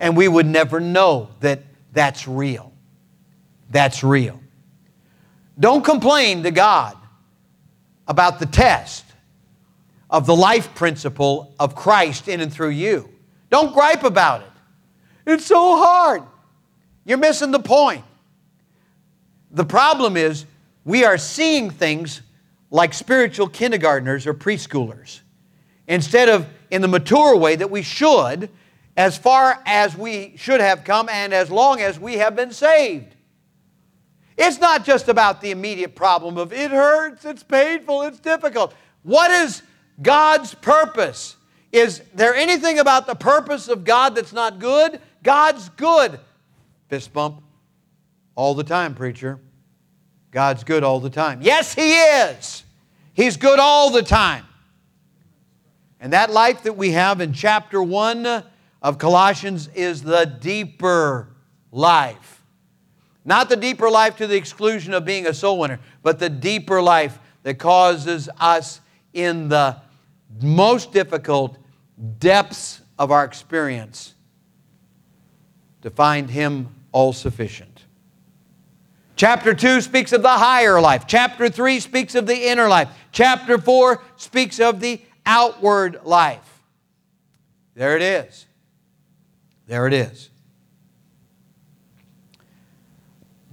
and 0.03 0.17
we 0.17 0.27
would 0.27 0.47
never 0.47 0.81
know 0.81 1.29
that 1.41 1.61
that's 1.93 2.27
real. 2.27 2.73
That's 3.71 4.03
real. 4.03 4.41
Don't 5.59 5.85
complain 5.85 6.43
to 6.43 6.51
God 6.51 6.97
about 8.09 8.41
the 8.41 8.47
test 8.47 9.05
of 10.11 10.27
the 10.27 10.35
life 10.35 10.75
principle 10.75 11.55
of 11.59 11.75
Christ 11.77 12.29
in 12.29 12.41
and 12.41 12.53
through 12.53 12.71
you. 12.71 13.09
Don't 13.49 13.73
gripe 13.73 14.03
about 14.03 14.43
it. 14.43 14.51
It's 15.25 15.47
so 15.47 15.77
hard. 15.77 16.25
You're 17.05 17.19
missing 17.19 17.53
the 17.53 17.61
point. 17.61 18.05
The 19.53 19.65
problem 19.65 20.17
is 20.17 20.47
we 20.85 21.05
are 21.05 21.17
seeing 21.17 21.71
things 21.71 22.23
like 22.71 22.93
spiritual 22.93 23.49
kindergartners 23.49 24.27
or 24.27 24.35
preschoolers 24.35 25.21
instead 25.93 26.31
of 26.31 26.47
in 26.71 26.81
the 26.81 26.89
mature 26.89 27.37
way 27.37 27.55
that 27.55 27.71
we 27.71 27.83
should 27.83 28.49
as 28.97 29.19
far 29.19 29.63
as 29.67 29.95
we 29.95 30.35
should 30.37 30.61
have 30.61 30.85
come 30.85 31.07
and 31.11 31.35
as 31.35 31.51
long 31.51 31.81
as 31.81 32.01
we 32.01 32.15
have 32.15 32.35
been 32.35 32.51
saved. 32.51 33.15
It's 34.39 34.59
not 34.59 34.85
just 34.85 35.09
about 35.09 35.43
the 35.43 35.51
immediate 35.51 35.95
problem 35.95 36.39
of 36.39 36.51
it 36.53 36.71
hurts, 36.71 37.27
it's 37.27 37.43
painful, 37.43 38.03
it's 38.03 38.19
difficult. 38.19 38.75
What 39.03 39.31
is 39.31 39.63
God's 40.01 40.55
purpose? 40.55 41.37
Is 41.73 42.03
there 42.15 42.35
anything 42.35 42.79
about 42.79 43.07
the 43.07 43.15
purpose 43.15 43.69
of 43.69 43.85
God 43.85 44.15
that's 44.15 44.33
not 44.33 44.59
good? 44.59 44.99
God's 45.23 45.69
good. 45.71 46.19
Fist 46.89 47.13
bump. 47.13 47.43
All 48.35 48.55
the 48.55 48.65
time, 48.65 48.95
preacher. 48.95 49.39
God's 50.31 50.65
good 50.65 50.85
all 50.85 51.01
the 51.01 51.11
time. 51.11 51.41
Yes, 51.43 51.75
He 51.75 51.93
is. 51.93 52.65
He's 53.13 53.37
good 53.37 53.59
all 53.59 53.91
the 53.91 54.03
time. 54.03 54.47
And 56.03 56.13
that 56.13 56.33
life 56.33 56.65
that 56.65 56.77
we 56.77 56.91
have 56.91 57.21
in 57.21 57.33
chapter 57.33 57.81
1 57.81 58.43
of 58.83 58.99
Colossians 58.99 59.69
is 59.69 60.03
the 60.03 60.25
deeper 60.25 61.29
life. 61.71 62.43
Not 63.25 63.49
the 63.49 63.55
deeper 63.55 63.89
life 63.89 64.17
to 64.17 64.27
the 64.27 64.35
exclusion 64.35 64.95
of 64.95 65.05
being 65.05 65.29
a 65.29 65.33
soul 65.33 65.61
winner, 65.61 65.79
but 66.03 66.19
the 66.19 66.29
deeper 66.29 66.83
life 66.83 67.21
that 67.45 67.61
causes 67.61 68.29
us 68.41 68.81
in 69.13 69.49
the 69.49 69.77
most 70.41 70.91
difficult 70.93 71.57
depths 72.19 72.81
of 72.99 73.13
our 73.13 73.25
experience 73.25 74.15
to 75.83 75.91
find 75.91 76.29
Him 76.29 76.69
all 76.91 77.13
sufficient. 77.13 77.85
Chapter 79.15 79.55
2 79.55 79.81
speaks 79.81 80.13
of 80.13 80.23
the 80.23 80.31
higher 80.31 80.81
life. 80.81 81.05
Chapter 81.07 81.49
3 81.49 81.79
speaks 81.79 82.17
of 82.17 82.27
the 82.27 82.49
inner 82.49 82.69
life. 82.69 82.89
Chapter 83.13 83.57
4 83.57 84.03
speaks 84.17 84.59
of 84.59 84.81
the 84.81 85.01
outward 85.25 86.01
life. 86.05 86.61
There 87.75 87.97
it 87.97 88.03
is. 88.03 88.47
There 89.67 89.87
it 89.87 89.93
is. 89.93 90.29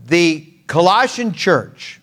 The 0.06 0.52
Colossian 0.68 1.34
church 1.34 2.02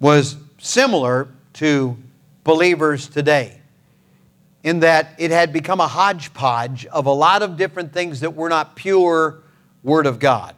was 0.00 0.36
similar 0.58 1.28
to 1.54 1.96
believers 2.42 3.08
today 3.08 3.60
in 4.62 4.80
that 4.80 5.14
it 5.18 5.30
had 5.30 5.52
become 5.52 5.78
a 5.78 5.86
hodgepodge 5.86 6.86
of 6.86 7.06
a 7.06 7.12
lot 7.12 7.42
of 7.42 7.56
different 7.56 7.92
things 7.92 8.20
that 8.20 8.34
were 8.34 8.48
not 8.48 8.74
pure 8.74 9.40
Word 9.82 10.06
of 10.06 10.18
God. 10.18 10.54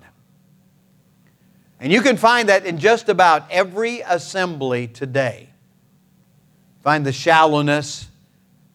And 1.80 1.92
you 1.92 2.00
can 2.00 2.16
find 2.16 2.48
that 2.48 2.64
in 2.64 2.78
just 2.78 3.08
about 3.08 3.50
every 3.50 4.00
assembly 4.00 4.86
today. 4.86 5.50
Find 6.86 7.04
the 7.04 7.12
shallowness 7.12 8.06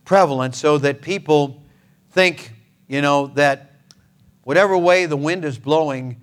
prevalent 0.04 0.54
so 0.54 0.78
that 0.80 1.02
people 1.02 1.64
think 2.10 2.52
you 2.90 3.02
know, 3.02 3.28
that 3.28 3.72
whatever 4.44 4.78
way 4.78 5.06
the 5.06 5.16
wind 5.16 5.46
is 5.46 5.58
blowing, 5.58 6.20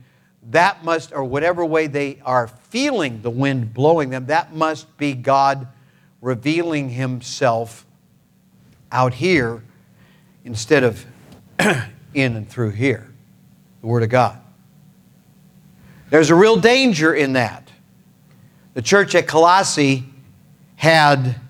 that 0.51 0.85
must, 0.85 1.15
or 1.15 1.25
whatever 1.25 1.65
way 1.65 1.87
they 1.87 2.21
are 2.27 2.47
feeling 2.47 3.23
the 3.23 3.31
wind 3.31 3.73
blowing 3.73 4.11
them, 4.11 4.27
that 4.27 4.55
must 4.55 4.99
be 4.99 5.15
God 5.15 5.67
revealing 6.21 6.91
Himself 6.91 7.87
out 8.93 9.15
here 9.15 9.63
instead 10.45 10.85
of 10.85 11.07
in 12.13 12.37
and 12.37 12.47
through 12.47 12.73
here, 12.73 13.11
the 13.81 13.87
Word 13.87 14.03
of 14.03 14.11
God. 14.11 14.39
There's 16.11 16.29
a 16.29 16.35
real 16.35 16.59
danger 16.59 17.15
in 17.15 17.33
that. 17.33 17.73
The 18.75 18.83
church 18.83 19.15
at 19.15 19.27
Colossae 19.27 20.05
had 20.77 21.41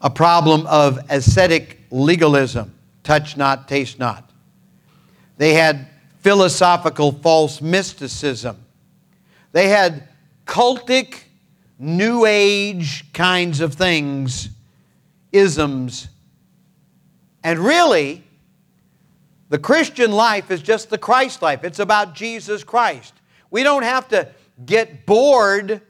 a 0.00 0.10
problem 0.10 0.66
of 0.66 0.98
ascetic 1.10 1.78
legalism 1.90 2.74
touch 3.02 3.36
not, 3.36 3.68
taste 3.68 3.98
not. 3.98 4.30
They 5.36 5.54
had 5.54 5.88
philosophical 6.20 7.12
false 7.12 7.60
mysticism. 7.60 8.56
They 9.52 9.68
had 9.68 10.08
cultic, 10.46 11.22
new 11.78 12.26
age 12.26 13.12
kinds 13.12 13.60
of 13.60 13.74
things, 13.74 14.50
isms. 15.32 16.08
And 17.42 17.58
really, 17.58 18.22
the 19.48 19.58
Christian 19.58 20.12
life 20.12 20.50
is 20.50 20.62
just 20.62 20.90
the 20.90 20.98
Christ 20.98 21.42
life. 21.42 21.64
It's 21.64 21.78
about 21.78 22.14
Jesus 22.14 22.62
Christ. 22.62 23.14
We 23.50 23.62
don't 23.62 23.82
have 23.82 24.08
to 24.08 24.28
get 24.64 25.06
bored 25.06 25.80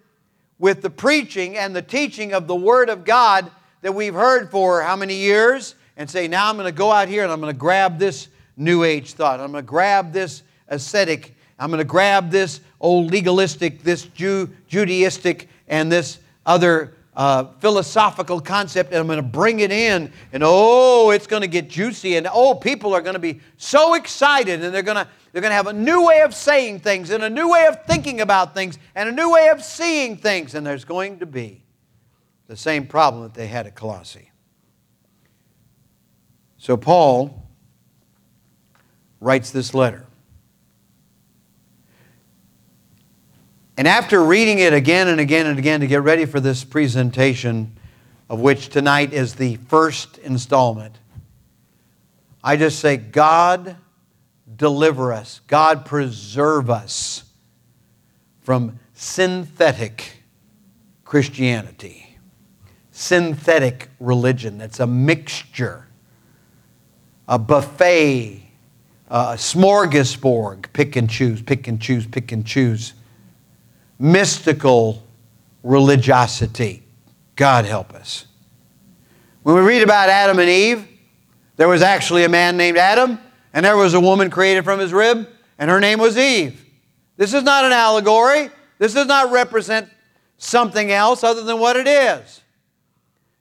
with 0.58 0.82
the 0.82 0.90
preaching 0.90 1.56
and 1.56 1.74
the 1.74 1.82
teaching 1.82 2.32
of 2.32 2.46
the 2.46 2.54
Word 2.54 2.88
of 2.88 3.04
God 3.04 3.50
that 3.82 3.94
we've 3.94 4.14
heard 4.14 4.50
for 4.50 4.82
how 4.82 4.96
many 4.96 5.14
years 5.14 5.74
and 5.96 6.08
say, 6.08 6.28
now 6.28 6.48
I'm 6.48 6.56
going 6.56 6.66
to 6.66 6.76
go 6.76 6.90
out 6.90 7.08
here 7.08 7.22
and 7.22 7.32
I'm 7.32 7.40
going 7.40 7.52
to 7.52 7.58
grab 7.58 7.98
this 7.98 8.28
New 8.56 8.84
Age 8.84 9.12
thought. 9.12 9.40
I'm 9.40 9.52
going 9.52 9.64
to 9.64 9.68
grab 9.68 10.12
this 10.12 10.42
ascetic. 10.68 11.34
I'm 11.58 11.70
going 11.70 11.78
to 11.78 11.84
grab 11.84 12.30
this 12.30 12.60
old 12.80 13.10
legalistic, 13.10 13.82
this 13.82 14.04
Jew, 14.04 14.48
Judaistic, 14.68 15.46
and 15.68 15.90
this 15.90 16.18
other 16.46 16.94
uh, 17.16 17.44
philosophical 17.58 18.40
concept, 18.40 18.92
and 18.92 18.98
I'm 18.98 19.06
going 19.06 19.18
to 19.18 19.22
bring 19.22 19.60
it 19.60 19.72
in, 19.72 20.10
and 20.32 20.42
oh, 20.44 21.10
it's 21.10 21.26
going 21.26 21.42
to 21.42 21.48
get 21.48 21.68
juicy, 21.68 22.16
and 22.16 22.26
oh, 22.32 22.54
people 22.54 22.94
are 22.94 23.02
going 23.02 23.14
to 23.14 23.20
be 23.20 23.40
so 23.58 23.94
excited, 23.94 24.62
and 24.62 24.72
they're 24.72 24.82
going 24.82 24.96
to 24.96 25.08
they're 25.32 25.42
going 25.42 25.50
to 25.50 25.56
have 25.56 25.68
a 25.68 25.72
new 25.72 26.06
way 26.06 26.22
of 26.22 26.34
saying 26.34 26.80
things, 26.80 27.10
and 27.10 27.22
a 27.22 27.30
new 27.30 27.50
way 27.50 27.66
of 27.66 27.84
thinking 27.84 28.20
about 28.20 28.54
things, 28.54 28.78
and 28.94 29.08
a 29.08 29.12
new 29.12 29.32
way 29.32 29.48
of 29.48 29.62
seeing 29.62 30.16
things, 30.16 30.54
and 30.54 30.66
there's 30.66 30.84
going 30.84 31.18
to 31.18 31.26
be 31.26 31.62
the 32.50 32.56
same 32.56 32.84
problem 32.84 33.22
that 33.22 33.32
they 33.32 33.46
had 33.46 33.68
at 33.68 33.76
Colossae. 33.76 34.32
So 36.58 36.76
Paul 36.76 37.46
writes 39.20 39.52
this 39.52 39.72
letter. 39.72 40.04
And 43.76 43.86
after 43.86 44.24
reading 44.24 44.58
it 44.58 44.72
again 44.72 45.06
and 45.06 45.20
again 45.20 45.46
and 45.46 45.60
again 45.60 45.78
to 45.78 45.86
get 45.86 46.02
ready 46.02 46.24
for 46.24 46.40
this 46.40 46.64
presentation, 46.64 47.76
of 48.28 48.40
which 48.40 48.68
tonight 48.68 49.12
is 49.12 49.36
the 49.36 49.54
first 49.68 50.18
installment, 50.18 50.98
I 52.42 52.56
just 52.56 52.80
say, 52.80 52.96
God 52.96 53.76
deliver 54.56 55.12
us, 55.12 55.40
God 55.46 55.86
preserve 55.86 56.68
us 56.68 57.22
from 58.40 58.80
synthetic 58.92 60.24
Christianity, 61.04 62.09
synthetic 63.00 63.88
religion 63.98 64.58
that's 64.58 64.78
a 64.78 64.86
mixture, 64.86 65.86
a 67.26 67.38
buffet, 67.38 68.42
a 69.08 69.34
smorgasbord, 69.36 70.70
pick 70.74 70.96
and 70.96 71.08
choose, 71.08 71.40
pick 71.40 71.66
and 71.66 71.80
choose, 71.80 72.06
pick 72.06 72.30
and 72.30 72.44
choose 72.46 72.92
mystical 73.98 75.02
religiosity. 75.62 76.82
God 77.36 77.64
help 77.64 77.94
us. 77.94 78.26
When 79.44 79.54
we 79.54 79.62
read 79.62 79.82
about 79.82 80.10
Adam 80.10 80.38
and 80.38 80.50
Eve, 80.50 80.86
there 81.56 81.68
was 81.68 81.80
actually 81.80 82.24
a 82.24 82.28
man 82.28 82.58
named 82.58 82.76
Adam, 82.76 83.18
and 83.54 83.64
there 83.64 83.78
was 83.78 83.94
a 83.94 84.00
woman 84.00 84.28
created 84.28 84.64
from 84.64 84.78
his 84.78 84.92
rib, 84.92 85.26
and 85.58 85.70
her 85.70 85.80
name 85.80 85.98
was 85.98 86.18
Eve. 86.18 86.66
This 87.16 87.32
is 87.32 87.42
not 87.42 87.64
an 87.64 87.72
allegory. 87.72 88.50
This 88.78 88.92
does 88.92 89.06
not 89.06 89.32
represent 89.32 89.88
something 90.36 90.90
else 90.90 91.24
other 91.24 91.42
than 91.42 91.58
what 91.58 91.76
it 91.76 91.86
is. 91.86 92.39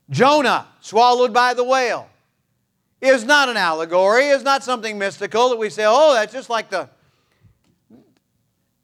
Jonah, 0.10 0.68
swallowed 0.82 1.34
by 1.34 1.53
the 1.53 1.64
whale, 1.64 2.07
is 3.01 3.24
not 3.24 3.49
an 3.49 3.57
allegory, 3.57 4.28
is 4.28 4.43
not 4.43 4.64
something 4.64 4.97
mystical 4.97 5.49
that 5.49 5.57
we 5.57 5.70
say, 5.70 5.86
oh, 5.88 6.14
that's 6.14 6.34
just 6.34 6.49
like 6.49 6.70
the 6.70 6.89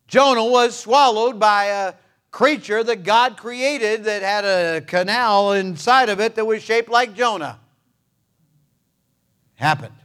Jonah 0.07 0.45
was 0.45 0.77
swallowed 0.77 1.39
by 1.39 1.65
a 1.65 1.93
creature 2.31 2.83
that 2.83 3.03
God 3.03 3.37
created 3.37 4.03
that 4.03 4.21
had 4.21 4.45
a 4.45 4.81
canal 4.81 5.53
inside 5.53 6.09
of 6.09 6.19
it 6.19 6.35
that 6.35 6.45
was 6.45 6.61
shaped 6.61 6.89
like 6.89 7.15
Jonah. 7.15 7.59
Happened. 9.55 9.95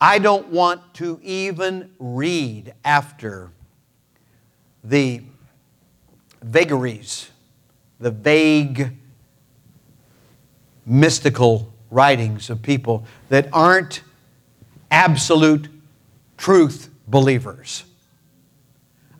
I 0.00 0.18
don't 0.18 0.48
want 0.48 0.94
to 0.94 1.18
even 1.22 1.90
read 1.98 2.74
after 2.84 3.50
the 4.84 5.22
vagaries, 6.42 7.29
the 8.00 8.10
vague, 8.10 8.96
mystical 10.86 11.72
writings 11.90 12.50
of 12.50 12.62
people 12.62 13.04
that 13.28 13.48
aren't 13.52 14.02
absolute 14.90 15.68
truth 16.36 16.88
believers. 17.06 17.84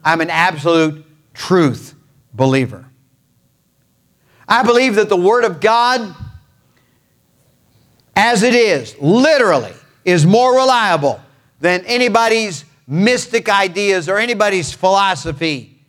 I'm 0.05 0.21
an 0.21 0.31
absolute 0.31 1.05
truth 1.35 1.95
believer. 2.33 2.87
I 4.49 4.63
believe 4.63 4.97
that 4.97 5.09
the 5.09 5.17
Word 5.17 5.45
of 5.45 5.61
God, 5.61 6.15
as 8.17 8.43
it 8.43 8.55
is, 8.55 8.97
literally, 8.99 9.73
is 10.05 10.25
more 10.27 10.57
reliable 10.57 11.21
than 11.61 11.85
anybody's 11.85 12.65
mystic 12.87 13.49
ideas 13.49 14.09
or 14.09 14.19
anybody's 14.19 14.73
philosophy. 14.73 15.80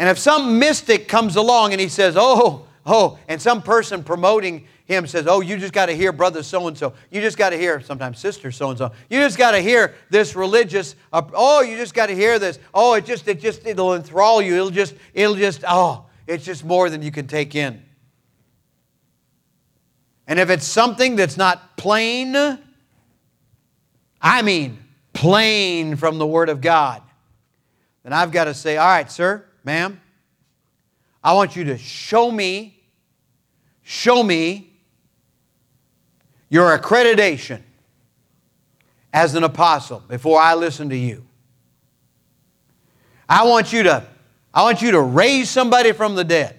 And 0.00 0.08
if 0.08 0.18
some 0.18 0.58
mystic 0.58 1.08
comes 1.08 1.36
along 1.36 1.72
and 1.72 1.80
he 1.80 1.90
says, 1.90 2.16
oh, 2.18 2.66
oh, 2.86 3.18
and 3.28 3.40
some 3.40 3.60
person 3.60 4.02
promoting 4.02 4.66
him 4.86 5.06
says, 5.06 5.26
Oh, 5.28 5.42
you 5.42 5.58
just 5.58 5.74
got 5.74 5.86
to 5.86 5.92
hear 5.92 6.10
brother 6.10 6.42
so 6.42 6.66
and 6.68 6.76
so. 6.76 6.94
You 7.10 7.20
just 7.20 7.36
got 7.36 7.50
to 7.50 7.58
hear, 7.58 7.82
sometimes 7.82 8.18
sister 8.18 8.50
so 8.50 8.70
and 8.70 8.78
so. 8.78 8.92
You 9.10 9.18
just 9.18 9.36
got 9.36 9.50
to 9.50 9.60
hear 9.60 9.94
this 10.08 10.34
religious, 10.34 10.96
uh, 11.12 11.20
oh, 11.34 11.60
you 11.60 11.76
just 11.76 11.92
got 11.92 12.06
to 12.06 12.14
hear 12.14 12.38
this. 12.38 12.58
Oh, 12.72 12.94
it 12.94 13.04
just, 13.04 13.28
it 13.28 13.40
just, 13.40 13.66
it'll 13.66 13.92
enthrall 13.92 14.40
you. 14.40 14.54
It'll 14.54 14.70
just, 14.70 14.94
it'll 15.12 15.36
just, 15.36 15.64
oh, 15.68 16.06
it's 16.26 16.46
just 16.46 16.64
more 16.64 16.88
than 16.88 17.02
you 17.02 17.10
can 17.10 17.26
take 17.26 17.54
in. 17.54 17.82
And 20.26 20.40
if 20.40 20.48
it's 20.48 20.66
something 20.66 21.14
that's 21.14 21.36
not 21.36 21.76
plain, 21.76 22.34
I 24.18 24.40
mean 24.40 24.78
plain 25.12 25.96
from 25.96 26.16
the 26.16 26.26
Word 26.26 26.48
of 26.48 26.62
God, 26.62 27.02
then 28.02 28.14
I've 28.14 28.32
got 28.32 28.44
to 28.44 28.54
say, 28.54 28.78
All 28.78 28.88
right, 28.88 29.12
sir, 29.12 29.44
ma'am, 29.64 30.00
I 31.22 31.34
want 31.34 31.56
you 31.56 31.64
to 31.64 31.78
show 31.78 32.30
me, 32.30 32.80
show 33.82 34.22
me 34.22 34.72
your 36.48 36.76
accreditation 36.76 37.62
as 39.12 39.34
an 39.34 39.44
apostle 39.44 40.02
before 40.08 40.40
I 40.40 40.54
listen 40.54 40.88
to 40.90 40.96
you. 40.96 41.26
I 43.28 43.44
want 43.44 43.72
you 43.72 43.84
to, 43.84 44.04
I 44.52 44.62
want 44.62 44.82
you 44.82 44.92
to 44.92 45.00
raise 45.00 45.50
somebody 45.50 45.92
from 45.92 46.14
the 46.14 46.24
dead. 46.24 46.56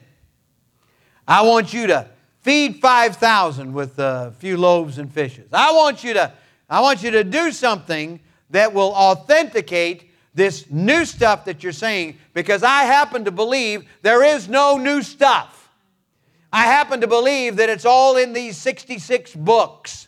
I 1.28 1.41
want 1.41 1.74
you 1.74 1.88
to 1.88 2.08
feed 2.41 2.82
5,000 2.82 3.74
with 3.74 3.99
a 3.99 4.34
few 4.39 4.58
loaves 4.58 4.97
and 4.97 5.12
fishes. 5.12 5.49
I 5.52 5.72
want 5.74 6.04
you 6.04 6.14
to, 6.14 6.34
I 6.70 6.82
want 6.82 7.04
you 7.04 7.12
to 7.12 7.24
do 7.24 7.52
something 7.52 8.20
that 8.49 8.74
will 8.74 8.93
authenticate 8.93 10.11
this 10.34 10.70
new 10.70 11.06
stuff 11.06 11.46
that 11.46 11.64
you're 11.64 11.72
saying 11.72 12.18
because 12.34 12.64
I 12.64 12.84
happen 12.84 13.26
to 13.26 13.32
believe 13.32 13.86
there 14.02 14.24
is 14.24 14.48
no 14.48 14.78
new 14.78 15.02
stuff. 15.02 15.70
I 16.54 16.64
happen 16.64 17.02
to 17.02 17.08
believe 17.08 17.58
that 17.58 17.70
it's 17.70 17.86
all 17.86 18.18
in 18.18 18.34
these 18.34 18.58
66 18.58 19.36
books. 19.36 20.08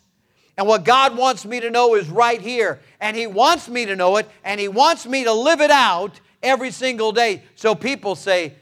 And 0.58 0.68
what 0.68 0.84
God 0.84 1.18
wants 1.18 1.46
me 1.46 1.60
to 1.62 1.70
know 1.70 1.96
is 1.96 2.10
right 2.10 2.40
here. 2.40 2.80
And 3.00 3.18
He 3.18 3.28
wants 3.28 3.68
me 3.68 3.86
to 3.86 3.96
know 3.96 4.18
it, 4.18 4.30
and 4.44 4.60
He 4.60 4.68
wants 4.68 5.06
me 5.06 5.24
to 5.24 5.34
live 5.34 5.62
it 5.62 5.72
out 5.72 6.20
every 6.42 6.72
single 6.72 7.12
day. 7.12 7.44
So 7.56 7.76
people 7.76 8.16
say, 8.16 8.54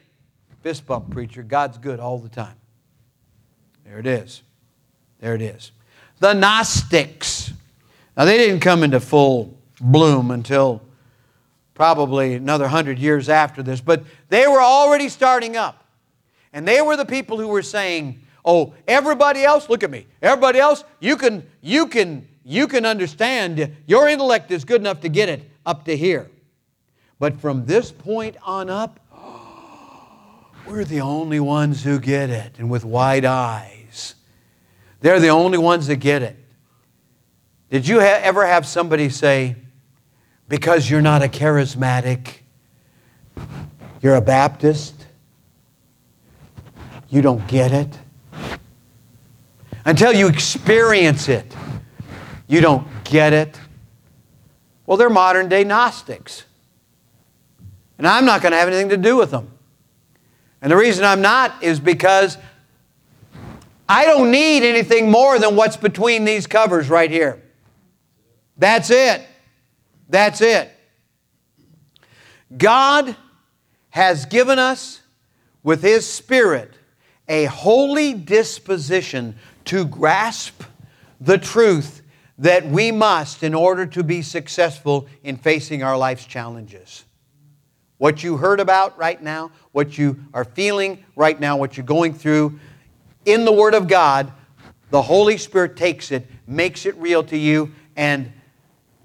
fist 0.61 0.85
bump, 0.85 1.09
preacher, 1.09 1.43
God's 1.43 1.77
good 1.77 1.99
all 1.99 2.19
the 2.19 2.29
time. 2.29 2.55
There 3.83 3.99
it 3.99 4.07
is. 4.07 4.41
There 5.19 5.35
it 5.35 5.41
is. 5.41 5.71
The 6.19 6.33
Gnostics. 6.33 7.51
Now, 8.15 8.25
they 8.25 8.37
didn't 8.37 8.59
come 8.59 8.83
into 8.83 8.99
full 8.99 9.57
bloom 9.79 10.31
until 10.31 10.81
probably 11.81 12.35
another 12.35 12.67
hundred 12.67 12.99
years 12.99 13.27
after 13.27 13.63
this, 13.63 13.81
but 13.81 14.03
they 14.29 14.45
were 14.45 14.61
already 14.61 15.09
starting 15.09 15.57
up. 15.57 15.83
And 16.53 16.67
they 16.67 16.79
were 16.79 16.95
the 16.95 17.07
people 17.07 17.39
who 17.39 17.47
were 17.47 17.63
saying, 17.63 18.21
"Oh, 18.45 18.75
everybody 18.87 19.43
else, 19.43 19.67
look 19.67 19.81
at 19.81 19.89
me. 19.89 20.05
Everybody 20.21 20.59
else, 20.59 20.83
you 20.99 21.17
can 21.17 21.43
you 21.59 21.87
can 21.87 22.27
you 22.45 22.67
can 22.67 22.85
understand. 22.85 23.75
Your 23.87 24.07
intellect 24.07 24.51
is 24.51 24.63
good 24.63 24.79
enough 24.79 25.01
to 25.01 25.09
get 25.09 25.27
it 25.27 25.49
up 25.65 25.85
to 25.85 25.97
here. 25.97 26.29
But 27.17 27.41
from 27.41 27.65
this 27.65 27.91
point 27.91 28.37
on 28.43 28.69
up, 28.69 28.99
we're 30.67 30.85
the 30.85 31.01
only 31.01 31.39
ones 31.39 31.83
who 31.83 31.99
get 31.99 32.29
it, 32.29 32.59
and 32.59 32.69
with 32.69 32.85
wide 32.85 33.25
eyes. 33.25 34.13
They're 34.99 35.19
the 35.19 35.29
only 35.29 35.57
ones 35.57 35.87
that 35.87 35.95
get 35.95 36.21
it. 36.21 36.37
Did 37.71 37.87
you 37.87 38.01
ha- 38.01 38.19
ever 38.21 38.45
have 38.45 38.67
somebody 38.67 39.09
say, 39.09 39.55
because 40.51 40.89
you're 40.89 41.01
not 41.01 41.23
a 41.23 41.29
charismatic, 41.29 42.39
you're 44.01 44.15
a 44.15 44.21
Baptist, 44.21 45.07
you 47.07 47.21
don't 47.21 47.47
get 47.47 47.71
it? 47.71 47.97
Until 49.85 50.11
you 50.11 50.27
experience 50.27 51.29
it, 51.29 51.55
you 52.49 52.59
don't 52.59 52.85
get 53.05 53.31
it. 53.31 53.57
Well, 54.85 54.97
they're 54.97 55.09
modern 55.09 55.47
day 55.47 55.63
Gnostics. 55.63 56.43
And 57.97 58.05
I'm 58.05 58.25
not 58.25 58.41
going 58.41 58.51
to 58.51 58.57
have 58.57 58.67
anything 58.67 58.89
to 58.89 58.97
do 58.97 59.15
with 59.15 59.31
them. 59.31 59.49
And 60.61 60.69
the 60.69 60.75
reason 60.75 61.05
I'm 61.05 61.21
not 61.21 61.63
is 61.63 61.79
because 61.79 62.37
I 63.87 64.03
don't 64.03 64.31
need 64.31 64.63
anything 64.63 65.09
more 65.09 65.39
than 65.39 65.55
what's 65.55 65.77
between 65.77 66.25
these 66.25 66.45
covers 66.45 66.89
right 66.89 67.09
here. 67.09 67.41
That's 68.57 68.89
it. 68.89 69.25
That's 70.11 70.41
it. 70.41 70.69
God 72.55 73.15
has 73.91 74.25
given 74.25 74.59
us 74.59 75.01
with 75.63 75.81
His 75.81 76.05
Spirit 76.05 76.73
a 77.29 77.45
holy 77.45 78.13
disposition 78.13 79.35
to 79.65 79.85
grasp 79.85 80.63
the 81.21 81.37
truth 81.37 82.01
that 82.37 82.65
we 82.67 82.91
must 82.91 83.41
in 83.41 83.53
order 83.53 83.85
to 83.85 84.03
be 84.03 84.21
successful 84.21 85.07
in 85.23 85.37
facing 85.37 85.81
our 85.81 85.97
life's 85.97 86.25
challenges. 86.25 87.05
What 87.97 88.21
you 88.21 88.35
heard 88.35 88.59
about 88.59 88.97
right 88.97 89.21
now, 89.21 89.51
what 89.71 89.97
you 89.97 90.19
are 90.33 90.43
feeling 90.43 91.05
right 91.15 91.39
now, 91.39 91.55
what 91.55 91.77
you're 91.77 91.85
going 91.85 92.13
through, 92.13 92.59
in 93.23 93.45
the 93.45 93.53
Word 93.53 93.75
of 93.75 93.87
God, 93.87 94.33
the 94.89 95.03
Holy 95.03 95.37
Spirit 95.37 95.77
takes 95.77 96.11
it, 96.11 96.27
makes 96.47 96.85
it 96.85 96.97
real 96.97 97.23
to 97.25 97.37
you, 97.37 97.71
and 97.95 98.33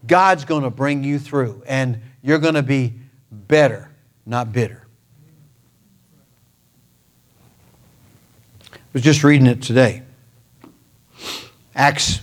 God's 0.06 0.44
going 0.44 0.62
to 0.62 0.70
bring 0.70 1.04
you 1.04 1.18
through. 1.18 1.62
And 1.66 2.00
you're 2.22 2.38
going 2.38 2.54
to 2.54 2.62
be 2.62 2.94
better, 3.30 3.90
not 4.24 4.52
bitter. 4.52 4.86
I 8.72 8.78
was 8.92 9.02
just 9.02 9.22
reading 9.24 9.46
it 9.46 9.62
today. 9.62 10.02
Acts 11.74 12.20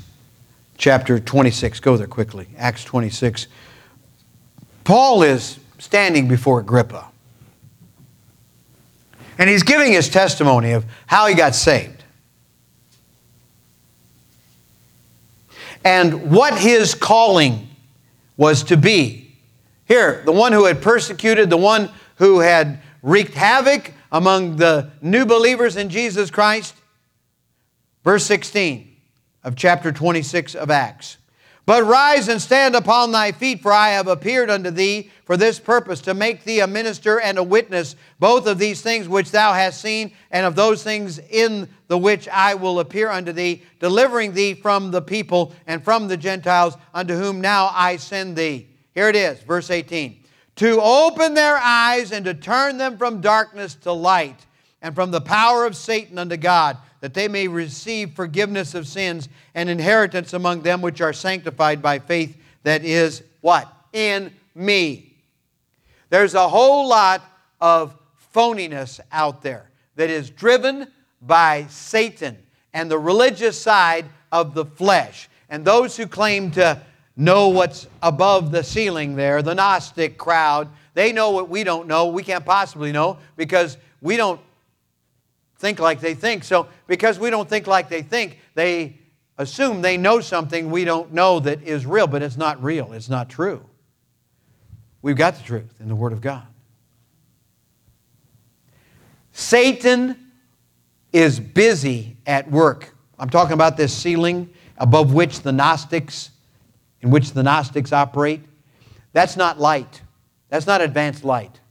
chapter 0.78 1.20
26. 1.20 1.80
Go 1.80 1.96
there 1.98 2.08
quickly. 2.08 2.48
Acts 2.58 2.84
26. 2.84 3.48
Paul 4.84 5.24
is 5.24 5.60
standing 5.78 6.28
before 6.28 6.60
Agrippa. 6.60 7.10
And 9.38 9.50
he's 9.50 9.64
giving 9.64 9.92
his 9.92 10.10
testimony 10.10 10.72
of 10.72 10.86
how 11.06 11.28
he 11.28 11.36
got 11.36 11.56
saved. 11.56 12.04
And 15.84 16.32
what 16.32 16.58
his 16.58 16.96
calling 16.96 17.68
was 18.38 18.64
to 18.64 18.78
be. 18.78 19.36
Here, 19.86 20.22
the 20.26 20.32
one 20.32 20.52
who 20.54 20.66
had 20.66 20.82
persecuted, 20.82 21.50
the 21.50 21.58
one 21.58 21.90
who 22.16 22.40
had 22.40 22.80
wreaked 23.02 23.34
havoc 23.34 23.92
among 24.12 24.56
the 24.58 24.92
new 25.02 25.26
believers 25.26 25.76
in 25.76 25.90
Jesus 25.90 26.32
Christ. 26.32 26.76
Verse 28.04 28.26
16 28.26 28.96
of 29.44 29.56
chapter 29.56 29.92
26 29.92 30.56
of 30.56 30.72
Acts. 30.72 31.18
But 31.66 31.86
rise 31.86 32.28
and 32.28 32.42
stand 32.42 32.76
upon 32.76 33.12
thy 33.12 33.32
feet, 33.32 33.62
for 33.62 33.72
I 33.72 33.90
have 33.90 34.08
appeared 34.08 34.50
unto 34.50 34.70
thee 34.70 35.10
for 35.24 35.38
this 35.38 35.60
purpose, 35.60 36.02
to 36.02 36.14
make 36.14 36.44
thee 36.44 36.60
a 36.60 36.68
minister 36.68 37.22
and 37.22 37.38
a 37.38 37.44
witness, 37.44 37.96
both 38.20 38.48
of 38.48 38.58
these 38.60 38.82
things 38.82 39.08
which 39.08 39.32
thou 39.32 39.54
hast 39.54 39.80
seen, 39.80 40.12
and 40.30 40.46
of 40.46 40.56
those 40.56 40.84
things 40.84 41.20
in 41.20 41.70
the 41.88 41.98
which 41.98 42.28
I 42.28 42.56
will 42.56 42.82
appear 42.82 43.10
unto 43.10 43.32
thee, 43.32 43.64
delivering 43.80 44.34
thee 44.34 44.56
from 44.56 44.92
the 44.92 45.02
people 45.02 45.54
and 45.66 45.82
from 45.82 46.10
the 46.10 46.18
Gentiles, 46.18 46.76
unto 46.94 47.16
whom 47.16 47.40
now 47.40 47.72
I 47.74 47.96
send 47.96 48.36
thee. 48.36 48.68
Here 48.94 49.08
it 49.08 49.16
is, 49.16 49.40
verse 49.40 49.70
18. 49.70 50.20
To 50.58 50.82
open 50.82 51.34
their 51.34 51.58
eyes 51.58 52.12
and 52.12 52.26
to 52.26 52.34
turn 52.34 52.78
them 52.78 52.98
from 52.98 53.22
darkness 53.22 53.76
to 53.76 53.94
light, 53.94 54.46
and 54.84 54.94
from 54.94 55.10
the 55.10 55.22
power 55.22 55.66
of 55.66 55.76
Satan 55.76 56.20
unto 56.20 56.38
God 56.38 56.78
that 57.00 57.14
they 57.14 57.28
may 57.28 57.48
receive 57.48 58.12
forgiveness 58.12 58.76
of 58.76 58.88
sins 58.88 59.30
and 59.56 59.70
inheritance 59.70 60.34
among 60.34 60.62
them 60.62 60.82
which 60.82 61.02
are 61.02 61.14
sanctified 61.14 61.82
by 61.82 61.98
faith 61.98 62.38
that 62.64 62.84
is 62.84 63.24
what? 63.42 63.72
In 63.94 64.32
me. 64.54 65.16
There's 66.10 66.36
a 66.36 66.48
whole 66.48 66.88
lot 66.88 67.22
of 67.60 67.96
phoniness 68.34 69.00
out 69.12 69.42
there 69.42 69.70
that 69.96 70.10
is 70.10 70.30
driven 70.30 70.88
by 71.22 71.66
Satan 71.70 72.38
and 72.74 72.90
the 72.90 73.00
religious 73.00 73.60
side 73.60 74.06
of 74.32 74.54
the 74.54 74.66
flesh. 74.66 75.30
And 75.50 75.64
those 75.64 75.96
who 75.96 76.08
claim 76.08 76.52
to 76.52 76.82
know 77.16 77.50
what's 77.50 77.88
above 78.02 78.52
the 78.52 78.64
ceiling 78.64 79.16
there, 79.16 79.42
the 79.42 79.54
Gnostic 79.54 80.18
crowd, 80.18 80.68
they 80.94 81.12
know 81.12 81.32
what 81.32 81.50
we 81.50 81.64
don't 81.64 81.88
know. 81.88 82.08
We 82.08 82.24
can't 82.24 82.46
possibly 82.46 82.92
know 82.92 83.18
because 83.36 83.78
we 84.02 84.18
don't 84.18 84.40
think 85.64 85.80
like 85.80 86.02
they 86.02 86.14
think. 86.14 86.44
So, 86.44 86.68
because 86.88 87.18
we 87.18 87.30
don't 87.30 87.48
think 87.48 87.68
like 87.68 87.88
they 87.88 88.02
think, 88.02 88.38
they 88.54 89.00
assume 89.38 89.82
they 89.82 89.96
know 89.96 90.20
something 90.20 90.70
we 90.70 90.84
don't 90.84 91.14
know 91.14 91.40
that 91.40 91.64
is 91.64 91.86
real, 91.86 92.06
but 92.06 92.22
it's 92.22 92.36
not 92.36 92.62
real. 92.62 92.92
It's 92.92 93.08
not 93.08 93.30
true. 93.30 93.66
We've 95.02 95.16
got 95.16 95.38
the 95.38 95.44
truth 95.44 95.74
in 95.80 95.88
the 95.88 95.96
Word 95.96 96.12
of 96.12 96.20
God. 96.20 96.46
Satan 99.32 100.34
is 101.14 101.40
busy 101.40 102.18
at 102.28 102.52
work. 102.52 102.94
I'm 103.18 103.30
talking 103.30 103.54
about 103.54 103.78
this 103.78 103.96
ceiling 103.96 104.50
above 104.78 105.14
which 105.14 105.44
the 105.44 105.54
Gnostics, 105.54 106.32
in 107.00 107.10
which 107.10 107.32
the 107.32 107.42
Gnostics 107.42 107.94
operate. 107.94 108.42
That's 109.14 109.38
not 109.38 109.62
light. 109.62 110.02
That's 110.50 110.68
not 110.68 110.82
advanced 110.82 111.24
light. 111.24 111.62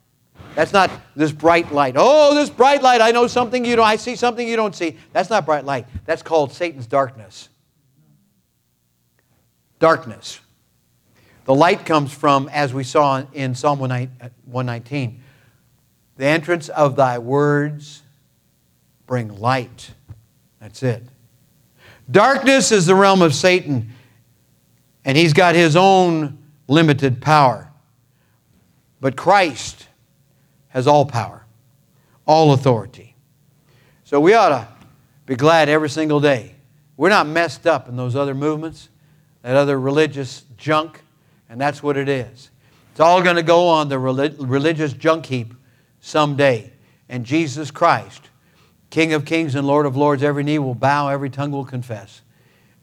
That's 0.55 0.73
not 0.73 0.91
this 1.17 1.33
bright 1.33 1.73
light. 1.73 1.95
Oh, 1.97 2.35
this 2.35 2.51
bright 2.51 2.83
light, 2.83 3.01
I 3.01 3.11
know 3.11 3.27
something 3.27 3.65
you 3.65 3.77
don't, 3.77 3.87
I 3.87 3.97
see 3.97 4.17
something 4.17 4.47
you 4.47 4.57
don't 4.57 4.75
see. 4.75 4.99
That's 5.13 5.31
not 5.31 5.47
bright 5.47 5.65
light. 5.65 5.87
That's 6.05 6.23
called 6.23 6.53
Satan's 6.53 6.87
darkness. 6.87 7.49
Darkness. 9.79 10.41
The 11.45 11.55
light 11.55 11.85
comes 11.87 12.13
from, 12.13 12.49
as 12.53 12.73
we 12.73 12.85
saw 12.85 13.25
in 13.33 13.55
Psalm 13.55 13.79
119, 13.81 15.09
uh, 15.11 15.23
the 16.17 16.27
entrance 16.27 16.69
of 16.69 16.97
thy 16.97 17.19
words 17.19 18.03
bring 19.07 19.41
light. 19.41 19.91
That's 20.61 20.83
it. 20.83 21.03
Darkness 22.11 22.71
is 22.71 22.87
the 22.87 22.95
realm 22.95 23.23
of 23.23 23.35
Satan, 23.35 23.93
and 25.05 25.17
he's 25.17 25.33
got 25.33 25.55
his 25.55 25.75
own 25.77 26.39
limited 26.69 27.21
power. 27.21 27.71
But 29.01 29.17
Christ 29.17 29.89
has 30.73 30.87
all 30.87 31.07
power, 31.07 31.47
all 32.27 32.53
authority. 32.53 33.15
So 34.05 34.21
we 34.21 34.35
ought 34.35 34.49
to 34.51 34.69
be 35.27 35.37
glad 35.37 35.69
every 35.69 35.89
single 35.89 36.21
day. 36.21 36.57
We're 36.97 37.09
not 37.09 37.27
messed 37.27 37.67
up 37.67 37.89
in 37.89 37.97
those 37.97 38.17
other 38.17 38.35
movements, 38.35 38.89
that 39.43 39.57
other 39.57 39.79
religious 39.81 40.45
junk, 40.57 41.01
and 41.49 41.61
that's 41.61 41.83
what 41.83 41.97
it 41.97 42.09
is. 42.09 42.51
It's 42.91 43.01
all 43.01 43.23
going 43.23 43.37
to 43.37 43.43
go 43.43 43.69
on 43.69 43.89
the 43.89 43.99
religious 43.99 44.93
junk 44.93 45.27
heap 45.27 45.55
someday. 46.01 46.73
And 47.09 47.25
Jesus 47.25 47.71
Christ, 47.71 48.31
King 48.91 49.15
of 49.15 49.25
kings 49.25 49.55
and 49.55 49.67
Lord 49.67 49.87
of 49.87 49.97
lords, 49.97 50.23
every 50.23 50.45
knee 50.45 50.59
will 50.59 50.75
bow, 50.75 51.09
every 51.09 51.31
tongue 51.31 51.51
will 51.51 51.65
confess. 51.65 52.21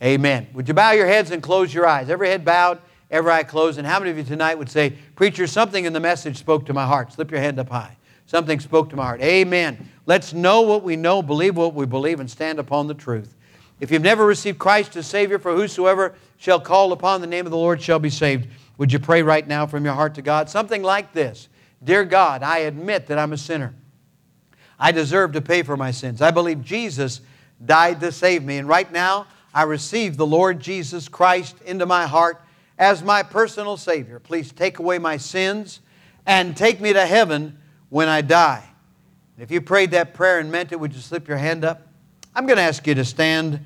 Amen. 0.02 0.48
Would 0.54 0.68
you 0.68 0.74
bow 0.74 0.92
your 0.92 1.08
heads 1.08 1.30
and 1.32 1.44
close 1.44 1.74
your 1.74 1.86
eyes? 1.86 2.10
Every 2.10 2.30
head 2.30 2.44
bowed, 2.46 2.80
every 3.12 3.32
eye 3.32 3.44
closed. 3.44 3.78
And 3.78 3.88
how 3.88 4.00
many 4.00 4.12
of 4.12 4.18
you 4.18 4.24
tonight 4.24 4.58
would 4.58 4.70
say, 4.70 4.94
Preacher, 5.16 5.48
something 5.48 5.86
in 5.86 5.94
the 5.94 6.00
message 6.00 6.38
spoke 6.38 6.66
to 6.68 6.74
my 6.74 6.86
heart? 6.86 7.14
Slip 7.14 7.32
your 7.32 7.40
hand 7.40 7.60
up 7.60 7.70
high. 7.70 7.98
Something 8.26 8.60
spoke 8.60 8.90
to 8.92 8.96
my 8.96 9.06
heart. 9.06 9.22
Amen. 9.22 9.90
Let's 10.06 10.34
know 10.34 10.62
what 10.62 10.84
we 10.84 10.96
know, 10.96 11.22
believe 11.22 11.58
what 11.58 11.74
we 11.74 11.86
believe, 11.86 12.20
and 12.20 12.30
stand 12.30 12.60
upon 12.60 12.88
the 12.88 12.94
truth. 12.94 13.36
If 13.80 13.92
you've 13.92 14.02
never 14.02 14.26
received 14.26 14.60
Christ 14.60 14.96
as 14.98 15.08
Savior, 15.08 15.40
for 15.40 15.56
whosoever 15.56 16.14
shall 16.38 16.60
call 16.60 16.92
upon 16.92 17.22
the 17.22 17.28
name 17.28 17.46
of 17.46 17.52
the 17.52 17.58
Lord 17.58 17.82
shall 17.82 18.00
be 18.00 18.10
saved. 18.10 18.48
Would 18.78 18.94
you 18.94 19.00
pray 19.00 19.24
right 19.24 19.48
now 19.48 19.66
from 19.66 19.84
your 19.86 19.94
heart 19.94 20.16
to 20.16 20.22
God? 20.22 20.50
Something 20.50 20.84
like 20.84 21.14
this 21.14 21.50
Dear 21.84 22.06
God, 22.06 22.44
I 22.44 22.60
admit 22.60 23.08
that 23.08 23.18
I'm 23.18 23.34
a 23.34 23.38
sinner. 23.38 23.74
I 24.80 24.92
deserve 24.92 25.34
to 25.34 25.42
pay 25.42 25.64
for 25.64 25.76
my 25.76 25.92
sins. 25.92 26.22
I 26.22 26.32
believe 26.32 26.64
Jesus 26.64 27.22
died 27.64 28.00
to 28.00 28.12
save 28.12 28.44
me. 28.44 28.58
And 28.58 28.68
right 28.68 28.90
now, 28.92 29.28
I 29.54 29.64
receive 29.64 30.16
the 30.16 30.26
Lord 30.26 30.60
Jesus 30.60 31.10
Christ 31.10 31.58
into 31.66 31.86
my 31.86 32.06
heart 32.06 32.42
as 32.80 33.04
my 33.04 33.22
personal 33.22 33.78
Savior. 33.78 34.20
Please 34.20 34.52
take 34.52 34.80
away 34.80 34.98
my 34.98 35.18
sins 35.18 35.82
and 36.26 36.56
take 36.58 36.80
me 36.80 36.94
to 36.94 37.06
heaven 37.06 37.60
when 37.90 38.08
I 38.08 38.22
die. 38.22 38.64
If 39.38 39.52
you 39.52 39.62
prayed 39.62 39.92
that 39.92 40.14
prayer 40.14 40.40
and 40.40 40.52
meant 40.52 40.72
it, 40.72 40.80
would 40.80 40.94
you 40.94 41.02
slip 41.02 41.28
your 41.28 41.38
hand 41.38 41.64
up? 41.64 41.88
I'm 42.34 42.46
going 42.46 42.58
to 42.58 42.64
ask 42.64 42.88
you 42.88 42.96
to 42.96 43.06
stand 43.06 43.60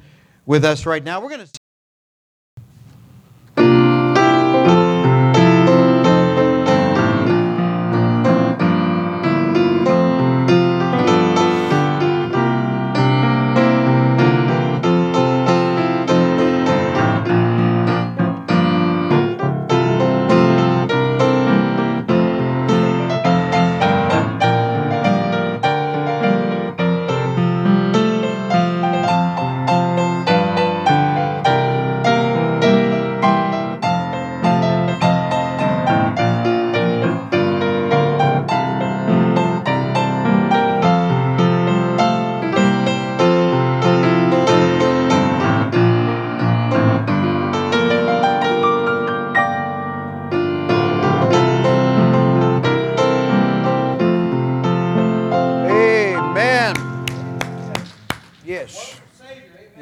with 0.45 0.65
us 0.65 0.85
right 0.85 1.03
now. 1.03 1.21
We're 1.21 1.29
going 1.29 1.45
to 1.45 1.62